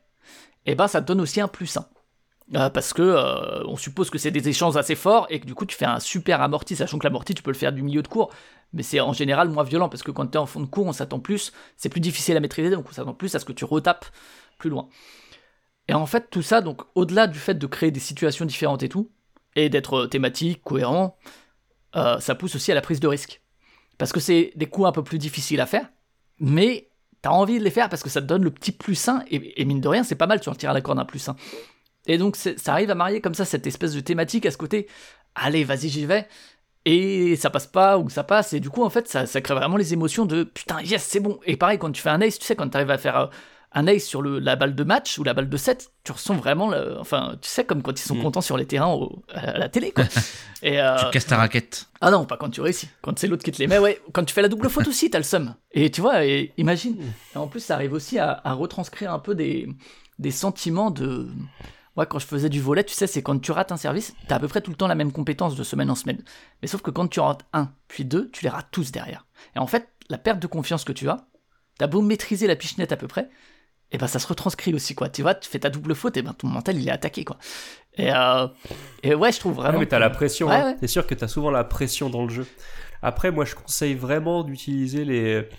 et 0.65 0.71
eh 0.71 0.75
ben 0.75 0.87
ça 0.87 0.99
te 0.99 1.07
donne 1.07 1.21
aussi 1.21 1.39
un 1.41 1.47
plus 1.47 1.77
1. 1.77 1.85
Euh, 2.55 2.69
parce 2.69 2.93
que 2.93 3.03
euh, 3.03 3.63
on 3.67 3.77
suppose 3.77 4.09
que 4.09 4.17
c'est 4.17 4.31
des 4.31 4.49
échanges 4.49 4.75
assez 4.75 4.95
forts 4.95 5.27
et 5.29 5.39
que 5.39 5.45
du 5.45 5.53
coup 5.53 5.67
tu 5.67 5.75
fais 5.75 5.85
un 5.85 5.99
super 5.99 6.41
amorti, 6.41 6.75
sachant 6.75 6.97
que 6.97 7.03
l'amorti 7.03 7.35
tu 7.35 7.43
peux 7.43 7.51
le 7.51 7.57
faire 7.57 7.71
du 7.71 7.83
milieu 7.83 8.01
de 8.01 8.07
cours, 8.07 8.33
mais 8.73 8.81
c'est 8.81 8.99
en 8.99 9.13
général 9.13 9.49
moins 9.49 9.63
violent 9.63 9.87
parce 9.87 10.01
que 10.01 10.09
quand 10.09 10.25
tu 10.25 10.33
es 10.33 10.37
en 10.37 10.47
fond 10.47 10.59
de 10.59 10.65
cours 10.65 10.87
on 10.87 10.91
s'attend 10.91 11.19
plus, 11.19 11.53
c'est 11.77 11.89
plus 11.89 12.01
difficile 12.01 12.35
à 12.37 12.39
maîtriser 12.39 12.71
donc 12.71 12.87
on 12.89 12.91
s'attend 12.91 13.13
plus 13.13 13.35
à 13.35 13.39
ce 13.39 13.45
que 13.45 13.53
tu 13.53 13.65
retapes 13.65 14.05
plus 14.57 14.71
loin. 14.71 14.89
Et 15.87 15.93
en 15.93 16.07
fait 16.07 16.31
tout 16.31 16.41
ça, 16.41 16.61
donc 16.61 16.81
au-delà 16.95 17.27
du 17.27 17.37
fait 17.37 17.53
de 17.53 17.67
créer 17.67 17.91
des 17.91 17.99
situations 17.99 18.45
différentes 18.45 18.81
et 18.81 18.89
tout, 18.89 19.11
et 19.55 19.69
d'être 19.69 20.07
thématique, 20.07 20.63
cohérent, 20.63 21.17
euh, 21.95 22.19
ça 22.19 22.33
pousse 22.33 22.55
aussi 22.55 22.71
à 22.71 22.75
la 22.75 22.81
prise 22.81 22.99
de 22.99 23.07
risque. 23.07 23.43
Parce 23.99 24.11
que 24.11 24.19
c'est 24.19 24.53
des 24.55 24.65
coups 24.65 24.87
un 24.87 24.91
peu 24.91 25.03
plus 25.03 25.19
difficiles 25.19 25.61
à 25.61 25.67
faire, 25.67 25.87
mais 26.39 26.89
t'as 27.21 27.29
envie 27.29 27.59
de 27.59 27.63
les 27.63 27.69
faire 27.69 27.89
parce 27.89 28.01
que 28.01 28.09
ça 28.09 28.21
te 28.21 28.25
donne 28.25 28.43
le 28.43 28.51
petit 28.51 28.71
plus 28.71 29.07
1, 29.07 29.25
et, 29.29 29.65
mine 29.65 29.81
de 29.81 29.87
rien 29.87 30.03
c'est 30.03 30.15
pas 30.15 30.27
mal, 30.27 30.39
tu 30.39 30.49
en 30.49 30.55
tires 30.55 30.71
à 30.71 30.73
la 30.73 30.81
corde 30.81 30.97
un 30.97 31.05
plus 31.05 31.29
1. 31.29 31.35
Et 32.09 32.17
donc 32.17 32.35
ça 32.35 32.51
arrive 32.73 32.89
à 32.91 32.95
marier 32.95 33.21
comme 33.21 33.33
ça 33.35 33.45
cette 33.45 33.65
espèce 33.67 33.93
de 33.93 34.01
thématique 34.01 34.45
à 34.45 34.51
ce 34.51 34.57
côté, 34.57 34.87
allez 35.35 35.63
vas-y 35.63 35.87
j'y 35.89 36.05
vais, 36.05 36.27
et 36.85 37.35
ça 37.35 37.49
passe 37.49 37.67
pas 37.67 37.97
ou 37.97 38.09
ça 38.09 38.23
passe 38.23 38.53
et 38.53 38.59
du 38.59 38.69
coup 38.69 38.83
en 38.83 38.89
fait 38.89 39.07
ça, 39.07 39.25
ça 39.25 39.41
crée 39.41 39.53
vraiment 39.53 39.77
les 39.77 39.93
émotions 39.93 40.25
de 40.25 40.43
putain 40.43 40.81
yes 40.81 41.03
c'est 41.03 41.19
bon 41.19 41.39
et 41.45 41.55
pareil 41.57 41.77
quand 41.77 41.91
tu 41.91 42.01
fais 42.01 42.09
un 42.09 42.21
ace 42.21 42.39
tu 42.39 42.45
sais 42.45 42.55
quand 42.55 42.69
tu 42.69 42.77
arrives 42.77 42.89
à 42.89 42.97
faire 42.97 43.17
euh, 43.17 43.27
un 43.73 43.85
ace 43.85 44.05
sur 44.05 44.21
le, 44.23 44.39
la 44.39 44.55
balle 44.55 44.73
de 44.73 44.83
match 44.83 45.19
ou 45.19 45.23
la 45.23 45.33
balle 45.35 45.49
de 45.49 45.57
7 45.57 45.91
tu 46.05 46.13
ressens 46.13 46.35
vraiment 46.35 46.69
le- 46.69 46.97
enfin 46.99 47.37
tu 47.41 47.49
sais 47.49 47.65
comme 47.65 47.83
quand 47.83 47.91
ils 47.99 48.03
sont 48.03 48.15
Mm. 48.15 48.21
contents 48.23 48.41
sur 48.41 48.57
les 48.57 48.65
terrains 48.65 48.93
au- 48.93 49.21
à 49.33 49.57
la 49.59 49.69
télé 49.69 49.91
quoi 49.91 50.05
et 50.63 50.81
euh, 50.81 50.95
Tu 51.03 51.11
casses 51.11 51.27
ta 51.27 51.37
raquette. 51.37 51.85
ah 52.01 52.09
non 52.11 52.25
pas 52.25 52.37
quand 52.37 52.49
tu 52.49 52.61
réussis 52.61 52.87
quand 53.01 53.19
c'est 53.19 53.27
l'autre 53.27 53.43
qui 53.43 53.51
te 53.51 53.59
les 53.59 53.67
met 53.67 53.77
ouais 53.77 54.01
quand 54.13 54.23
tu 54.23 54.33
fais 54.33 54.41
la 54.41 54.47
double 54.49 54.69
faute 54.69 54.87
aussi 54.87 55.11
t'as 55.11 55.19
le 55.19 55.25
seum 55.25 55.53
et 55.71 55.91
tu 55.91 55.99
vois 56.01 56.25
et 56.25 56.53
imagine 56.57 56.97
et 57.35 57.37
en 57.37 57.47
plus 57.47 57.59
ça 57.59 57.75
arrive 57.75 57.93
aussi 57.93 58.17
à, 58.17 58.41
à 58.43 58.53
retranscrire 58.53 59.13
un 59.13 59.19
peu 59.19 59.35
des, 59.35 59.67
des 60.17 60.31
sentiments 60.31 60.89
de 60.91 61.27
moi 61.99 62.05
quand 62.05 62.17
je 62.17 62.25
faisais 62.25 62.47
du 62.47 62.61
volet 62.61 62.85
tu 62.85 62.93
sais 62.93 63.07
c'est 63.07 63.21
quand 63.21 63.37
tu 63.39 63.51
rates 63.51 63.73
un 63.73 63.77
service 63.77 64.13
t'as 64.29 64.35
à 64.35 64.39
peu 64.39 64.47
près 64.47 64.61
tout 64.61 64.71
le 64.71 64.77
temps 64.77 64.87
la 64.87 64.95
même 64.95 65.11
compétence 65.11 65.57
de 65.57 65.63
semaine 65.63 65.89
en 65.91 65.95
semaine 65.95 66.23
mais 66.61 66.69
sauf 66.69 66.81
que 66.81 66.91
quand 66.91 67.09
tu 67.09 67.19
rates 67.19 67.43
un 67.51 67.73
puis 67.89 68.05
deux 68.05 68.29
tu 68.31 68.45
les 68.45 68.49
rates 68.49 68.69
tous 68.71 68.91
derrière 68.93 69.25
et 69.53 69.59
en 69.59 69.67
fait 69.67 69.89
la 70.09 70.17
perte 70.17 70.39
de 70.39 70.47
confiance 70.47 70.85
que 70.85 70.93
tu 70.93 71.09
as 71.09 71.27
t'as 71.77 71.87
beau 71.87 72.01
maîtriser 72.01 72.47
la 72.47 72.55
pichenette 72.55 72.93
à 72.93 72.95
peu 72.97 73.07
près 73.09 73.29
et 73.91 73.97
ben 73.97 74.07
ça 74.07 74.17
se 74.19 74.27
retranscrit 74.27 74.73
aussi 74.73 74.95
quoi 74.95 75.09
tu 75.09 75.23
vois 75.23 75.35
tu 75.35 75.49
fais 75.49 75.59
ta 75.59 75.69
double 75.69 75.93
faute 75.93 76.15
et 76.15 76.21
ben 76.21 76.31
ton 76.31 76.47
mental 76.47 76.77
il 76.77 76.87
est 76.87 76.91
attaqué 76.91 77.25
quoi 77.25 77.37
et, 77.97 78.13
euh, 78.13 78.47
et 79.03 79.13
ouais 79.13 79.33
je 79.33 79.39
trouve 79.39 79.57
Ouais, 79.57 79.63
vraiment 79.63 79.79
mais 79.79 79.85
t'as 79.87 79.97
que- 79.97 80.01
la 80.01 80.09
pression. 80.09 80.47
Ouais, 80.47 80.55
hein. 80.55 80.65
ouais. 80.71 80.75
C'est 80.79 80.87
sûr 80.87 81.05
que 81.05 81.15
t'as 81.15 81.27
souvent 81.27 81.51
la 81.51 81.65
pression 81.65 82.09
dans 82.09 82.23
le 82.23 82.29
jeu. 82.29 82.47
Après, 83.01 83.29
moi, 83.31 83.43
je 83.45 83.55
conseille 83.55 83.95
vraiment 83.95 84.43
d'utiliser 84.43 85.03
les. 85.03 85.49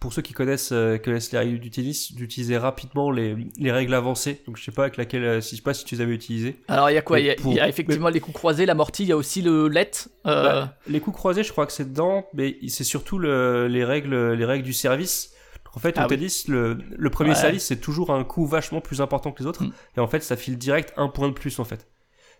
Pour, 0.00 0.12
ceux 0.12 0.22
qui 0.22 0.32
connaissent, 0.32 0.72
euh, 0.72 0.98
connaissent 0.98 1.30
les 1.32 1.38
règles 1.38 1.58
du 1.60 1.70
tennis, 1.70 2.12
d'utiliser 2.14 2.56
rapidement 2.56 3.10
les, 3.10 3.36
les 3.58 3.70
règles 3.72 3.94
avancées. 3.94 4.42
Donc, 4.46 4.56
je 4.56 4.64
sais 4.64 4.72
pas 4.72 4.82
avec 4.82 4.96
laquelle, 4.96 5.24
euh, 5.24 5.40
si 5.40 5.50
je 5.50 5.56
sais 5.60 5.62
pas 5.62 5.74
si 5.74 5.84
tu 5.84 5.94
les 5.94 6.00
avais 6.00 6.14
utilisées. 6.14 6.56
Alors 6.68 6.90
il 6.90 6.94
y 6.94 6.96
a 6.96 7.02
quoi? 7.02 7.20
Il 7.20 7.26
y 7.26 7.30
a, 7.30 7.34
pour- 7.34 7.52
il 7.52 7.56
y 7.56 7.60
a 7.60 7.68
effectivement 7.68 8.08
les 8.08 8.20
coups 8.20 8.36
croisés, 8.36 8.66
l'amorti, 8.66 9.04
il 9.04 9.08
y 9.08 9.12
a 9.12 9.16
aussi 9.16 9.42
le 9.42 9.68
let. 9.68 9.90
euh, 10.26 10.42
Bah, 10.44 10.76
les 10.88 11.00
coups 11.00 11.16
croisés, 11.16 11.42
je 11.44 11.52
crois 11.52 11.66
que 11.66 11.72
c'est 11.72 11.90
dedans, 11.90 12.26
mais 12.34 12.56
c'est 12.68 12.84
surtout 12.84 13.18
le, 13.18 13.68
les 13.68 13.84
règles, 13.84 14.32
les 14.32 14.44
règles 14.44 14.64
du 14.64 14.72
service. 14.72 15.30
En 15.74 15.78
fait, 15.80 15.94
Ah 15.96 16.02
au 16.02 16.08
oui. 16.10 16.16
tennis, 16.16 16.48
le, 16.48 16.78
le 16.90 17.10
premier 17.10 17.30
Ouais. 17.30 17.34
service, 17.36 17.64
c'est 17.64 17.80
toujours 17.80 18.10
un 18.12 18.24
coup 18.24 18.44
vachement 18.46 18.82
plus 18.82 19.00
important 19.00 19.32
que 19.32 19.40
les 19.42 19.46
autres. 19.46 19.64
Mm. 19.64 19.72
Et 19.96 20.00
en 20.00 20.06
fait, 20.06 20.22
ça 20.22 20.36
file 20.36 20.58
direct 20.58 20.92
un 20.98 21.08
point 21.08 21.28
de 21.28 21.32
plus, 21.32 21.58
en 21.60 21.64
fait. 21.64 21.86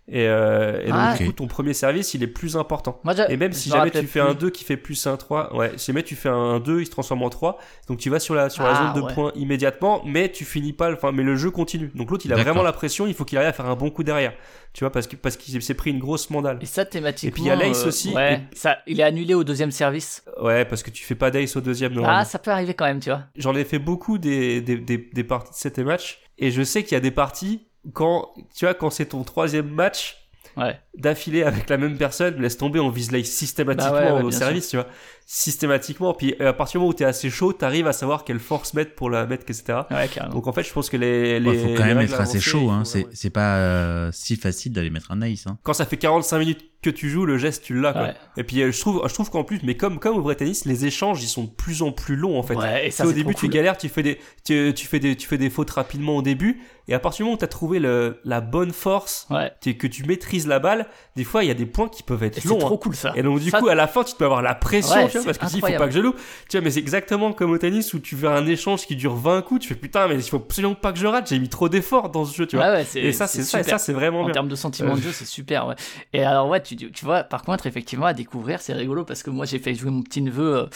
Et, 0.09 0.27
euh, 0.27 0.81
et 0.83 0.87
donc, 0.89 0.95
Ah, 0.99 1.15
du 1.17 1.27
coup, 1.27 1.33
ton 1.33 1.47
premier 1.47 1.75
service, 1.75 2.13
il 2.15 2.25
est 2.25 2.27
plus 2.29 2.57
important. 2.57 3.01
moi, 3.05 3.15
j'ai- 3.15 3.33
Et 3.33 3.37
même 3.37 3.53
je 3.53 3.59
si 3.59 3.71
jamais 3.71 3.91
tu 3.91 3.99
fais 3.99 4.05
plus. 4.05 4.21
un 4.21 4.35
2 4.35 4.51
qui 4.51 4.65
fait 4.65 4.77
plus 4.77 5.07
un 5.07 5.17
3, 5.17 5.55
ouais, 5.57 5.73
si 5.77 5.87
jamais 5.93 6.03
tu 6.03 6.17
fais 6.17 6.29
un 6.29 6.59
2, 6.59 6.81
il 6.81 6.87
se 6.87 6.91
transforme 6.91 7.23
en 7.23 7.31
3. 7.31 7.59
Donc 7.87 7.99
tu 7.99 8.11
vas 8.11 8.19
sur 8.19 8.35
la, 8.35 8.51
sur 8.51 8.65
la 8.65 8.71
Ah, 8.71 8.75
zone 8.75 8.93
de 8.95 9.01
ouais. 9.07 9.15
points 9.15 9.31
immédiatement, 9.37 10.03
mais 10.05 10.29
tu 10.31 10.45
finis 10.45 10.73
pas, 10.73 10.91
le- 10.91 10.97
enfin, 10.97 11.13
mais 11.13 11.23
le 11.23 11.37
jeu 11.37 11.53
continue. 11.53 11.93
Donc 11.95 12.11
l'autre, 12.11 12.27
il 12.27 12.33
a 12.33 12.37
vraiment 12.37 12.65
la 12.65 12.73
pression, 12.73 13.07
il 13.07 13.15
faut 13.15 13.25
qu'il 13.25 13.39
arrive 13.39 13.51
à 13.51 13.53
faire 13.53 13.67
un 13.67 13.77
bon 13.77 13.91
coup 13.91 14.03
derrière. 14.03 14.33
Tu 14.73 14.83
vois, 14.85 14.91
parce 14.91 15.07
que, 15.07 15.15
parce 15.17 15.37
qu'il 15.37 15.63
s'est 15.63 15.75
pris 15.75 15.91
une 15.91 15.99
grosse 16.01 16.31
mandale. 16.31 16.59
Et 16.63 16.67
ça 16.67 16.85
thématiquement. 16.85 17.29
Et 17.29 17.33
puis, 17.33 17.43
il 17.43 17.47
y 17.47 17.51
a 17.51 17.57
l'ace 17.57 17.85
euh, 17.85 17.89
aussi, 17.89 18.13
Ouais, 18.15 18.41
ça, 18.55 18.79
il 18.89 18.99
est 19.01 19.05
annulé 19.05 19.35
au 19.35 19.45
deuxième 19.45 19.71
service. 19.71 20.25
Ouais, 20.41 20.65
parce 20.65 20.83
que 20.83 20.91
tu 20.91 21.05
fais 21.05 21.15
pas 21.15 21.31
d'ace 21.31 21.55
au 21.57 21.61
deuxième, 21.61 21.93
normalement. 21.93 22.19
Ah, 22.21 22.25
ça 22.25 22.39
peut 22.41 22.51
arriver 22.51 22.75
quand 22.75 22.87
même, 22.87 22.99
tu 22.99 23.11
vois. 23.11 23.23
J'en 23.37 23.55
ai 23.55 23.65
fait 23.65 23.79
beaucoup 23.79 24.19
des, 24.19 24.61
des, 24.63 24.77
des, 24.79 24.97
des 24.99 25.25
parties 25.25 25.53
de 25.53 25.57
7 25.57 25.79
matchs, 25.79 26.21
et 26.39 26.51
je 26.51 26.63
sais 26.63 26.83
qu'il 26.83 26.93
y 26.93 26.97
a 26.97 27.01
des 27.01 27.11
parties, 27.11 27.69
quand, 27.93 28.33
tu 28.55 28.65
vois, 28.65 28.75
quand 28.75 28.91
c'est 28.91 29.07
ton 29.07 29.25
troisième 29.25 29.69
match, 29.69 30.19
Ouais. 30.55 30.79
d'affilée 30.95 31.45
avec 31.45 31.71
la 31.71 31.79
même 31.79 31.97
personne, 31.97 32.39
laisse 32.41 32.59
tomber, 32.59 32.79
on 32.79 32.91
vise 32.91 33.11
l'ace 33.11 33.25
systématiquement 33.25 33.93
Bah 33.93 34.05
ouais, 34.05 34.13
ouais, 34.19 34.23
au 34.23 34.31
service, 34.31 34.69
tu 34.69 34.77
vois. 34.77 34.87
Systématiquement. 35.27 36.15
Puis 36.15 36.35
euh, 36.41 36.51
à 36.51 36.53
partir 36.53 36.79
du 36.79 36.79
moment 36.83 36.91
où 36.91 36.95
t'es 36.95 37.05
assez 37.05 37.31
chaud, 37.31 37.53
t'arrives 37.53 37.87
à 37.87 37.93
savoir 37.93 38.25
quelle 38.25 38.39
force 38.39 38.75
mettre 38.75 38.95
pour 38.95 39.11
la 39.11 39.27
mettre, 39.27 39.45
etc. 39.45 39.81
Ouais, 39.91 40.09
carrément. 40.09 40.35
Donc 40.35 40.47
en 40.47 40.53
fait, 40.53 40.63
je 40.63 40.73
pense 40.73 40.91
que 40.91 40.97
les. 40.97 41.41
les 41.41 41.53
Il 41.55 41.61
faut 41.61 41.67
les 41.69 41.75
quand 41.75 41.85
même 41.85 41.99
être 42.01 42.21
assez 42.21 42.41
chaud. 42.41 42.71
Hein. 42.71 42.81
faut 42.81 42.91
C'est 42.91 43.07
c'est 43.13 43.31
pas 43.31 43.57
euh, 43.57 44.11
si 44.13 44.37
facile 44.37 44.73
d'aller 44.73 44.91
mettre 44.91 45.11
un 45.11 45.23
ace. 45.23 45.47
Hein. 45.47 45.59
Quand 45.63 45.73
ça 45.73 45.87
fait 45.87 45.97
45 45.97 46.39
minutes 46.39 46.65
que 46.83 46.91
tu 46.91 47.09
joues, 47.09 47.27
le 47.27 47.39
geste, 47.39 47.63
tu 47.63 47.81
l'as, 47.81 47.93
quoi. 47.93 48.03
Ouais. 48.03 48.15
Et 48.37 48.43
puis 48.43 48.61
euh, 48.61 48.73
je 48.73 48.81
trouve, 48.81 49.03
je 49.07 49.15
trouve 49.15 49.31
qu'en 49.31 49.45
plus, 49.45 49.61
mais 49.63 49.77
comme, 49.77 50.01
comme 50.01 50.17
au 50.17 50.23
vrai 50.23 50.35
tennis, 50.35 50.65
les 50.65 50.85
échanges, 50.85 51.23
ils 51.23 51.29
sont 51.29 51.45
de 51.45 51.51
plus 51.51 51.83
en 51.83 51.93
plus 51.93 52.17
longs, 52.17 52.37
en 52.37 52.43
fait. 52.43 52.57
Ouais, 52.57 52.87
et 52.89 52.91
Tu 52.91 52.97
ça, 52.97 53.07
au 53.07 53.13
début, 53.13 53.35
tu 53.37 53.43
cool. 53.47 53.51
galères, 53.51 53.79
tu 53.79 53.89
fais 53.89 54.03
des, 54.03 54.19
tu, 54.45 54.73
tu 54.75 54.87
fais 54.89 54.99
des, 54.99 55.15
tu 55.15 55.29
fais 55.29 55.39
des 55.39 55.49
fautes 55.49 55.71
rapidement 55.71 56.17
au 56.17 56.23
début, 56.23 56.61
et 56.89 56.95
à 56.95 56.99
partir 56.99 57.19
du 57.19 57.23
moment 57.25 57.37
où 57.37 57.39
t'as 57.39 57.47
trouvé 57.47 57.79
le, 57.79 58.19
la 58.25 58.41
bonne 58.41 58.73
force, 58.73 59.29
Ouais. 59.31 59.53
tu- 59.61 59.77
que 59.77 59.87
tu 59.87 60.03
maîtrises 60.07 60.49
la 60.49 60.59
balle, 60.59 60.89
des 61.15 61.23
fois, 61.23 61.45
il 61.45 61.47
y 61.47 61.51
a 61.53 61.55
des 61.55 61.67
points 61.67 61.89
qui 61.89 62.03
peuvent 62.03 62.25
être 62.25 62.39
Et 62.39 62.41
c'est 62.41 62.49
longs. 62.49 62.59
trop 62.59 62.75
hein. 62.75 62.79
cool 62.83 62.97
ça. 62.97 63.13
Et 63.15 63.23
donc 63.23 63.39
du 63.39 63.51
Ça- 63.51 63.61
coup 63.61 63.69
à 63.69 63.77
la 63.77 63.87
fin 63.87 64.03
tu 64.03 64.17
peux 64.17 64.25
avoir 64.25 64.43
la 64.43 64.57
pression 64.57 65.05
Ouais, 65.05 65.09
tu 65.19 65.25
vois 65.25 65.33
c'est 65.35 65.39
parce 65.41 65.53
que 65.53 65.57
dis, 65.57 65.59
il 65.59 65.61
faut 65.61 65.79
pas 65.79 65.89
que 65.89 65.95
je 65.95 66.01
loupe 66.01 66.17
tu 66.49 66.57
vois 66.57 66.65
mais 66.65 66.71
c'est 66.71 66.81
exactement 66.81 67.33
comme 67.33 67.51
au 67.51 67.59
tennis 67.59 67.95
où 67.95 67.99
tu 68.01 68.17
veux 68.17 68.29
un 68.29 68.47
échange 68.47 68.87
qui 68.87 68.97
dure 68.97 69.15
20 69.15 69.43
coups 69.43 69.63
tu 69.63 69.69
fais 69.69 69.75
putain 69.75 70.09
mais 70.09 70.17
il 70.17 70.23
faut 70.23 70.37
absolument 70.37 70.75
pas 70.75 70.93
que 70.93 70.99
je 70.99 71.07
rate 71.07 71.29
j'ai 71.29 71.39
mis 71.39 71.49
trop 71.49 71.69
d'efforts 71.69 72.11
dans 72.11 72.25
ce 72.25 72.37
jeu 72.37 72.47
tu 72.47 72.57
vois. 72.57 72.67
Ouais, 72.67 72.73
ouais, 72.79 72.85
c'est- 72.85 73.01
et 73.01 73.13
ça 73.13 73.27
c'est 73.27 73.43
ça 73.45 73.79
c'est 73.79 73.93
vraiment 73.93 74.23
En 74.23 74.31
termes 74.31 74.49
de 74.49 74.57
sentiment 74.57 74.95
de 74.97 75.01
jeu, 75.03 75.13
c'est 75.13 75.25
super, 75.25 75.67
ouais. 75.67 75.75
Et 76.13 76.23
alors, 76.25 76.49
ouais, 76.49 76.63
tu, 76.63 76.77
tu 76.77 77.05
vois, 77.05 77.25
par 77.25 77.43
contre, 77.43 77.67
effectivement, 77.67 78.07
à 78.07 78.13
découvrir, 78.15 78.61
c'est 78.61 78.73
rigolo 78.73 79.05
parce 79.05 79.23
que 79.23 79.31
moi, 79.31 79.47
j'ai 79.47 79.59
fait 79.59 79.75
jouer 79.75 79.91
mon 79.91 80.03
petit 80.03 80.23
neveu 80.23 80.69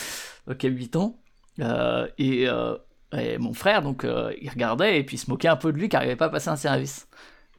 euh, 0.48 0.54
qui 0.54 0.66
a 0.66 0.70
8 0.70 0.96
ans 0.96 1.18
euh, 1.60 2.06
et, 2.18 2.48
euh, 2.48 2.74
et 3.16 3.38
mon 3.38 3.52
frère, 3.52 3.82
donc, 3.82 4.04
euh, 4.04 4.32
il 4.40 4.50
regardait 4.50 4.98
et 4.98 5.04
puis 5.04 5.16
il 5.16 5.18
se 5.20 5.30
moquait 5.30 5.48
un 5.48 5.56
peu 5.56 5.72
de 5.72 5.78
lui 5.78 5.88
car 5.88 6.02
il 6.02 6.06
n'arrivait 6.06 6.16
pas 6.16 6.26
à 6.26 6.30
passer 6.30 6.48
un 6.48 6.56
service. 6.56 7.08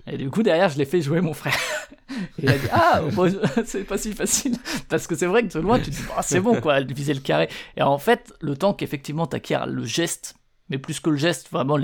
Et 0.10 0.18
du 0.18 0.30
coup, 0.30 0.44
derrière, 0.44 0.70
je 0.70 0.78
l'ai 0.78 0.86
fait 0.86 1.02
jouer 1.02 1.22
mon 1.22 1.34
frère. 1.34 1.58
Il 2.40 2.50
a 2.50 2.58
dit 2.58 2.68
Ah, 2.72 3.02
c'est 3.66 3.84
pas 3.84 3.98
si 3.98 4.14
facile. 4.14 4.56
Parce 4.90 5.08
que 5.08 5.16
c'est 5.16 5.26
vrai 5.26 5.44
que 5.44 5.54
de 5.54 5.60
loin, 5.60 5.80
tu 5.80 5.86
te 5.86 5.90
dis 5.92 6.04
Ah, 6.16 6.22
C'est 6.22 6.40
bon, 6.40 6.62
quoi, 6.62 6.80
viser 6.82 7.14
le 7.14 7.20
carré. 7.20 7.50
Et 7.76 7.82
en 7.82 7.98
fait, 7.98 8.34
le 8.40 8.56
temps 8.56 8.74
qu'effectivement, 8.74 9.28
t'acquiers 9.28 9.60
le 9.68 9.86
geste, 9.86 10.36
mais 10.70 10.78
plus 10.78 11.00
que 11.00 11.10
le 11.10 11.18
geste, 11.18 11.50
vraiment 11.52 11.78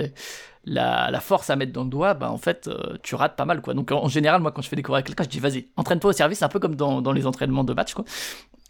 la, 0.66 1.12
la 1.12 1.20
force 1.20 1.50
à 1.50 1.56
mettre 1.56 1.74
dans 1.74 1.84
le 1.84 1.90
doigt, 1.90 2.14
bah 2.14 2.32
en 2.32 2.38
fait, 2.38 2.68
euh, 2.68 2.98
tu 3.04 3.16
rates 3.16 3.36
pas 3.36 3.46
mal, 3.46 3.62
quoi. 3.62 3.74
Donc 3.74 3.92
en, 3.92 4.08
général, 4.08 4.42
moi, 4.42 4.52
quand 4.52 4.62
je 4.62 4.70
fais 4.70 4.76
découvrir 4.76 5.00
à 5.00 5.04
quelqu'un, 5.04 5.24
je 5.24 5.30
dis 5.30 5.40
vas-y, 5.40 5.68
entraîne-toi 5.76 6.12
au 6.12 6.14
service, 6.14 6.42
un 6.42 6.50
peu 6.50 6.60
comme 6.60 6.76
dans, 6.76 7.02
dans 7.02 7.12
les 7.12 7.28
entraînements 7.28 7.64
de 7.64 7.74
match, 7.74 7.94
quoi. 7.94 8.06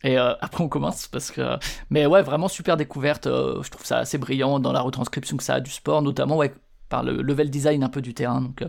Et 0.04 0.18
euh, 0.18 0.34
après, 0.42 0.64
on 0.64 0.70
commence 0.70 1.08
parce 1.08 1.32
que. 1.32 1.58
Mais 1.90 2.06
ouais, 2.06 2.22
vraiment 2.22 2.50
super 2.50 2.76
découverte. 2.76 3.28
euh, 3.28 3.64
je 3.64 3.72
trouve 3.72 3.86
ça 3.86 4.00
assez 4.00 4.18
brillant 4.18 4.60
dans 4.60 4.74
la 4.74 4.82
retranscription 4.82 5.38
que 5.38 5.44
ça 5.44 5.56
a 5.56 5.60
du 5.62 5.72
sport, 5.72 6.02
notamment 6.02 6.36
ouais, 6.36 6.54
par 6.90 7.04
le 7.04 7.22
level 7.22 7.50
design 7.50 7.84
un 7.84 7.90
peu 7.90 8.02
du 8.02 8.14
terrain. 8.14 8.42
Donc 8.42 8.64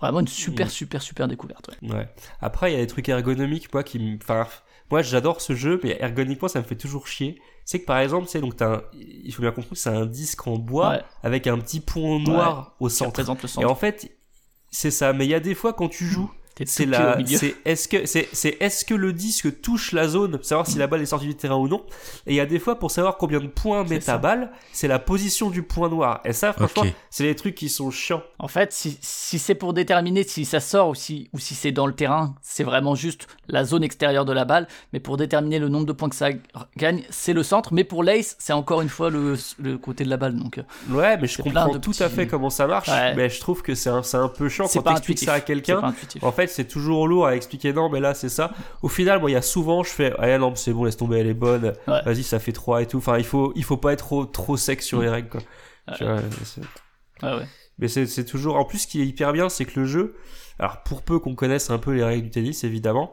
vraiment 0.00 0.20
une 0.20 0.28
super, 0.28 0.66
Mm. 0.66 0.70
super, 0.70 1.02
super 1.02 1.28
découverte. 1.28 1.70
Ouais. 1.82 1.92
ouais 1.92 2.08
après 2.40 2.70
il 2.72 2.74
y 2.74 2.78
a 2.78 2.80
des 2.80 2.86
trucs 2.86 3.08
ergonomiques 3.08 3.72
moi 3.72 3.82
qui 3.82 3.98
me 3.98 4.16
enfin 4.16 4.46
moi 4.90 5.02
j'adore 5.02 5.40
ce 5.40 5.54
jeu 5.54 5.80
mais 5.82 5.96
ergonomiquement 6.00 6.48
ça 6.48 6.60
me 6.60 6.64
fait 6.64 6.76
toujours 6.76 7.06
chier 7.08 7.40
c'est 7.64 7.80
que 7.80 7.86
par 7.86 7.98
exemple 7.98 8.26
c'est 8.28 8.40
donc 8.40 8.56
t'as 8.56 8.76
un... 8.76 8.82
il 8.92 9.32
faut 9.34 9.42
bien 9.42 9.50
comprendre 9.50 9.70
que 9.74 9.78
c'est 9.80 9.88
un 9.90 10.06
disque 10.06 10.46
en 10.46 10.56
bois 10.58 10.90
Ouais. 10.90 11.02
avec 11.22 11.46
un 11.46 11.58
petit 11.58 11.80
point 11.80 12.20
noir 12.20 12.76
au 12.80 12.88
centre 12.88 13.10
représente 13.20 13.42
le 13.42 13.62
et 13.62 13.64
en 13.64 13.74
fait 13.74 14.10
c'est 14.70 14.90
ça 14.90 15.12
mais 15.12 15.24
il 15.26 15.30
y 15.30 15.34
a 15.34 15.40
des 15.40 15.54
fois 15.54 15.72
quand 15.72 15.88
tu 15.88 16.04
joues 16.06 16.30
T'es 16.30 16.45
c'est 16.64 16.86
la 16.86 17.18
c'est 17.26 17.54
est-ce 17.64 17.86
que 17.88 18.06
c'est 18.06 18.28
c'est 18.32 18.56
est-ce 18.60 18.84
que 18.84 18.94
le 18.94 19.12
disque 19.12 19.60
touche 19.60 19.92
la 19.92 20.08
zone 20.08 20.36
pour 20.38 20.44
savoir 20.46 20.66
si 20.66 20.78
la 20.78 20.86
balle 20.86 21.02
est 21.02 21.06
sortie 21.06 21.26
du 21.26 21.34
terrain 21.34 21.56
ou 21.56 21.68
non 21.68 21.84
et 22.26 22.32
il 22.32 22.36
y 22.36 22.40
a 22.40 22.46
des 22.46 22.58
fois 22.58 22.78
pour 22.78 22.90
savoir 22.90 23.18
combien 23.18 23.40
de 23.40 23.46
points 23.46 23.84
met 23.84 23.98
ta 23.98 24.16
balle 24.18 24.50
c'est 24.72 24.88
la 24.88 24.98
position 24.98 25.50
du 25.50 25.62
point 25.62 25.88
noir 25.88 26.20
et 26.24 26.32
ça 26.32 26.52
franchement 26.54 26.84
c'est 27.10 27.24
les 27.24 27.34
trucs 27.36 27.54
qui 27.54 27.68
sont 27.68 27.90
chiants 27.90 28.22
En 28.38 28.48
fait, 28.48 28.72
si, 28.72 28.98
si 29.00 29.38
c'est 29.38 29.54
pour 29.54 29.72
déterminer 29.72 30.22
si 30.22 30.44
ça 30.44 30.60
sort 30.60 30.88
ou 30.90 30.94
si, 30.94 31.28
ou 31.32 31.38
si 31.38 31.54
c'est 31.54 31.72
dans 31.72 31.86
le 31.86 31.94
terrain, 31.94 32.34
c'est 32.42 32.64
vraiment 32.64 32.94
juste 32.94 33.26
la 33.48 33.64
zone 33.64 33.82
extérieure 33.82 34.24
de 34.24 34.32
la 34.32 34.44
balle. 34.44 34.66
Mais 34.92 35.00
pour 35.00 35.16
déterminer 35.16 35.58
le 35.58 35.68
nombre 35.68 35.86
de 35.86 35.92
points 35.92 36.08
que 36.10 36.16
ça 36.16 36.28
gagne, 36.76 37.02
c'est 37.10 37.32
le 37.32 37.42
centre. 37.42 37.72
Mais 37.72 37.84
pour 37.84 38.04
l'ace, 38.04 38.36
c'est 38.38 38.52
encore 38.52 38.82
une 38.82 38.88
fois 38.90 39.08
le, 39.10 39.34
le 39.58 39.78
côté 39.78 40.04
de 40.04 40.10
la 40.10 40.16
balle. 40.16 40.36
Donc, 40.36 40.58
euh, 40.58 40.62
ouais 40.90 41.16
mais 41.16 41.26
je 41.26 41.40
comprends 41.42 41.78
tout 41.78 41.92
à 42.00 42.08
fait 42.08 42.26
comment 42.26 42.50
ça 42.50 42.66
marche 42.66 42.88
Ouais. 42.88 43.14
mais 43.14 43.28
je 43.30 43.40
trouve 43.40 43.62
que 43.62 43.74
c'est 43.74 43.90
un, 43.90 44.02
c'est 44.02 44.16
un 44.18 44.28
peu 44.28 44.48
chiant 44.48 44.66
c'est 44.66 44.78
quand 44.78 44.84
pas 44.84 44.90
t'expliques 45.00 45.18
intuitif. 45.18 45.28
ça 45.28 45.34
à 45.34 45.40
quelqu'un. 45.40 45.94
En 46.22 46.32
fait, 46.32 46.45
c'est 46.48 46.66
toujours 46.66 47.08
lourd 47.08 47.26
à 47.26 47.36
expliquer 47.36 47.72
non, 47.72 47.88
mais 47.88 48.00
là 48.00 48.14
c'est 48.14 48.28
ça. 48.28 48.50
Au 48.82 48.88
final, 48.88 49.20
moi, 49.20 49.30
il 49.30 49.34
y 49.34 49.36
a 49.36 49.42
souvent, 49.42 49.82
je 49.82 49.90
fais, 49.90 50.12
ah 50.18 50.38
non, 50.38 50.54
c'est 50.54 50.72
bon, 50.72 50.84
laisse 50.84 50.96
tomber, 50.96 51.18
elle 51.18 51.26
est 51.26 51.34
bonne. 51.34 51.72
Ouais. 51.88 52.02
Vas-y, 52.04 52.22
ça 52.22 52.38
fait 52.38 52.52
3 52.52 52.82
et 52.82 52.86
tout. 52.86 52.98
Enfin, 52.98 53.18
il 53.18 53.24
faut, 53.24 53.52
il 53.56 53.64
faut 53.64 53.76
pas 53.76 53.92
être 53.92 54.04
trop, 54.04 54.24
trop 54.26 54.56
sec 54.56 54.82
sur 54.82 55.00
les 55.00 55.08
règles, 55.08 55.28
quoi. 55.28 55.40
Ouais. 55.88 55.94
Tu 55.96 56.04
vois, 56.04 56.18
c'est- 56.44 56.60
Ouais, 57.26 57.32
ouais. 57.38 57.46
mais 57.78 57.88
c'est 57.88 58.06
c'est 58.06 58.24
toujours. 58.24 58.56
En 58.56 58.64
plus, 58.64 58.78
ce 58.80 58.86
qui 58.86 59.00
est 59.00 59.06
hyper 59.06 59.32
bien, 59.32 59.48
c'est 59.48 59.64
que 59.64 59.80
le 59.80 59.86
jeu, 59.86 60.16
alors 60.58 60.82
pour 60.82 61.02
peu 61.02 61.18
qu'on 61.18 61.34
connaisse 61.34 61.70
un 61.70 61.78
peu 61.78 61.92
les 61.92 62.04
règles 62.04 62.24
du 62.24 62.30
tennis, 62.30 62.62
évidemment, 62.64 63.12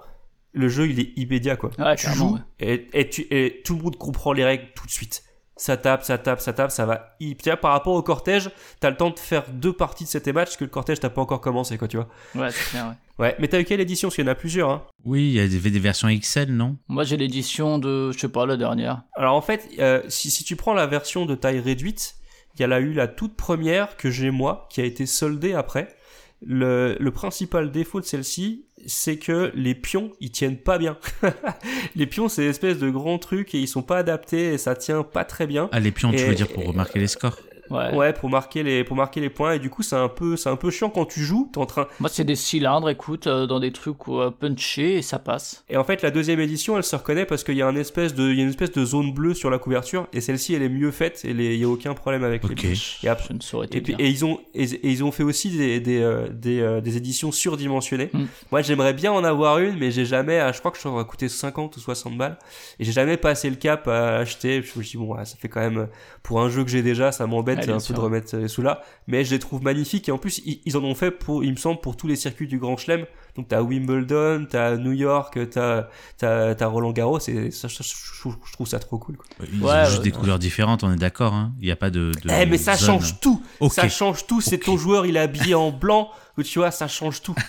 le 0.53 0.67
jeu 0.69 0.87
il 0.89 0.99
est 0.99 1.13
immédiat, 1.17 1.55
quoi. 1.55 1.71
Ouais, 1.79 1.95
tu 1.95 2.09
joues 2.11 2.37
et, 2.59 2.87
et, 2.93 3.09
tu, 3.09 3.21
et 3.31 3.61
tout 3.63 3.75
le 3.77 3.81
monde 3.83 3.97
comprend 3.97 4.33
les 4.33 4.43
règles 4.43 4.65
tout 4.75 4.85
de 4.85 4.91
suite. 4.91 5.23
Ça 5.55 5.77
tape, 5.77 6.03
ça 6.03 6.17
tape, 6.17 6.41
ça 6.41 6.51
tape, 6.51 6.71
ça 6.71 6.85
va. 6.85 7.15
hyper- 7.19 7.59
par 7.59 7.71
rapport 7.73 7.93
au 7.93 8.01
cortège, 8.01 8.49
t'as 8.79 8.89
le 8.89 8.97
temps 8.97 9.11
de 9.11 9.19
faire 9.19 9.43
deux 9.51 9.71
parties 9.71 10.03
de 10.03 10.09
cet 10.09 10.27
match, 10.27 10.47
parce 10.47 10.57
que 10.57 10.63
le 10.65 10.69
cortège 10.69 10.99
t'as 10.99 11.09
pas 11.11 11.21
encore 11.21 11.41
commencé, 11.41 11.77
quoi, 11.77 11.87
tu 11.87 11.97
vois. 11.97 12.07
Ouais, 12.35 12.49
c'est 12.51 12.69
clair, 12.71 12.87
ouais. 12.87 12.95
Ouais, 13.19 13.35
mais 13.39 13.47
t'as 13.47 13.59
eu 13.59 13.65
quelle 13.65 13.79
édition? 13.79 14.07
Parce 14.07 14.15
qu'il 14.15 14.25
y 14.25 14.27
en 14.27 14.31
a 14.31 14.35
plusieurs, 14.35 14.69
hein. 14.69 14.83
Oui, 15.05 15.27
il 15.27 15.33
y 15.33 15.39
a 15.39 15.47
des, 15.47 15.79
versions 15.79 16.07
XL, 16.07 16.51
non? 16.51 16.77
Moi, 16.87 17.03
j'ai 17.03 17.17
l'édition 17.17 17.77
de, 17.77 18.11
je 18.11 18.19
sais 18.19 18.29
pas, 18.29 18.45
la 18.45 18.57
dernière. 18.57 19.03
Alors 19.15 19.35
en 19.35 19.41
fait, 19.41 19.69
euh, 19.79 20.01
si, 20.07 20.31
si 20.31 20.43
tu 20.43 20.55
prends 20.55 20.73
la 20.73 20.87
version 20.87 21.25
de 21.25 21.35
taille 21.35 21.59
réduite, 21.59 22.15
il 22.55 22.61
y 22.61 22.63
a 22.65 22.79
eu 22.79 22.93
la 22.93 23.07
toute 23.07 23.35
première 23.35 23.97
que 23.97 24.09
j'ai 24.09 24.31
moi, 24.31 24.67
qui 24.69 24.81
a 24.81 24.85
été 24.85 25.05
soldée 25.05 25.53
après. 25.53 25.89
Le, 26.45 26.97
le 26.99 27.11
principal 27.11 27.71
défaut 27.71 28.01
de 28.01 28.05
celle-ci, 28.05 28.65
c'est 28.85 29.17
que 29.17 29.51
les 29.55 29.75
pions, 29.75 30.11
ils 30.19 30.31
tiennent 30.31 30.57
pas 30.57 30.77
bien. 30.77 30.97
les 31.95 32.05
pions, 32.05 32.27
c'est 32.27 32.43
une 32.43 32.49
espèce 32.49 32.79
de 32.79 32.89
grands 32.89 33.19
trucs 33.19 33.55
et 33.55 33.59
ils 33.59 33.67
sont 33.67 33.81
pas 33.81 33.99
adaptés 33.99 34.53
et 34.53 34.57
ça 34.57 34.75
tient 34.75 35.03
pas 35.03 35.23
très 35.23 35.47
bien. 35.47 35.69
Ah, 35.71 35.79
les 35.79 35.91
pions, 35.91 36.11
tu 36.11 36.17
veux 36.17 36.35
dire 36.35 36.49
pour 36.49 36.65
remarquer 36.65 36.99
les 36.99 37.07
scores? 37.07 37.37
Ouais, 37.73 38.13
pour 38.13 38.29
marquer 38.29 38.63
les 38.63 38.83
pour 38.83 38.95
marquer 38.95 39.19
les 39.21 39.29
points 39.29 39.53
et 39.53 39.59
du 39.59 39.69
coup 39.69 39.81
c'est 39.83 39.95
un 39.95 40.09
peu 40.09 40.35
c'est 40.37 40.49
un 40.49 40.55
peu 40.55 40.69
chiant 40.71 40.89
quand 40.89 41.05
tu 41.05 41.21
joues, 41.21 41.49
t'es 41.51 41.59
en 41.59 41.65
train 41.65 41.87
Moi, 41.99 42.09
c'est 42.09 42.23
des 42.23 42.35
cylindres, 42.35 42.89
écoute, 42.89 43.27
euh, 43.27 43.45
dans 43.47 43.59
des 43.59 43.71
trucs 43.71 43.97
euh, 44.09 44.31
punchés 44.31 44.97
et 44.97 45.01
ça 45.01 45.19
passe. 45.19 45.63
et 45.69 45.77
en 45.77 45.83
fait 45.83 46.01
la 46.01 46.11
deuxième 46.11 46.39
édition 46.39 46.77
elle 46.77 46.83
se 46.83 46.95
reconnaît 46.95 47.25
parce 47.25 47.43
qu'il 47.43 47.55
y 47.55 47.61
a 47.61 47.67
un 47.67 47.75
espèce 47.75 48.13
de 48.13 48.29
il 48.29 48.37
y 48.37 48.39
a 48.41 48.43
une 48.43 48.49
espèce 48.49 48.71
de 48.71 48.85
zone 48.85 49.13
bleue 49.13 49.33
sur 49.33 49.49
la 49.49 49.57
couverture 49.57 50.07
et 50.13 50.21
celle-ci 50.21 50.53
elle 50.53 50.61
est 50.63 50.69
mieux 50.69 50.91
faite 50.91 51.21
et 51.25 51.31
il 51.31 51.55
y 51.57 51.63
a 51.63 51.67
aucun 51.69 51.93
problème 51.93 52.23
avec 52.23 52.43
Ok. 52.45 52.61
les 52.63 52.73
et 53.03 53.07
après 53.09 53.27
Je 53.29 53.33
ne 53.33 53.41
saurais 53.41 53.67
te 53.67 53.77
et, 53.77 53.81
puis, 53.81 53.95
dire. 53.95 54.05
et 54.05 54.09
ils 54.09 54.25
ont 54.25 54.39
et, 54.53 54.63
et 54.63 54.89
ils 54.89 55.03
ont 55.03 55.11
fait 55.11 55.23
aussi 55.23 55.49
des 55.49 55.79
des, 55.79 56.01
euh, 56.01 56.27
des, 56.29 56.59
euh, 56.61 56.81
des 56.81 56.97
éditions 56.97 57.31
surdimensionnées. 57.31 58.09
Mm. 58.13 58.23
Moi 58.51 58.61
j'aimerais 58.61 58.93
bien 58.93 59.11
en 59.11 59.23
avoir 59.23 59.59
une 59.59 59.77
mais 59.77 59.91
j'ai 59.91 60.05
jamais 60.05 60.39
je 60.53 60.59
crois 60.59 60.71
que 60.71 60.77
ça 60.77 60.89
aurait 60.89 61.05
coûté 61.05 61.29
50 61.29 61.77
ou 61.77 61.79
60 61.79 62.17
balles 62.17 62.37
et 62.79 62.83
j'ai 62.83 62.91
jamais 62.91 63.17
passé 63.17 63.49
le 63.49 63.55
cap 63.55 63.87
à 63.87 64.17
acheter. 64.17 64.61
Je 64.61 64.77
me 64.77 64.83
suis 64.83 64.97
dit 64.97 65.03
bon 65.05 65.15
ouais, 65.15 65.25
ça 65.25 65.35
fait 65.37 65.49
quand 65.49 65.61
même 65.61 65.87
pour 66.21 66.41
un 66.41 66.49
jeu 66.49 66.63
que 66.63 66.69
j'ai 66.69 66.81
déjà 66.83 67.11
ça 67.11 67.25
m'embête 67.27 67.62
Bien 67.67 67.75
un 67.77 67.79
peu 67.79 67.93
de 67.93 67.99
remettre 67.99 68.35
euh, 68.35 68.47
sous 68.47 68.61
là 68.61 68.81
mais 69.07 69.23
je 69.25 69.31
les 69.31 69.39
trouve 69.39 69.61
magnifiques 69.63 70.07
et 70.09 70.11
en 70.11 70.17
plus 70.17 70.41
ils, 70.45 70.61
ils 70.65 70.77
en 70.77 70.83
ont 70.83 70.95
fait 70.95 71.11
pour 71.11 71.43
il 71.43 71.51
me 71.51 71.57
semble 71.57 71.79
pour 71.81 71.95
tous 71.97 72.07
les 72.07 72.15
circuits 72.15 72.47
du 72.47 72.57
Grand 72.59 72.77
Chelem. 72.77 73.05
Donc 73.35 73.47
t'as 73.47 73.61
Wimbledon, 73.63 74.45
t'as 74.47 74.77
New 74.77 74.91
York, 74.91 75.39
t'as 75.49 75.87
t'as 76.17 76.53
t'as 76.53 76.65
Roland 76.67 76.91
Garros 76.91 77.17
et 77.27 77.49
ça, 77.49 77.67
je, 77.67 77.77
je- 77.81 78.29
je 78.29 78.53
trouve 78.53 78.67
ça 78.67 78.77
trop 78.77 78.99
cool. 78.99 79.17
Quoi. 79.17 79.25
Ils 79.51 79.59
Ouais, 79.63 79.71
ont 79.71 79.85
juste 79.85 79.97
ouais, 79.97 80.03
des 80.03 80.11
ouais. 80.11 80.17
couleurs 80.19 80.37
différentes, 80.39 80.83
on 80.83 80.91
est 80.93 80.97
d'accord. 80.97 81.33
hein. 81.33 81.51
Il 81.59 81.65
n'y 81.65 81.71
a 81.71 81.75
pas 81.75 81.89
de. 81.89 82.11
de 82.23 82.29
Eh 82.29 82.45
mais 82.45 82.57
ça 82.59 82.75
zone. 82.75 82.99
change 83.01 83.19
tout. 83.19 83.41
Ça 83.71 83.89
change 83.89 84.27
tout. 84.27 84.39
C'est 84.39 84.59
ton 84.59 84.77
joueur, 84.77 85.07
il 85.07 85.15
est 85.17 85.19
habillé 85.19 85.55
en 85.55 85.71
blanc. 85.71 86.09
Ou 86.37 86.43
tu 86.43 86.59
vois, 86.59 86.71
ça 86.71 86.87
change 86.87 87.21
tout. 87.21 87.35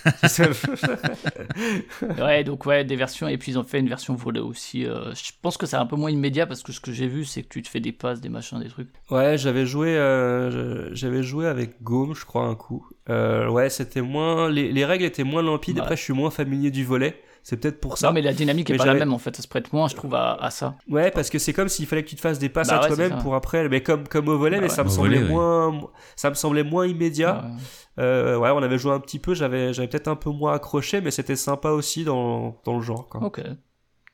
Ouais, 2.19 2.43
donc 2.43 2.65
ouais, 2.65 2.83
des 2.83 2.95
versions, 2.95 3.27
et 3.27 3.37
puis 3.37 3.53
ils 3.53 3.59
ont 3.59 3.63
fait 3.63 3.79
une 3.79 3.87
version 3.89 4.15
volée 4.15 4.39
aussi. 4.39 4.85
euh, 4.85 5.13
je 5.13 5.31
pense 5.41 5.57
que 5.57 5.65
c'est 5.65 5.75
un 5.75 5.85
peu 5.85 5.95
moins 5.95 6.11
immédiat 6.11 6.45
parce 6.45 6.63
que 6.63 6.71
ce 6.71 6.79
que 6.79 6.91
j'ai 6.91 7.07
vu, 7.07 7.25
c'est 7.25 7.43
que 7.43 7.49
tu 7.49 7.61
te 7.61 7.67
fais 7.69 7.79
des 7.79 7.91
passes, 7.91 8.21
des 8.21 8.29
machins, 8.29 8.59
des 8.59 8.69
trucs. 8.69 8.89
ouais, 9.11 9.37
j'avais 9.37 9.65
joué, 9.65 9.89
euh, 9.97 10.93
j'avais 10.93 11.23
joué 11.23 11.47
avec 11.47 11.81
Gaume, 11.81 12.15
je 12.15 12.25
crois 12.25 12.45
un 12.45 12.55
coup. 12.55 12.87
Euh, 13.09 13.47
ouais, 13.49 13.69
c'était 13.69 14.01
moins, 14.01 14.49
les, 14.49 14.71
les 14.71 14.85
règles 14.85 15.05
étaient 15.05 15.23
moins 15.23 15.43
limpides. 15.43 15.75
Ouais. 15.77 15.81
Après, 15.81 15.97
je 15.97 16.01
suis 16.03 16.13
moins 16.13 16.31
familier 16.31 16.71
du 16.71 16.83
volet. 16.83 17.21
C'est 17.47 17.57
peut-être 17.57 17.79
pour 17.79 17.99
ça. 17.99 18.07
Non, 18.07 18.13
mais 18.13 18.23
la 18.23 18.33
dynamique 18.33 18.71
est 18.71 18.73
Mais 18.73 18.79
pas 18.79 18.85
la 18.87 18.95
même 18.95 19.13
en 19.13 19.19
fait, 19.19 19.35
ça 19.35 19.43
se 19.43 19.47
prête 19.47 19.71
moins, 19.71 19.87
je 19.87 19.93
trouve, 19.95 20.15
à, 20.15 20.33
à 20.33 20.49
ça. 20.49 20.75
Ouais, 20.89 21.11
parce 21.11 21.29
que 21.29 21.37
c'est 21.37 21.53
comme 21.53 21.69
s'il 21.69 21.85
fallait 21.85 22.03
que 22.03 22.09
tu 22.09 22.15
te 22.15 22.21
fasses 22.21 22.39
des 22.39 22.49
passes 22.49 22.69
Bah 22.69 22.77
à 22.79 22.81
ouais, 22.81 22.87
toi-même 22.87 23.19
pour 23.21 23.35
après. 23.35 23.69
Mais 23.69 23.83
comme 23.83 24.07
comme 24.07 24.27
au 24.29 24.37
volet, 24.39 24.55
Bah 24.57 24.63
mais 24.63 24.69
ouais. 24.69 24.75
ça 24.75 24.83
me 24.83 24.89
Au 24.89 24.91
semblait 24.91 25.19
volet, 25.19 25.27
ouais. 25.27 25.31
moins, 25.31 25.89
ça 26.15 26.31
me 26.31 26.35
semblait 26.35 26.63
moins 26.63 26.87
immédiat. 26.87 27.43
Ouais. 27.45 28.03
Euh, 28.03 28.35
ouais, 28.39 28.49
on 28.49 28.57
avait 28.63 28.79
joué 28.79 28.93
un 28.93 28.99
petit 28.99 29.19
peu. 29.19 29.35
J'avais 29.35 29.73
j'avais 29.73 29.87
peut-être 29.87 30.07
un 30.07 30.15
peu 30.15 30.31
moins 30.31 30.53
accroché, 30.55 31.01
mais 31.01 31.11
c'était 31.11 31.35
sympa 31.35 31.69
aussi 31.69 32.03
dans 32.03 32.59
dans 32.65 32.75
le 32.77 32.81
genre. 32.81 33.07
Quoi. 33.09 33.21
Ok. 33.23 33.41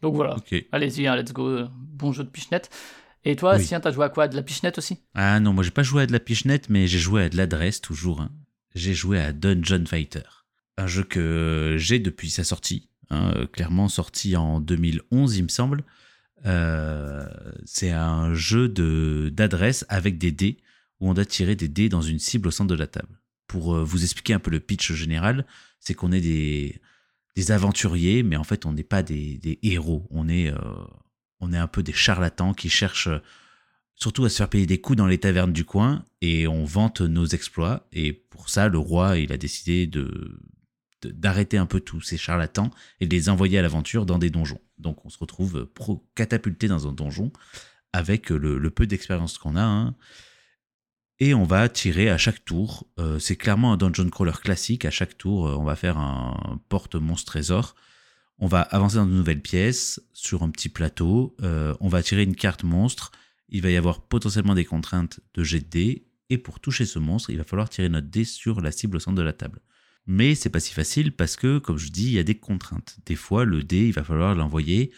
Donc 0.01 0.15
voilà, 0.15 0.35
Ok. 0.35 0.53
allez-y, 0.73 1.07
hein, 1.07 1.15
let's 1.15 1.31
go. 1.31 1.47
euh, 1.47 1.67
Bon 1.71 2.11
jeu 2.11 2.23
de 2.25 2.29
pichenette. 2.29 2.69
Et 3.23 3.35
toi, 3.37 3.55
Oui. 3.55 3.63
Sien, 3.63 3.79
t'as 3.79 3.91
joué 3.91 4.03
à 4.03 4.09
quoi? 4.09 4.27
De 4.27 4.35
la 4.35 4.41
pichenette 4.41 4.77
aussi? 4.77 4.99
Ah 5.15 5.39
non, 5.39 5.53
moi 5.53 5.63
j'ai 5.63 5.71
pas 5.71 5.83
joué 5.83 6.03
à 6.03 6.05
de 6.07 6.11
la 6.11 6.19
pichenette, 6.19 6.69
mais 6.69 6.85
j'ai 6.87 6.97
joué 6.99 7.23
à 7.23 7.29
de 7.29 7.37
l'adresse 7.37 7.79
toujours. 7.79 8.19
hein. 8.19 8.29
J'ai 8.75 8.93
joué 8.93 9.19
à 9.21 9.31
Dungeon 9.31 9.85
Fighter, 9.87 10.23
un 10.77 10.87
jeu 10.87 11.03
que 11.03 11.75
j'ai 11.77 11.99
depuis 11.99 12.29
sa 12.29 12.43
sortie, 12.43 12.89
hein, 13.11 13.33
euh, 13.35 13.45
clairement 13.45 13.87
sorti 13.87 14.35
en 14.35 14.59
2011 14.59 15.37
il 15.37 15.43
me 15.43 15.47
semble. 15.49 15.83
Euh, 16.45 17.27
c'est 17.65 17.91
un 17.91 18.33
jeu 18.33 18.67
d'adresse 19.29 19.85
avec 19.89 20.17
des 20.17 20.31
dés 20.31 20.57
où 20.99 21.09
on 21.09 21.13
doit 21.13 21.25
tirer 21.25 21.55
des 21.55 21.67
dés 21.67 21.87
dans 21.89 22.01
une 22.01 22.17
cible 22.17 22.47
au 22.47 22.51
centre 22.51 22.69
de 22.69 22.75
la 22.79 22.87
table. 22.87 23.19
Pour 23.45 23.75
euh, 23.75 23.83
vous 23.83 24.03
expliquer 24.03 24.33
un 24.33 24.39
peu 24.39 24.49
le 24.49 24.59
pitch 24.59 24.91
général, 24.93 25.45
c'est 25.79 25.93
qu'on 25.93 26.11
est 26.11 26.21
des 26.21 26.81
des 27.35 27.51
aventuriers, 27.51 28.23
mais 28.23 28.35
en 28.35 28.43
fait 28.43 28.65
on 28.65 28.73
n'est 28.73 28.83
pas 28.83 29.03
des, 29.03 29.37
des 29.37 29.59
héros. 29.63 30.07
On 30.09 30.27
est 30.27 30.51
on 31.39 31.53
est 31.53 31.57
un 31.57 31.67
peu 31.67 31.83
des 31.83 31.93
charlatans 31.93 32.53
qui 32.53 32.69
cherchent 32.69 33.09
surtout 33.95 34.25
à 34.25 34.29
se 34.29 34.37
faire 34.37 34.49
payer 34.49 34.65
des 34.65 34.81
coups 34.81 34.97
dans 34.97 35.05
les 35.07 35.19
tavernes 35.19 35.53
du 35.53 35.63
coin 35.63 36.03
et 36.21 36.47
on 36.47 36.65
vante 36.65 37.01
nos 37.01 37.25
exploits. 37.25 37.87
Et 37.93 38.13
pour 38.13 38.49
ça, 38.49 38.67
le 38.67 38.79
roi, 38.79 39.17
il 39.19 39.31
a 39.31 39.37
décidé 39.37 39.85
de- 39.87 40.39
d'arrêter 41.07 41.57
un 41.57 41.65
peu 41.65 41.79
tous 41.79 42.01
ces 42.01 42.17
charlatans 42.17 42.71
et 42.99 43.07
de 43.07 43.15
les 43.15 43.29
envoyer 43.29 43.57
à 43.59 43.61
l'aventure 43.61 44.05
dans 44.05 44.17
des 44.17 44.29
donjons. 44.29 44.61
Donc 44.77 45.05
on 45.05 45.09
se 45.09 45.17
retrouve 45.17 45.65
pro 45.65 46.07
catapulté 46.15 46.67
dans 46.67 46.87
un 46.87 46.91
donjon 46.93 47.31
avec 47.93 48.29
le, 48.29 48.57
le 48.57 48.69
peu 48.69 48.87
d'expérience 48.87 49.37
qu'on 49.37 49.55
a. 49.55 49.63
hein. 49.63 49.95
Et 51.19 51.35
on 51.35 51.43
va 51.43 51.69
tirer 51.69 52.09
à 52.09 52.17
chaque 52.17 52.43
tour. 52.45 52.87
Euh, 52.99 53.19
c'est 53.19 53.35
clairement 53.35 53.73
un 53.73 53.77
dungeon 53.77 54.09
crawler 54.09 54.31
classique. 54.41 54.85
À 54.85 54.89
chaque 54.89 55.19
tour, 55.19 55.47
euh, 55.47 55.55
on 55.55 55.63
va 55.63 55.75
faire 55.75 55.99
un 55.99 56.59
porte-monstre 56.67 57.31
trésor. 57.33 57.75
On 58.39 58.47
va 58.47 58.61
avancer 58.61 58.95
dans 58.95 59.05
de 59.05 59.11
nouvelles 59.11 59.41
pièces 59.41 60.01
sur 60.13 60.41
un 60.41 60.49
petit 60.49 60.69
plateau. 60.69 61.35
Euh, 61.43 61.75
on 61.79 61.89
va 61.89 62.01
tirer 62.01 62.23
une 62.23 62.35
carte 62.35 62.63
monstre. 62.63 63.11
Il 63.49 63.61
va 63.61 63.69
y 63.69 63.77
avoir 63.77 64.01
potentiellement 64.01 64.55
des 64.55 64.65
contraintes 64.65 65.19
de 65.35 65.43
jet 65.43 65.59
de 65.59 65.69
dés. 65.69 66.07
Et 66.31 66.39
pour 66.39 66.59
toucher 66.59 66.87
ce 66.87 66.97
monstre, 66.97 67.29
il 67.29 67.37
va 67.37 67.43
falloir 67.43 67.69
tirer 67.69 67.89
notre 67.89 68.07
dé 68.07 68.23
sur 68.23 68.59
la 68.59 68.71
cible 68.71 68.97
au 68.97 68.99
centre 68.99 69.17
de 69.17 69.21
la 69.21 69.33
table. 69.33 69.61
Mais 70.07 70.35
c'est 70.35 70.49
pas 70.49 70.59
si 70.59 70.73
facile 70.73 71.11
parce 71.11 71.35
que, 71.35 71.59
comme 71.59 71.77
je 71.77 71.89
dis, 71.89 72.05
il 72.07 72.13
y 72.13 72.19
a 72.19 72.23
des 72.23 72.35
contraintes. 72.35 72.97
Des 73.05 73.15
fois, 73.15 73.45
le 73.45 73.63
dé, 73.63 73.87
il 73.87 73.93
va 73.93 74.03
falloir 74.03 74.35
l'envoyer 74.35 74.91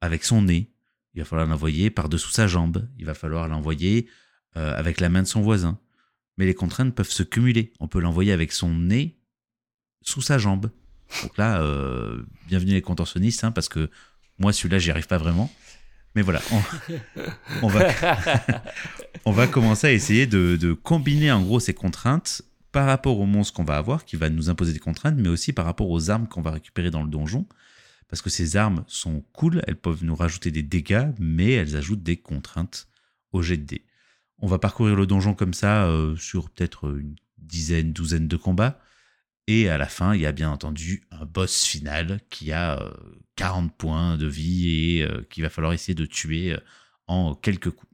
avec 0.00 0.24
son 0.24 0.42
nez. 0.42 0.70
Il 1.14 1.20
va 1.20 1.24
falloir 1.24 1.48
l'envoyer 1.48 1.90
par-dessous 1.90 2.30
sa 2.30 2.46
jambe. 2.46 2.88
Il 2.98 3.06
va 3.06 3.14
falloir 3.14 3.48
l'envoyer 3.48 4.08
euh, 4.56 4.76
avec 4.76 5.00
la 5.00 5.08
main 5.08 5.22
de 5.22 5.26
son 5.26 5.42
voisin. 5.42 5.78
Mais 6.38 6.46
les 6.46 6.54
contraintes 6.54 6.94
peuvent 6.94 7.10
se 7.10 7.22
cumuler. 7.22 7.72
On 7.80 7.88
peut 7.88 8.00
l'envoyer 8.00 8.32
avec 8.32 8.52
son 8.52 8.72
nez 8.74 9.18
sous 10.02 10.22
sa 10.22 10.38
jambe. 10.38 10.70
Donc 11.22 11.36
là, 11.38 11.62
euh, 11.62 12.22
bienvenue 12.46 12.72
les 12.72 12.82
contorsionnistes, 12.82 13.44
hein, 13.44 13.52
parce 13.52 13.68
que 13.68 13.90
moi, 14.38 14.52
celui-là, 14.52 14.78
j'y 14.78 14.90
arrive 14.90 15.06
pas 15.06 15.18
vraiment. 15.18 15.50
Mais 16.14 16.22
voilà, 16.22 16.40
on, 17.62 17.68
va 19.32 19.46
commencer 19.46 19.86
à 19.88 19.92
essayer 19.92 20.26
de, 20.26 20.56
de 20.56 20.72
combiner 20.72 21.30
en 21.30 21.42
gros 21.42 21.60
ces 21.60 21.74
contraintes 21.74 22.40
par 22.76 22.84
rapport 22.84 23.18
au 23.18 23.24
monstre 23.24 23.54
qu'on 23.54 23.64
va 23.64 23.78
avoir, 23.78 24.04
qui 24.04 24.16
va 24.16 24.28
nous 24.28 24.50
imposer 24.50 24.74
des 24.74 24.78
contraintes, 24.78 25.16
mais 25.16 25.30
aussi 25.30 25.54
par 25.54 25.64
rapport 25.64 25.88
aux 25.88 26.10
armes 26.10 26.28
qu'on 26.28 26.42
va 26.42 26.50
récupérer 26.50 26.90
dans 26.90 27.02
le 27.02 27.08
donjon. 27.08 27.46
Parce 28.06 28.20
que 28.20 28.28
ces 28.28 28.58
armes 28.58 28.84
sont 28.86 29.24
cool, 29.32 29.62
elles 29.66 29.80
peuvent 29.80 30.04
nous 30.04 30.14
rajouter 30.14 30.50
des 30.50 30.62
dégâts, 30.62 31.08
mais 31.18 31.52
elles 31.52 31.74
ajoutent 31.74 32.02
des 32.02 32.18
contraintes 32.18 32.86
au 33.32 33.40
jet 33.40 33.56
de 33.56 33.64
dés. 33.64 33.86
On 34.40 34.46
va 34.46 34.58
parcourir 34.58 34.94
le 34.94 35.06
donjon 35.06 35.32
comme 35.32 35.54
ça 35.54 35.86
euh, 35.86 36.16
sur 36.16 36.50
peut-être 36.50 36.94
une 36.98 37.16
dizaine, 37.38 37.94
douzaine 37.94 38.28
de 38.28 38.36
combats. 38.36 38.78
Et 39.46 39.70
à 39.70 39.78
la 39.78 39.86
fin, 39.86 40.14
il 40.14 40.20
y 40.20 40.26
a 40.26 40.32
bien 40.32 40.50
entendu 40.50 41.02
un 41.10 41.24
boss 41.24 41.64
final 41.64 42.20
qui 42.28 42.52
a 42.52 42.82
euh, 42.82 42.92
40 43.36 43.74
points 43.74 44.18
de 44.18 44.26
vie 44.26 44.98
et 44.98 45.02
euh, 45.02 45.22
qu'il 45.30 45.42
va 45.44 45.48
falloir 45.48 45.72
essayer 45.72 45.94
de 45.94 46.04
tuer 46.04 46.52
euh, 46.52 46.58
en 47.06 47.34
quelques 47.34 47.70
coups. 47.70 47.85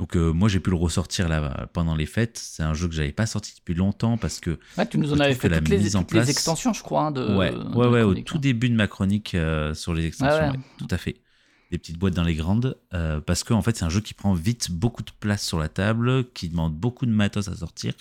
Donc 0.00 0.16
euh, 0.16 0.32
moi 0.32 0.48
j'ai 0.48 0.58
pu 0.58 0.70
le 0.70 0.76
ressortir 0.76 1.28
là 1.28 1.68
pendant 1.72 1.94
les 1.94 2.06
fêtes. 2.06 2.36
C'est 2.42 2.62
un 2.64 2.74
jeu 2.74 2.88
que 2.88 2.94
j'avais 2.94 3.12
pas 3.12 3.26
sorti 3.26 3.54
depuis 3.56 3.74
longtemps 3.74 4.18
parce 4.18 4.40
que 4.40 4.58
Ouais, 4.76 4.86
tu 4.88 4.98
nous 4.98 5.12
en 5.12 5.20
avais 5.20 5.34
fait 5.34 5.48
que 5.48 5.52
la 5.54 5.58
toutes, 5.60 5.68
les, 5.68 5.78
mise 5.78 5.94
en 5.96 6.00
toutes 6.02 6.12
les 6.14 6.18
place- 6.20 6.30
extensions, 6.30 6.72
je 6.72 6.82
crois, 6.82 7.02
hein, 7.06 7.10
de. 7.12 7.36
ouais, 7.36 7.52
de 7.52 7.56
ouais, 7.76 7.86
ouais, 7.86 8.02
au 8.02 8.14
tout 8.14 8.36
hein. 8.36 8.40
début 8.40 8.68
de 8.70 8.74
ma 8.74 8.88
chronique 8.88 9.34
euh, 9.36 9.72
sur 9.74 9.94
les 9.94 10.04
extensions, 10.06 10.48
Ah 10.48 10.50
ouais. 10.50 10.58
tout 10.78 10.88
à 10.90 10.98
fait. 10.98 11.16
Des 11.70 11.78
petites 11.78 11.96
boîtes 11.98 12.14
dans 12.14 12.24
les 12.24 12.34
grandes, 12.34 12.76
euh, 12.92 13.20
parce 13.20 13.42
qu'en 13.44 13.62
fait 13.62 13.76
c'est 13.76 13.84
un 13.84 13.88
jeu 13.88 14.00
qui 14.00 14.14
prend 14.14 14.34
vite 14.34 14.70
beaucoup 14.72 15.02
de 15.02 15.10
place 15.20 15.44
sur 15.46 15.58
la 15.58 15.68
table, 15.68 16.28
qui 16.32 16.48
demande 16.48 16.74
beaucoup 16.74 17.06
de 17.06 17.10
matos 17.12 17.48
à 17.48 17.54
sortir, 17.56 17.94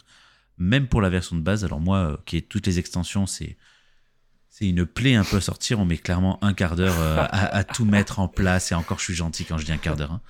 même 0.57 0.87
pour 0.87 0.99
la 1.01 1.09
version 1.09 1.35
de 1.35 1.41
base. 1.41 1.63
Alors 1.63 1.79
moi, 1.79 2.19
qui 2.25 2.37
ai 2.37 2.41
toutes 2.41 2.65
les 2.67 2.79
extensions, 2.79 3.25
c'est 3.27 3.55
c'est 4.49 4.67
une 4.67 4.85
plaie 4.85 5.15
un 5.15 5.23
peu 5.23 5.37
à 5.37 5.41
sortir. 5.41 5.79
On 5.79 5.85
met 5.85 5.97
clairement 5.97 6.43
un 6.43 6.53
quart 6.53 6.75
d'heure 6.75 6.99
à, 6.99 7.23
à 7.55 7.63
tout 7.63 7.85
mettre 7.85 8.19
en 8.19 8.27
place, 8.27 8.71
et 8.71 8.75
encore 8.75 8.97
je 8.99 9.05
suis 9.05 9.15
gentil 9.15 9.45
quand 9.45 9.57
je 9.57 9.65
dis 9.65 9.71
un 9.71 9.77
quart 9.77 9.95
d'heure. 9.95 10.11
hein. 10.11 10.21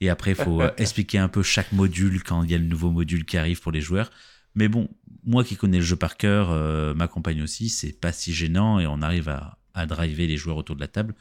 Et 0.00 0.10
après, 0.10 0.32
il 0.32 0.36
faut 0.36 0.60
euh, 0.62 0.70
expliquer 0.78 1.18
un 1.18 1.28
peu 1.28 1.42
chaque 1.42 1.72
module 1.72 2.22
quand 2.22 2.42
il 2.42 2.50
y 2.50 2.54
a 2.54 2.58
le 2.58 2.64
nouveau 2.64 2.90
module 2.90 3.24
qui 3.24 3.36
arrive 3.36 3.60
pour 3.60 3.72
les 3.72 3.80
joueurs. 3.80 4.10
Mais 4.54 4.68
bon, 4.68 4.88
moi 5.24 5.44
qui 5.44 5.56
connais 5.56 5.78
le 5.78 5.84
jeu 5.84 5.96
par 5.96 6.16
cœur, 6.16 6.50
euh, 6.50 6.94
ma 6.94 7.08
compagne 7.08 7.42
aussi, 7.42 7.68
c'est 7.68 7.92
pas 7.92 8.12
si 8.12 8.32
gênant 8.32 8.80
et 8.80 8.86
on 8.86 9.02
arrive 9.02 9.28
à, 9.28 9.58
à 9.74 9.86
driver 9.86 10.26
les 10.26 10.36
joueurs 10.36 10.56
autour 10.56 10.76
de 10.76 10.80
la 10.80 10.88
table. 10.88 11.14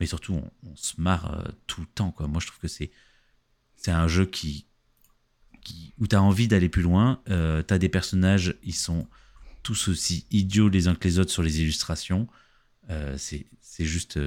Mais 0.00 0.06
surtout, 0.06 0.34
on, 0.34 0.50
on 0.70 0.76
se 0.76 1.00
marre 1.00 1.38
euh, 1.38 1.52
tout 1.66 1.82
le 1.82 1.86
temps. 1.86 2.10
Quoi. 2.10 2.26
Moi, 2.26 2.40
je 2.40 2.46
trouve 2.46 2.58
que 2.58 2.68
c'est 2.68 2.90
c'est 3.76 3.90
un 3.90 4.08
jeu 4.08 4.26
qui, 4.26 4.66
qui 5.62 5.94
où 5.98 6.06
tu 6.06 6.16
as 6.16 6.22
envie 6.22 6.48
d'aller 6.48 6.68
plus 6.68 6.82
loin. 6.82 7.22
Euh, 7.28 7.62
tu 7.66 7.72
as 7.72 7.78
des 7.78 7.88
personnages, 7.88 8.56
ils 8.62 8.74
sont 8.74 9.06
tous 9.62 9.88
aussi 9.88 10.26
idiots 10.30 10.68
les 10.68 10.88
uns 10.88 10.94
que 10.94 11.06
les 11.06 11.18
autres 11.18 11.30
sur 11.30 11.42
les 11.42 11.60
illustrations. 11.60 12.28
Euh, 12.90 13.16
c'est 13.18 13.46
juste. 13.84 14.18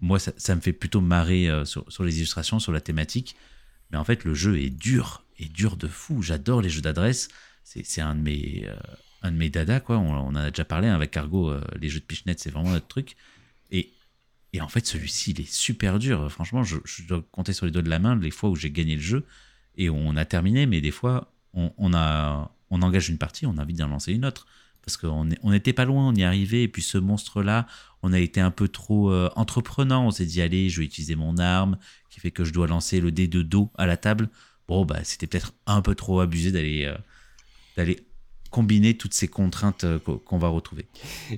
Moi, 0.00 0.18
ça, 0.18 0.54
me 0.54 0.60
fait 0.60 0.72
plutôt 0.72 1.00
marrer 1.00 1.48
euh, 1.48 1.64
sur, 1.64 1.90
sur 1.90 2.04
les 2.04 2.16
illustrations, 2.18 2.58
sur 2.58 2.72
la 2.72 2.80
thématique. 2.80 3.36
Mais 3.90 3.98
en 3.98 4.04
fait, 4.04 4.24
le 4.24 4.34
jeu 4.34 4.58
est 4.58 4.70
dur, 4.70 5.24
est 5.38 5.50
dur 5.52 5.76
de 5.76 5.88
fou. 5.88 6.22
J'adore 6.22 6.60
les 6.60 6.68
jeux 6.68 6.82
d'adresse. 6.82 7.28
C'est 7.64 8.00
un 8.00 8.14
de 8.14 8.20
mes. 8.20 8.64
euh, 8.66 8.76
un 9.22 9.32
de 9.32 9.36
mes 9.36 9.50
dadas, 9.50 9.80
quoi. 9.80 9.98
On, 9.98 10.12
en 10.12 10.34
a 10.34 10.50
déjà 10.50 10.64
parlé 10.64 10.88
hein, 10.88 10.94
avec 10.94 11.10
Cargo. 11.10 11.50
euh, 11.50 11.64
les 11.80 11.88
jeux 11.88 12.00
de 12.00 12.04
pichenette, 12.04 12.40
c'est 12.40 12.50
vraiment 12.50 12.70
notre 12.70 12.86
truc. 12.86 13.16
Et, 13.70 13.92
et 14.52 14.60
en 14.60 14.68
fait, 14.68 14.86
celui-ci, 14.86 15.32
il 15.32 15.40
est 15.40 15.50
super 15.50 15.98
dur. 15.98 16.30
Franchement, 16.30 16.62
je, 16.62 16.76
je 16.84 17.02
dois 17.04 17.24
compter 17.32 17.52
sur 17.52 17.66
les 17.66 17.72
doigts 17.72 17.82
de 17.82 17.90
la 17.90 17.98
main 17.98 18.16
les 18.16 18.30
fois 18.30 18.50
où 18.50 18.56
j'ai 18.56 18.70
gagné 18.70 18.94
le 18.94 19.00
jeu 19.02 19.24
et 19.76 19.90
on 19.90 20.16
a 20.16 20.24
terminé, 20.24 20.66
mais 20.66 20.80
des 20.80 20.90
fois, 20.90 21.32
on 21.52 21.94
a, 21.94 22.50
on 22.70 22.82
engage 22.82 23.08
une 23.08 23.18
partie, 23.18 23.46
on 23.46 23.56
a 23.58 23.62
envie 23.62 23.74
d'en 23.74 23.88
lancer 23.88 24.12
une 24.12 24.24
autre. 24.24 24.46
Parce 24.84 24.96
qu'on 24.96 25.28
on 25.42 25.50
n'était 25.50 25.72
pas 25.72 25.84
loin, 25.84 26.08
on 26.08 26.14
y 26.14 26.22
arrivait, 26.22 26.62
et 26.62 26.68
puis 26.68 26.82
ce 26.82 26.96
monstre-là, 26.96 27.66
on 28.02 28.12
a 28.12 28.20
été 28.20 28.40
un 28.40 28.52
peu 28.52 28.68
trop 28.68 29.10
euh, 29.10 29.28
entreprenant. 29.34 30.06
On 30.06 30.12
s'est 30.12 30.26
dit, 30.26 30.40
allez, 30.40 30.68
je 30.68 30.80
vais 30.80 30.86
utiliser 30.86 31.16
mon 31.16 31.38
arme, 31.38 31.76
qui 32.08 32.20
fait 32.20 32.30
que 32.30 32.44
je 32.44 32.52
dois 32.52 32.68
lancer 32.68 33.00
le 33.00 33.10
dé 33.10 33.26
de 33.26 33.42
dos 33.42 33.72
à 33.76 33.86
la 33.86 33.96
table 33.96 34.28
bon, 34.68 34.84
bah, 34.84 35.00
c'était 35.02 35.26
peut-être 35.26 35.52
un 35.66 35.82
peu 35.82 35.94
trop 35.94 36.20
abusé 36.20 36.52
d'aller 36.52 36.84
euh, 36.86 36.96
d'aller 37.76 38.00
combiner 38.50 38.96
toutes 38.96 39.12
ces 39.12 39.28
contraintes 39.28 39.84
euh, 39.84 39.98
qu'on 39.98 40.38
va 40.38 40.48
retrouver. 40.48 40.86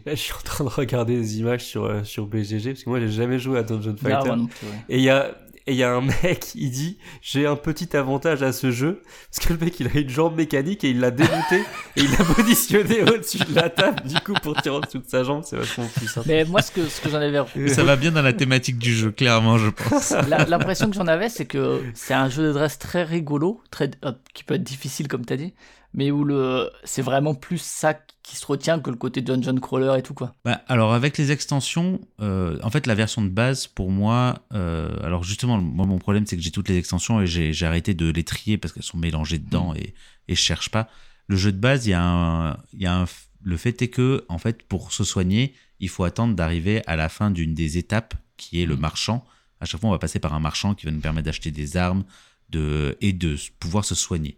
Là, 0.06 0.14
je 0.14 0.20
suis 0.20 0.34
en 0.34 0.42
train 0.42 0.64
de 0.64 0.68
regarder 0.68 1.16
des 1.16 1.38
images 1.40 1.64
sur, 1.64 1.84
euh, 1.84 2.04
sur 2.04 2.26
BGG, 2.26 2.72
parce 2.72 2.84
que 2.84 2.90
moi, 2.90 3.00
j'ai 3.00 3.10
jamais 3.10 3.38
joué 3.38 3.58
à 3.58 3.62
Dungeon 3.62 3.96
Fighter. 3.96 4.26
moi 4.26 4.36
non 4.36 4.46
plus, 4.46 4.66
ouais. 4.66 4.84
Et 4.88 4.98
il 4.98 5.02
y 5.02 5.10
a, 5.10 5.36
et 5.68 5.72
il 5.72 5.76
y 5.76 5.82
a 5.82 5.94
un 5.94 6.00
mec, 6.22 6.54
il 6.54 6.70
dit 6.70 6.98
J'ai 7.20 7.46
un 7.46 7.56
petit 7.56 7.96
avantage 7.96 8.42
à 8.42 8.52
ce 8.52 8.70
jeu. 8.70 9.02
Parce 9.30 9.46
que 9.46 9.52
le 9.52 9.58
mec, 9.58 9.78
il 9.78 9.86
a 9.86 10.00
une 10.00 10.08
jambe 10.08 10.34
mécanique 10.36 10.82
et 10.82 10.90
il 10.90 11.00
l'a 11.00 11.10
démonté 11.10 11.56
et 11.96 12.00
il 12.00 12.10
l'a 12.10 12.24
positionné 12.24 13.02
au-dessus 13.02 13.38
de 13.38 13.54
la 13.54 13.68
table. 13.68 14.02
Du 14.08 14.18
coup, 14.20 14.32
pour 14.42 14.56
tirer 14.60 14.76
en 14.76 14.80
dessous 14.80 14.98
de 14.98 15.06
sa 15.06 15.22
jambe, 15.24 15.42
c'est 15.44 15.56
vachement 15.56 15.86
plus 15.94 16.08
simple. 16.08 16.26
Mais 16.26 16.44
moi, 16.44 16.62
ce 16.62 16.72
que, 16.72 16.86
ce 16.86 17.00
que 17.00 17.10
j'en 17.10 17.18
avais 17.18 17.38
Ça 17.68 17.84
va 17.84 17.96
bien 17.96 18.10
dans 18.10 18.22
la 18.22 18.32
thématique 18.32 18.78
du 18.78 18.94
jeu, 18.94 19.10
clairement, 19.10 19.58
je 19.58 19.68
pense. 19.68 20.14
L'impression 20.48 20.88
que 20.88 20.96
j'en 20.96 21.06
avais, 21.06 21.28
c'est 21.28 21.46
que 21.46 21.82
c'est 21.94 22.14
un 22.14 22.30
jeu 22.30 22.48
de 22.48 22.52
dresse 22.52 22.78
très 22.78 23.02
rigolo, 23.02 23.60
très, 23.70 23.90
euh, 24.04 24.12
qui 24.32 24.44
peut 24.44 24.54
être 24.54 24.64
difficile, 24.64 25.06
comme 25.06 25.26
tu 25.26 25.34
as 25.34 25.36
dit, 25.36 25.52
mais 25.94 26.10
où 26.10 26.24
le, 26.24 26.70
c'est 26.84 27.02
vraiment 27.02 27.34
plus 27.34 27.60
ça 27.60 27.94
qui 28.22 28.36
se 28.36 28.44
retient 28.46 28.78
que 28.78 28.90
le 28.90 28.96
côté 28.96 29.22
dungeon 29.22 29.56
crawler 29.56 29.94
et 29.98 30.02
tout, 30.02 30.12
quoi. 30.14 30.34
Bah, 30.44 30.60
alors 30.68 30.92
avec 30.92 31.16
les 31.16 31.32
extensions, 31.32 32.00
euh, 32.20 32.58
en 32.62 32.70
fait 32.70 32.86
la 32.86 32.94
version 32.94 33.22
de 33.22 33.28
base 33.30 33.66
pour 33.66 33.90
moi, 33.90 34.40
euh, 34.52 34.94
alors 35.02 35.24
justement 35.24 35.56
moi 35.58 35.86
mon 35.86 35.98
problème 35.98 36.26
c'est 36.26 36.36
que 36.36 36.42
j'ai 36.42 36.50
toutes 36.50 36.68
les 36.68 36.76
extensions 36.76 37.20
et 37.22 37.26
j'ai 37.26 37.66
arrêté 37.66 37.94
de 37.94 38.10
les 38.10 38.24
trier 38.24 38.58
parce 38.58 38.74
qu'elles 38.74 38.82
sont 38.82 38.98
mélangées 38.98 39.38
dedans 39.38 39.74
et, 39.74 39.94
et 40.28 40.34
je 40.34 40.40
cherche 40.40 40.68
pas. 40.68 40.88
Le 41.26 41.36
jeu 41.36 41.52
de 41.52 41.58
base, 41.58 41.86
il 41.86 41.90
y 41.90 41.94
a 41.94 42.02
un, 42.02 42.52
il 42.74 42.82
y 42.82 42.86
a 42.86 42.94
un, 43.00 43.04
le 43.42 43.56
fait 43.56 43.80
est 43.82 43.88
que 43.88 44.24
en 44.28 44.38
fait 44.38 44.62
pour 44.62 44.92
se 44.92 45.04
soigner, 45.04 45.54
il 45.80 45.88
faut 45.88 46.04
attendre 46.04 46.34
d'arriver 46.34 46.82
à 46.86 46.96
la 46.96 47.08
fin 47.08 47.30
d'une 47.30 47.54
des 47.54 47.78
étapes 47.78 48.14
qui 48.36 48.60
est 48.62 48.66
le 48.66 48.74
Mhm. 48.74 48.80
marchand. 48.80 49.24
À 49.60 49.64
chaque 49.64 49.80
fois 49.80 49.88
on 49.88 49.92
va 49.92 49.98
passer 49.98 50.18
par 50.18 50.34
un 50.34 50.40
marchand 50.40 50.74
qui 50.74 50.84
va 50.86 50.92
nous 50.92 51.00
permettre 51.00 51.24
d'acheter 51.26 51.50
des 51.50 51.76
armes 51.78 52.04
de, 52.50 52.96
et 53.00 53.12
de 53.12 53.36
pouvoir 53.58 53.84
se 53.84 53.94
soigner. 53.94 54.36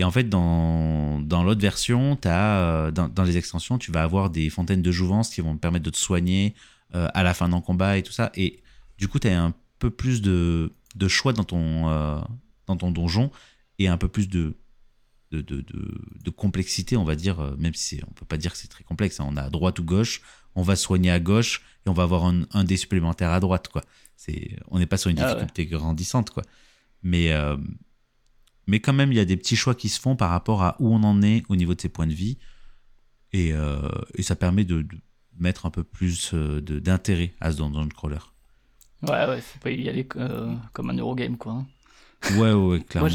Et 0.00 0.04
en 0.04 0.10
fait, 0.10 0.30
dans, 0.30 1.20
dans 1.20 1.42
l'autre 1.44 1.60
version, 1.60 2.18
as, 2.24 2.58
euh, 2.60 2.90
dans, 2.90 3.10
dans 3.10 3.22
les 3.22 3.36
extensions, 3.36 3.76
tu 3.76 3.92
vas 3.92 4.02
avoir 4.02 4.30
des 4.30 4.48
fontaines 4.48 4.80
de 4.80 4.90
jouvence 4.90 5.28
qui 5.28 5.42
vont 5.42 5.54
te 5.54 5.60
permettre 5.60 5.84
de 5.84 5.90
te 5.90 5.98
soigner 5.98 6.54
euh, 6.94 7.06
à 7.12 7.22
la 7.22 7.34
fin 7.34 7.50
d'un 7.50 7.60
combat 7.60 7.98
et 7.98 8.02
tout 8.02 8.12
ça. 8.12 8.32
Et 8.34 8.62
du 8.96 9.08
coup, 9.08 9.18
tu 9.18 9.28
as 9.28 9.38
un 9.42 9.52
peu 9.78 9.90
plus 9.90 10.22
de, 10.22 10.72
de 10.96 11.06
choix 11.06 11.34
dans 11.34 11.44
ton, 11.44 11.90
euh, 11.90 12.18
dans 12.66 12.78
ton 12.78 12.90
donjon 12.90 13.30
et 13.78 13.88
un 13.88 13.98
peu 13.98 14.08
plus 14.08 14.30
de, 14.30 14.56
de, 15.32 15.42
de, 15.42 16.30
complexité, 16.30 16.96
on 16.96 17.04
va 17.04 17.14
dire, 17.14 17.54
même 17.58 17.74
si 17.74 18.00
on 18.08 18.12
peut 18.14 18.24
pas 18.24 18.38
dire 18.38 18.52
que 18.52 18.58
c'est 18.58 18.68
très 18.68 18.84
complexe. 18.84 19.20
hein. 19.20 19.26
On 19.28 19.36
a 19.36 19.42
à 19.42 19.50
droite 19.50 19.78
ou 19.80 19.84
gauche, 19.84 20.22
on 20.54 20.62
va 20.62 20.76
soigner 20.76 21.10
à 21.10 21.20
gauche 21.20 21.60
et 21.84 21.90
on 21.90 21.92
va 21.92 22.04
avoir 22.04 22.24
un, 22.24 22.44
un 22.52 22.64
dé 22.64 22.78
supplémentaire 22.78 23.32
à 23.32 23.40
droite. 23.40 23.68
Quoi. 23.68 23.82
C'est, 24.16 24.56
on 24.70 24.78
n'est 24.78 24.86
pas 24.86 24.96
sur 24.96 25.10
une 25.10 25.18
Ah 25.18 25.26
ouais. 25.26 25.34
difficulté 25.34 25.66
grandissante. 25.66 26.30
Quoi. 26.30 26.42
Mais, 27.02 27.32
euh, 27.32 27.58
mais 28.70 28.80
quand 28.80 28.92
même, 28.92 29.10
il 29.12 29.16
y 29.16 29.20
a 29.20 29.24
des 29.24 29.36
petits 29.36 29.56
choix 29.56 29.74
qui 29.74 29.88
se 29.88 30.00
font 30.00 30.16
par 30.16 30.30
rapport 30.30 30.62
à 30.62 30.76
où 30.78 30.88
on 30.94 31.02
en 31.02 31.20
est 31.22 31.42
au 31.48 31.56
niveau 31.56 31.74
de 31.74 31.80
ses 31.80 31.88
points 31.88 32.06
de 32.06 32.12
vie. 32.14 32.38
Et, 33.32 33.52
euh, 33.52 33.80
et 34.14 34.22
ça 34.22 34.34
permet 34.36 34.64
de, 34.64 34.82
de 34.82 34.96
mettre 35.38 35.66
un 35.66 35.70
peu 35.70 35.84
plus 35.84 36.32
euh, 36.34 36.60
de- 36.60 36.78
d'intérêt 36.78 37.34
à 37.40 37.52
ce 37.52 37.56
dungeon 37.58 37.88
crawler. 37.88 38.18
Ouais, 39.02 39.26
ouais, 39.28 39.40
faut 39.40 39.58
pas 39.60 39.70
y 39.70 39.88
aller 39.88 40.06
euh, 40.16 40.54
comme 40.72 40.90
un 40.90 40.96
Eurogame, 40.96 41.36
quoi. 41.36 41.52
hein. 41.52 41.66
Ouais, 42.36 42.52
ouais, 42.52 42.66
ouais, 42.68 42.80
clairement. 42.80 43.10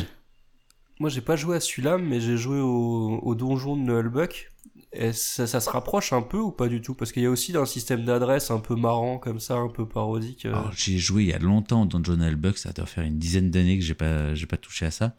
Moi, 0.99 1.09
j'ai- 1.09 1.21
pas 1.21 1.35
joué 1.35 1.57
à 1.57 1.59
celui-là, 1.59 1.97
mais 1.97 2.19
j'ai 2.21 2.37
joué 2.37 2.59
au, 2.59 3.19
au 3.21 3.35
donjon 3.35 3.75
de 3.75 3.81
Nullbuck. 3.81 4.51
Et 4.93 5.11
ça, 5.11 5.45
ça 5.45 5.59
se 5.59 5.69
rapproche 5.69 6.13
un 6.13 6.21
peu 6.21 6.39
ou 6.39 6.51
pas 6.51 6.69
du 6.69 6.79
tout? 6.81 6.95
Parce 6.95 7.11
qu'il 7.11 7.21
y 7.23 7.25
a 7.25 7.29
aussi 7.29 7.55
un 7.57 7.65
système 7.65 8.05
d'adresse 8.05 8.49
un 8.49 8.59
peu 8.59 8.75
marrant, 8.75 9.17
comme 9.19 9.41
ça, 9.41 9.55
un 9.55 9.67
peu 9.67 9.85
parodique. 9.85 10.45
euh. 10.45 10.55
J'ai 10.73 10.97
joué 10.97 11.23
il 11.23 11.29
y 11.29 11.33
a 11.33 11.39
longtemps 11.39 11.85
dans 11.85 12.01
John 12.01 12.21
Hellbuck, 12.21 12.57
ça 12.57 12.71
doit 12.71 12.85
faire 12.85 13.03
une 13.03 13.19
dizaine 13.19 13.51
d'années 13.51 13.77
que 13.77 13.83
j'ai 13.83 13.93
pas, 13.93 14.33
j'ai 14.35 14.45
pas 14.45 14.55
touché 14.57 14.85
à 14.85 14.91
ça. 14.91 15.17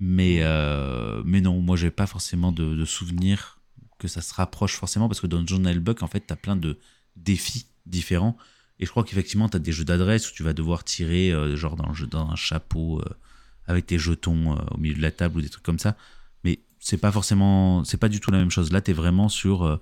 Mais, 0.00 0.38
euh, 0.40 1.22
mais 1.26 1.42
non, 1.42 1.60
moi 1.60 1.76
j'ai 1.76 1.90
pas 1.90 2.06
forcément 2.06 2.52
de, 2.52 2.74
de 2.74 2.84
souvenir 2.86 3.60
que 3.98 4.08
ça 4.08 4.22
se 4.22 4.32
rapproche 4.32 4.74
forcément 4.74 5.08
parce 5.08 5.20
que 5.20 5.26
dans 5.26 5.46
John 5.46 5.66
Hellbuck, 5.66 6.02
en 6.02 6.06
fait, 6.06 6.20
t'as 6.20 6.36
plein 6.36 6.56
de 6.56 6.78
défis 7.16 7.66
différents. 7.84 8.36
Et 8.78 8.86
je 8.86 8.90
crois 8.90 9.04
qu'effectivement, 9.04 9.50
t'as 9.50 9.58
des 9.58 9.72
jeux 9.72 9.84
d'adresse 9.84 10.30
où 10.30 10.34
tu 10.34 10.42
vas 10.42 10.54
devoir 10.54 10.84
tirer, 10.84 11.32
euh, 11.32 11.54
genre 11.54 11.76
dans, 11.76 11.92
un 12.30 12.36
chapeau 12.36 12.98
euh, 13.00 13.04
avec 13.66 13.86
tes 13.86 13.98
jetons 13.98 14.56
au 14.70 14.78
milieu 14.78 14.94
de 14.94 15.02
la 15.02 15.10
table 15.10 15.36
ou 15.36 15.42
des 15.42 15.50
trucs 15.50 15.62
comme 15.62 15.78
ça. 15.78 15.96
Mais 16.44 16.60
c'est 16.78 16.96
pas 16.96 17.12
forcément, 17.12 17.84
c'est 17.84 17.98
pas 17.98 18.08
du 18.08 18.20
tout 18.20 18.30
la 18.30 18.38
même 18.38 18.50
chose. 18.50 18.72
Là, 18.72 18.80
t'es 18.80 18.94
vraiment 18.94 19.28
sur 19.28 19.80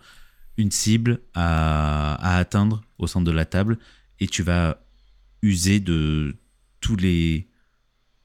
une 0.57 0.73
cible 0.73 1.21
à, 1.35 2.15
à 2.17 2.39
atteindre 2.39 2.83
au 2.99 3.07
centre 3.07 3.25
de 3.25 3.31
la 3.31 3.45
table 3.45 3.79
et 4.19 4.27
tu 4.27 4.43
vas 4.43 4.83
user 5.43 5.79
de 5.79 6.37
tous 6.81 6.97
les 6.97 7.48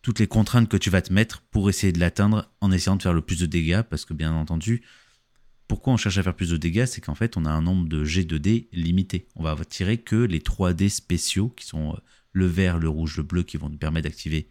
toutes 0.03 0.19
les 0.19 0.27
contraintes 0.27 0.69
que 0.69 0.77
tu 0.77 0.91
vas 0.91 1.01
te 1.01 1.11
mettre 1.11 1.41
pour 1.49 1.69
essayer 1.69 1.91
de 1.91 1.99
l'atteindre 1.99 2.51
en 2.61 2.71
essayant 2.71 2.97
de 2.97 3.01
faire 3.01 3.13
le 3.13 3.21
plus 3.21 3.39
de 3.39 3.47
dégâts 3.47 3.81
parce 3.81 4.05
que 4.05 4.13
bien 4.13 4.33
entendu 4.33 4.83
pourquoi 5.67 5.93
on 5.93 5.97
cherche 5.97 6.19
à 6.19 6.23
faire 6.23 6.35
plus 6.35 6.51
de 6.51 6.57
dégâts 6.57 6.85
c'est 6.85 7.01
qu'en 7.01 7.15
fait 7.15 7.37
on 7.37 7.45
a 7.45 7.49
un 7.49 7.61
nombre 7.63 7.87
de 7.87 8.03
G 8.03 8.25
de 8.25 8.37
dés 8.37 8.69
limité. 8.73 9.27
On 9.35 9.43
va 9.43 9.55
tirer 9.65 9.97
que 9.97 10.17
les 10.17 10.41
3 10.41 10.73
dés 10.73 10.89
spéciaux 10.89 11.49
qui 11.49 11.65
sont 11.65 11.93
euh, 11.93 11.97
le 12.33 12.45
vert 12.45 12.77
le 12.77 12.89
rouge 12.89 13.17
le 13.17 13.23
bleu 13.23 13.41
qui 13.41 13.57
vont 13.57 13.69
nous 13.69 13.77
permettre 13.77 14.07
d'activer 14.07 14.47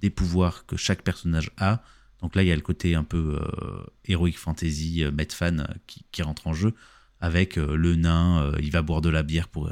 des 0.00 0.10
pouvoirs 0.10 0.66
que 0.66 0.76
chaque 0.76 1.02
personnage 1.02 1.50
a. 1.56 1.82
Donc 2.20 2.36
là 2.36 2.42
il 2.42 2.48
y 2.48 2.52
a 2.52 2.56
le 2.56 2.62
côté 2.62 2.94
un 2.94 3.04
peu 3.04 3.40
euh, 3.40 3.84
heroic 4.04 4.34
fantasy 4.36 5.02
euh, 5.02 5.10
Medfan 5.10 5.58
euh, 5.58 5.64
qui, 5.86 6.22
rentre 6.22 6.46
en 6.46 6.54
jeu 6.54 6.74
avec 7.20 7.54
le 7.54 7.94
nain 7.94 8.52
il 8.58 8.72
va 8.72 8.82
boire 8.82 9.00
de 9.00 9.08
la 9.08 9.22
bière 9.22 9.46
pour 9.46 9.70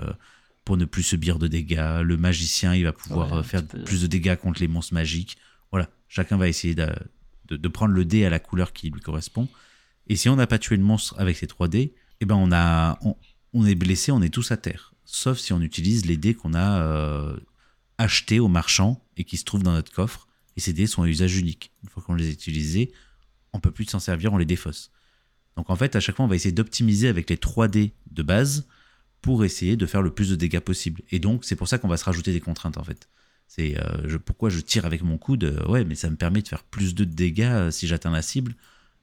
pour 0.64 0.76
ne 0.76 0.84
plus 0.84 1.02
subir 1.02 1.38
de 1.38 1.46
dégâts. 1.48 2.00
Le 2.02 2.16
magicien, 2.16 2.74
il 2.74 2.84
va 2.84 2.92
pouvoir 2.92 3.32
Ouais, 3.32 3.38
euh, 3.38 3.42
faire 3.42 3.66
plus 3.66 4.02
de 4.02 4.06
dégâts 4.06 4.36
contre 4.36 4.61
les 4.61 4.68
monstres 4.68 4.94
magiques. 4.94 5.36
Voilà, 5.70 5.88
chacun 6.08 6.36
va 6.36 6.48
essayer 6.48 6.74
de, 6.74 6.88
de- 7.48 7.56
de 7.56 7.68
prendre 7.68 7.94
le 7.94 8.04
dé 8.04 8.24
à 8.24 8.30
la 8.30 8.38
couleur 8.38 8.72
qui 8.72 8.90
lui 8.90 9.00
correspond. 9.00 9.48
Et 10.08 10.16
si 10.16 10.28
on 10.28 10.36
n'a 10.36 10.46
pas 10.46 10.58
tué 10.58 10.76
le 10.76 10.82
monstre 10.82 11.14
avec 11.18 11.36
ces 11.36 11.46
3 11.46 11.68
dés, 11.68 11.94
eh 12.20 12.24
ben 12.26 12.34
on, 12.36 12.52
a, 12.52 12.98
on, 13.02 13.16
on 13.52 13.64
est 13.66 13.74
blessé, 13.74 14.12
on 14.12 14.22
est 14.22 14.28
tous 14.32 14.50
à 14.52 14.56
terre. 14.56 14.92
Sauf 15.04 15.38
si 15.38 15.52
on 15.52 15.61
utilise 15.61 16.06
les 16.06 16.16
dés 16.16 16.34
qu'on 16.34 16.54
a 16.54 16.82
euh, 16.82 17.36
achetés 17.98 18.38
au 18.40 18.48
marchand 18.48 19.04
et 19.16 19.24
qui 19.24 19.36
se 19.36 19.44
trouvent 19.44 19.62
dans 19.62 19.72
notre 19.72 19.92
coffre. 19.92 20.26
Et 20.56 20.61
ces 20.61 20.72
dés 20.72 20.86
sont 20.86 21.02
à 21.02 21.08
usage 21.08 21.36
unique. 21.36 21.72
Une 21.82 21.88
fois 21.88 22.02
qu'on 22.02 22.14
les 22.14 22.26
a 22.28 22.30
utilisés, 22.30 22.92
on 23.52 23.61
peut 23.61 23.70
plus 23.70 23.84
s'en 23.86 23.98
servir, 24.00 24.32
on 24.32 24.38
les 24.38 24.44
défausse. 24.44 24.90
Donc 25.56 25.70
en 25.70 25.76
fait, 25.76 25.96
à 25.96 26.00
chaque 26.00 26.16
fois, 26.16 26.24
on 26.24 26.28
va 26.28 26.36
essayer 26.36 26.52
d'optimiser 26.52 27.08
avec 27.08 27.30
les 27.30 27.36
3 27.36 27.68
dés 27.68 27.92
de 28.11 28.22
base 28.22 28.66
pour 29.23 29.45
essayer 29.45 29.77
de 29.77 29.87
faire 29.87 30.03
le 30.03 30.11
plus 30.11 30.31
de 30.31 30.37
dégâts 30.37 30.61
possible. 30.61 31.03
Et 31.11 31.18
donc, 31.18 31.45
c'est 31.45 31.57
pour 31.57 31.68
ça 31.68 31.79
qu'on 31.79 31.89
va 31.89 31.97
se 31.97 32.05
rajouter 32.05 32.33
des 32.33 32.41
contraintes, 32.41 32.79
en 32.79 32.85
fait. 32.85 33.09
C'est 33.47 33.79
euh, 33.81 34.09
je- 34.09 34.16
pourquoi 34.16 34.49
je 34.51 34.61
tire 34.61 34.85
avec 34.87 35.03
mon 35.03 35.18
coude. 35.18 35.45
euh, 35.45 35.66
ouais, 35.66 35.85
mais 35.85 35.95
ça 35.95 36.09
me 36.11 36.16
permet 36.16 36.41
de 36.43 36.49
faire 36.49 36.62
plus 36.64 36.95
de 36.95 37.05
dégâts 37.05 37.43
euh, 37.43 37.71
si 37.71 37.87
j'atteins 37.87 38.11
la 38.12 38.23
cible. 38.23 38.55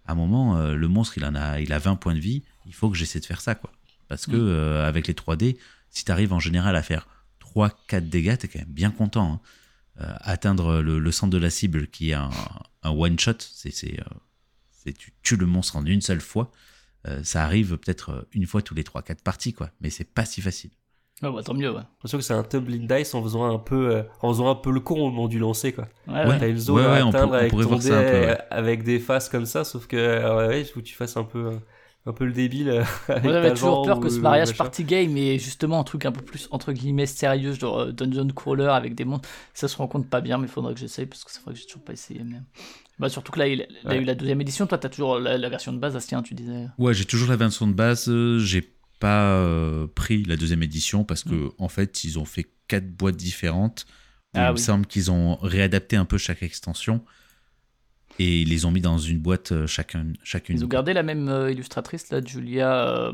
À 0.05 0.13
un 0.13 0.15
moment, 0.15 0.57
euh, 0.57 0.76
le 0.76 0.88
monstre, 0.88 1.18
il 1.18 1.26
en 1.26 1.36
a, 1.36 1.59
il 1.59 1.72
a 1.74 1.80
20 1.80 1.95
points 1.97 2.15
de 2.15 2.20
vie. 2.20 2.43
Il 2.65 2.74
faut 2.74 2.89
que 2.89 2.95
j'essaie 2.97 3.20
de 3.20 3.26
faire 3.26 3.41
ça, 3.41 3.55
quoi. 3.55 3.72
Parce 4.07 4.26
que 4.26 4.32
Mm. 4.38 4.47
euh, 4.47 4.88
avec 4.88 5.07
les 5.07 5.13
3D, 5.13 5.57
si 5.89 6.05
tu 6.05 6.11
arrives 6.11 6.32
en 6.34 6.39
général 6.39 6.76
à 6.78 6.82
faire 6.82 7.07
3-4 7.39 8.09
dégâts, 8.09 8.38
t'es 8.38 8.47
quand 8.47 8.59
même 8.59 8.68
bien 8.70 8.91
content. 8.91 9.34
hein. 9.34 9.41
Atteindre 10.22 10.82
le, 10.82 10.99
le 10.99 11.11
centre 11.11 11.32
de 11.32 11.39
la 11.39 11.49
cible 11.49 11.88
qui 11.88 12.11
est 12.11 12.13
un, 12.13 12.30
un 12.84 12.89
one 12.91 13.18
shot, 13.18 13.34
c'est 13.39 13.72
c'est, 13.72 13.99
c'est 14.84 14.93
tu 14.93 15.11
tues 15.24 15.38
le 15.38 15.47
monstre 15.47 15.76
en 15.76 15.84
une 15.86 16.01
seule 16.01 16.22
fois. 16.22 16.51
Euh, 17.07 17.19
ça 17.23 17.43
arrive 17.43 17.77
peut-être 17.77 18.09
euh, 18.11 18.21
une 18.33 18.45
fois 18.45 18.61
tous 18.61 18.73
les 18.75 18.83
3-4 18.83 19.21
parties, 19.23 19.53
quoi. 19.53 19.69
Mais 19.81 19.89
c'est 19.89 20.03
pas 20.11 20.25
si 20.25 20.41
facile. 20.41 20.71
Ouais, 21.23 21.31
bah, 21.31 21.41
tant 21.43 21.53
mieux, 21.55 21.69
ouais. 21.69 21.75
J'ai 21.77 21.81
l'impression 21.81 22.17
que 22.19 22.23
c'est 22.23 22.33
un 22.33 22.43
tumbling 22.43 22.87
dice 22.87 23.15
en 23.15 23.23
faisant 23.23 23.45
un 23.51 23.57
peu, 23.57 23.89
euh, 23.95 24.03
en 24.21 24.29
faisant 24.29 24.49
un 24.51 24.55
peu 24.55 24.71
le 24.71 24.79
con 24.81 24.95
au 24.99 25.09
moment 25.09 25.27
du 25.27 25.39
lancer, 25.39 25.73
quoi. 25.73 25.87
Ouais, 26.07 26.25
Ouais. 26.27 26.37
T'as 26.39 26.47
une 26.47 26.57
zone 26.57 26.75
ouais, 26.77 26.85
à 26.85 26.91
ouais, 26.93 27.01
on 27.01 27.09
atteindre 27.09 27.25
pour- 27.25 27.33
on 27.33 27.37
avec 27.39 27.51
ton 27.51 27.75
dé 27.75 27.81
ça 27.81 27.99
un 27.99 28.03
peu, 28.03 28.09
ouais. 28.19 28.37
avec 28.51 28.83
des 28.83 28.99
faces 28.99 29.27
comme 29.29 29.45
ça, 29.47 29.63
sauf 29.63 29.87
que, 29.87 29.97
euh, 29.97 30.47
ouais, 30.49 30.61
il 30.61 30.65
faut 30.65 30.79
que 30.79 30.85
tu 30.85 30.93
fasses 30.95 31.17
un 31.17 31.23
peu, 31.23 31.57
un 32.05 32.13
peu 32.13 32.25
le 32.25 32.33
débile. 32.33 32.69
avec 33.07 33.23
Moi 33.23 33.33
j'avais 33.33 33.49
toujours 33.53 33.81
peur 33.83 33.99
que 33.99 34.09
ce 34.09 34.19
mariage 34.19 34.55
party 34.55 34.83
game 34.83 35.17
et 35.17 35.39
justement 35.39 35.79
un 35.79 35.83
truc 35.83 36.05
un 36.05 36.11
peu 36.11 36.21
plus 36.21 36.47
entre 36.51 36.71
guillemets 36.71 37.05
sérieux, 37.07 37.53
genre 37.53 37.79
euh, 37.79 37.91
dungeon 37.91 38.27
crawler 38.27 38.65
avec 38.67 38.93
des 38.93 39.03
monstres, 39.05 39.27
ça 39.55 39.67
se 39.67 39.75
rencontre 39.77 40.07
pas 40.07 40.21
bien, 40.21 40.37
mais 40.37 40.45
il 40.45 40.49
faudrait 40.51 40.73
que 40.75 40.79
j'essaye 40.79 41.07
parce 41.07 41.23
que 41.23 41.31
c'est 41.31 41.41
vrai 41.41 41.53
que 41.53 41.59
j'ai 41.59 41.65
toujours 41.65 41.83
pas 41.83 41.93
essayé. 41.93 42.21
Mais... 42.23 42.37
Bah, 42.99 43.09
surtout 43.09 43.31
que 43.31 43.39
là, 43.39 43.47
il, 43.47 43.67
il 43.83 43.87
a 43.87 43.91
Ouais. 43.91 44.01
eu 44.01 44.03
la 44.05 44.15
deuxième 44.15 44.41
édition, 44.41 44.65
toi 44.67 44.77
t'as 44.77 44.89
toujours 44.89 45.19
la, 45.19 45.37
la 45.37 45.49
version 45.49 45.71
de 45.73 45.77
base, 45.77 45.95
Astien, 45.95 46.23
tu 46.23 46.33
disais. 46.33 46.67
Ouais, 46.77 46.93
j'ai 46.93 47.05
toujours 47.05 47.29
la 47.29 47.35
version 47.35 47.67
de 47.67 47.73
base. 47.73 48.09
J'ai 48.39 48.73
pas 48.99 49.33
euh, 49.35 49.85
pris 49.93 50.23
la 50.23 50.35
deuxième 50.37 50.63
édition 50.63 51.03
parce 51.03 51.23
que 51.23 51.51
en 51.59 51.67
fait, 51.69 52.03
ils 52.03 52.17
ont 52.17 52.25
fait 52.25 52.47
quatre 52.67 52.89
boîtes 52.89 53.15
différentes. 53.17 53.85
Ah 54.33 54.49
il 54.49 54.53
me 54.53 54.57
semble 54.57 54.85
qu'ils 54.85 55.09
ont 55.09 55.35
réadapté 55.37 55.95
un 55.95 56.05
peu 56.05 56.17
chaque 56.17 56.43
extension 56.43 57.03
et 58.19 58.41
ils 58.41 58.49
les 58.49 58.65
ont 58.65 58.71
mis 58.71 58.81
dans 58.81 58.97
une 58.97 59.19
boîte 59.19 59.51
euh, 59.51 59.67
chacun, 59.67 60.13
chacune. 60.23 60.57
Ils 60.57 60.65
ont 60.65 60.67
gardé 60.67 60.93
la 60.93 61.03
même 61.03 61.29
euh, 61.29 61.51
illustratrice, 61.51 62.09
là, 62.09 62.19
Julia 62.25 62.89
euh, 62.89 63.13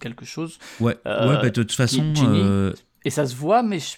quelque 0.00 0.24
chose. 0.24 0.58
Ouais, 0.80 0.96
euh, 1.06 1.28
ouais 1.28 1.36
bah, 1.36 1.50
de 1.50 1.62
toute 1.62 1.72
façon, 1.72 2.12
Et 3.04 3.10
ça 3.10 3.26
se 3.26 3.34
voit, 3.36 3.62
mais 3.62 3.78
je- 3.78 3.96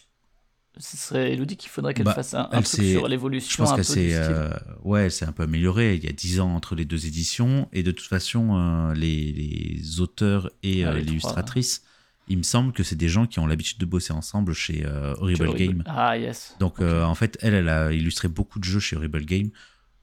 ce 0.79 0.97
serait 0.97 1.33
Elodie 1.33 1.57
qu'il 1.57 1.71
faudrait 1.71 1.95
qu'elle 1.95 2.05
Bah, 2.05 2.15
fasse 2.15 2.35
un, 2.35 2.49
un 2.53 2.63
truc 2.63 2.67
sur 2.67 3.05
je 3.05 3.11
l'évolution 3.11 3.65
pense 3.65 3.73
un 3.73 3.77
peu 3.77 3.83
qu'elle 3.83 3.85
s'est, 3.87 4.15
euh, 4.15 4.51
ouais, 4.85 5.09
un 5.23 5.33
peu 5.33 5.45
améliorée. 5.45 5.95
Il 5.97 6.05
y 6.05 6.09
a 6.09 6.13
10 6.13 6.41
ans 6.41 6.55
entre 6.55 6.75
les 6.75 6.85
deux 6.85 7.07
éditions 7.07 7.69
et 7.73 7.83
de 7.83 7.91
toute 7.91 8.07
façon, 8.07 8.57
euh, 8.57 8.95
les, 8.95 9.33
les 9.33 10.01
auteurs 10.01 10.51
et 10.63 10.85
Ah, 10.85 10.91
euh, 10.91 10.99
l'illustratrice, 10.99 11.83
il 12.29 12.39
me 12.39 12.43
semble 12.43 12.73
que 12.73 12.83
c'est 12.83 12.97
des 12.97 13.09
gens 13.09 13.27
qui 13.27 13.39
ont 13.39 13.47
l'habitude 13.47 13.79
de 13.79 13.87
bosser 13.87 14.13
ensemble 14.13 14.53
chez 14.53 14.85
euh, 14.85 15.15
Horrible 15.19 15.55
Game. 15.55 15.83
Ah, 15.87 16.19
yes. 16.19 16.57
Donc, 16.61 16.81
en 16.81 17.15
fait, 17.15 17.39
elle, 17.41 17.55
elle 17.55 17.69
a 17.69 17.93
illustré 17.93 18.29
beaucoup 18.29 18.59
de 18.59 18.65
jeux 18.65 18.81
chez 18.81 18.97
Horrible 18.97 19.25
Game. 19.25 19.51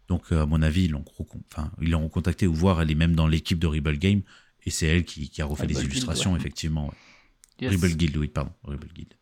Donc, 0.07 0.32
à 0.32 0.45
mon 0.45 0.61
avis, 0.61 0.86
ils 0.86 0.91
l'ont 0.91 1.05
enfin, 1.51 1.71
contacté 2.09 2.47
ou 2.47 2.53
voir, 2.53 2.82
elle 2.82 2.91
est 2.91 2.95
même 2.95 3.15
dans 3.15 3.28
l'équipe 3.28 3.59
d'Horrible 3.59 3.97
Game. 3.97 4.21
Et 4.65 4.69
c'est 4.69 4.88
elle 4.88 5.03
qui, 5.03 5.30
qui 5.30 5.41
a 5.41 5.45
refait 5.45 5.63
Horrible 5.63 5.80
les 5.82 5.86
illustrations, 5.86 6.34
ouais. 6.34 6.39
effectivement. 6.39 6.86
ouais. 6.88 6.93
Yes. 7.59 7.69
Horrible 7.69 7.95
Guild, 7.97 8.17
oui, 8.17 8.28
pardon. 8.28 8.51
Horrible 8.63 8.88
Guild. 8.93 9.13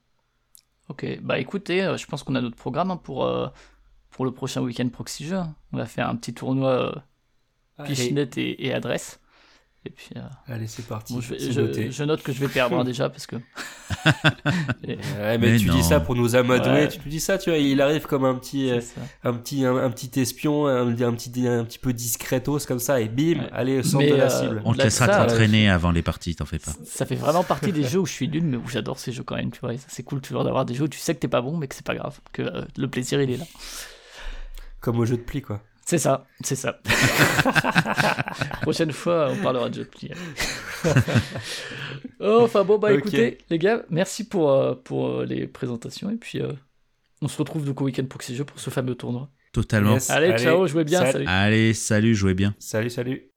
Ok, 0.92 1.06
bah 1.22 1.40
écoutez, 1.40 1.84
euh, 1.84 1.96
je 1.96 2.06
pense 2.06 2.22
qu'on 2.24 2.36
a 2.36 2.42
notre 2.42 2.58
programme 2.58 2.92
hein, 2.92 2.98
pour, 2.98 3.24
euh, 3.26 3.48
pour 4.10 4.26
le 4.26 4.34
prochain 4.34 4.62
week-end 4.62 4.90
proxy 4.90 5.26
jeu. 5.26 5.40
On 5.72 5.78
va 5.78 5.86
faire 5.86 6.10
un 6.10 6.18
petit 6.18 6.34
tournoi 6.34 6.70
euh, 6.72 6.94
Pichinette 7.84 8.38
et, 8.38 8.66
et 8.68 8.74
adresse. 8.74 9.21
Et 9.84 9.90
puis, 9.90 10.10
euh, 10.16 10.22
allez, 10.48 10.68
c'est 10.68 10.86
parti. 10.86 11.14
bon, 11.16 11.22
je, 11.22 11.34
vais- 11.34 11.40
c'est 11.40 11.52
je- 11.54 11.62
noté. 11.62 11.92
je 11.92 12.04
note 12.04 12.22
que 12.22 12.32
je 12.32 12.40
vais 12.40 12.48
perdre 12.54 12.78
hein, 12.80 12.84
déjà 12.84 13.10
parce 13.10 13.26
que. 13.26 13.36
Et- 14.84 14.96
Ouais, 15.18 15.38
mais, 15.40 15.54
Mais 15.54 15.58
tu 15.58 15.66
non. 15.68 15.76
dis 15.76 15.82
ça 15.84 16.00
pour 16.00 16.16
nous 16.16 16.36
amadouer. 16.36 16.72
Ouais. 16.72 16.88
Tu 16.88 17.00
dis 17.10 17.20
ça, 17.20 17.38
tu 17.40 17.50
vois, 17.50 17.58
il 17.58 17.82
arrive 17.82 18.06
comme 18.06 18.24
un 18.24 18.36
petit, 18.36 18.70
euh, 18.70 18.80
un 19.24 19.34
petit, 19.34 19.66
un, 19.66 19.76
un 19.78 19.90
petit 19.90 20.20
espion, 20.20 20.68
un, 20.68 20.88
un 20.88 21.14
petit, 21.14 21.48
un 21.48 21.64
petit 21.66 21.80
peu 21.80 21.94
discretos 21.94 22.60
comme 22.68 22.78
ça, 22.80 23.02
et 23.02 23.08
bim, 23.10 23.40
Ouais. 23.40 23.50
allez 23.54 23.80
au 23.80 23.84
centre 23.84 24.04
Mais, 24.06 24.12
de 24.12 24.16
la 24.18 24.26
euh, 24.26 24.30
cible. 24.42 24.62
On 24.66 24.74
te 24.74 24.78
Là, 24.78 24.84
laissera 24.84 25.08
ça, 25.08 25.26
t'entraîner 25.26 25.68
avant 25.70 25.90
les 25.92 26.04
parties, 26.04 26.36
t'en 26.36 26.46
fais 26.46 26.60
pas. 26.60 26.74
Ça 26.86 27.08
fait 27.08 27.16
vraiment 27.16 27.44
partie 27.44 27.72
des 27.72 27.84
jeux 27.84 28.00
où 28.00 28.06
je 28.06 28.12
suis 28.14 28.28
nul, 28.28 28.44
mais 28.44 28.58
où 28.58 28.68
j'adore 28.68 29.00
ces 29.00 29.12
jeux 29.12 29.24
quand 29.24 29.36
même, 29.36 29.50
tu 29.52 29.62
vois. 29.62 29.72
C'est 29.88 30.04
cool 30.04 30.22
toujours 30.22 30.44
d'avoir 30.44 30.66
des 30.66 30.76
jeux 30.76 30.84
où 30.84 30.90
tu 30.90 31.00
sais 31.00 31.16
que 31.16 31.20
t'es 31.20 31.28
pas 31.28 31.42
bon, 31.42 31.58
mais 31.58 31.68
que 31.68 31.74
c'est 31.74 31.86
pas 31.86 31.96
grave, 31.96 32.20
que 32.34 32.44
euh, 32.44 32.62
le 32.78 32.88
plaisir 32.88 33.20
il 33.20 33.32
est 33.32 33.38
là. 33.38 33.46
Comme 34.80 35.00
au 35.00 35.06
jeu 35.06 35.18
de 35.18 35.22
pli, 35.24 35.42
quoi. 35.42 35.62
C'est 35.86 35.98
ça, 35.98 36.26
c'est 36.44 36.56
ça. 36.56 36.80
Prochaine 38.62 38.92
fois, 38.92 39.30
on 39.32 39.44
parlera 39.44 39.70
de. 39.70 39.86
Oh, 42.20 42.40
enfin 42.44 42.64
bon, 42.64 42.78
bah 42.78 42.94
écoutez, 42.94 43.40
les 43.50 43.58
gars, 43.58 43.84
merci 43.90 44.28
pour, 44.28 44.52
euh, 44.52 44.76
pour 44.76 45.10
euh, 45.10 45.26
les 45.26 45.48
présentations. 45.48 46.10
Et 46.10 46.16
puis, 46.16 46.40
euh, 46.40 46.52
on 47.22 47.28
se 47.28 47.38
retrouve 47.38 47.66
donc 47.66 47.82
au 47.82 47.86
week-end 47.86 48.06
pour 48.06 48.22
ces 48.22 48.36
jeux 48.36 48.46
pour 48.46 48.60
ce 48.60 48.70
fameux 48.70 48.96
tournoi. 48.96 49.30
Totalement. 49.52 49.94
Yes. 49.94 50.10
Allez, 50.10 50.28
Allez, 50.28 50.44
ciao, 50.44 50.66
jouez 50.68 50.86
bien, 50.86 51.00
salut. 51.00 51.12
salut. 51.12 51.26
Allez, 51.28 51.74
salut, 51.74 52.16
jouez 52.16 52.34
bien. 52.34 52.56
Salut, 52.58 52.90
salut. 52.90 53.31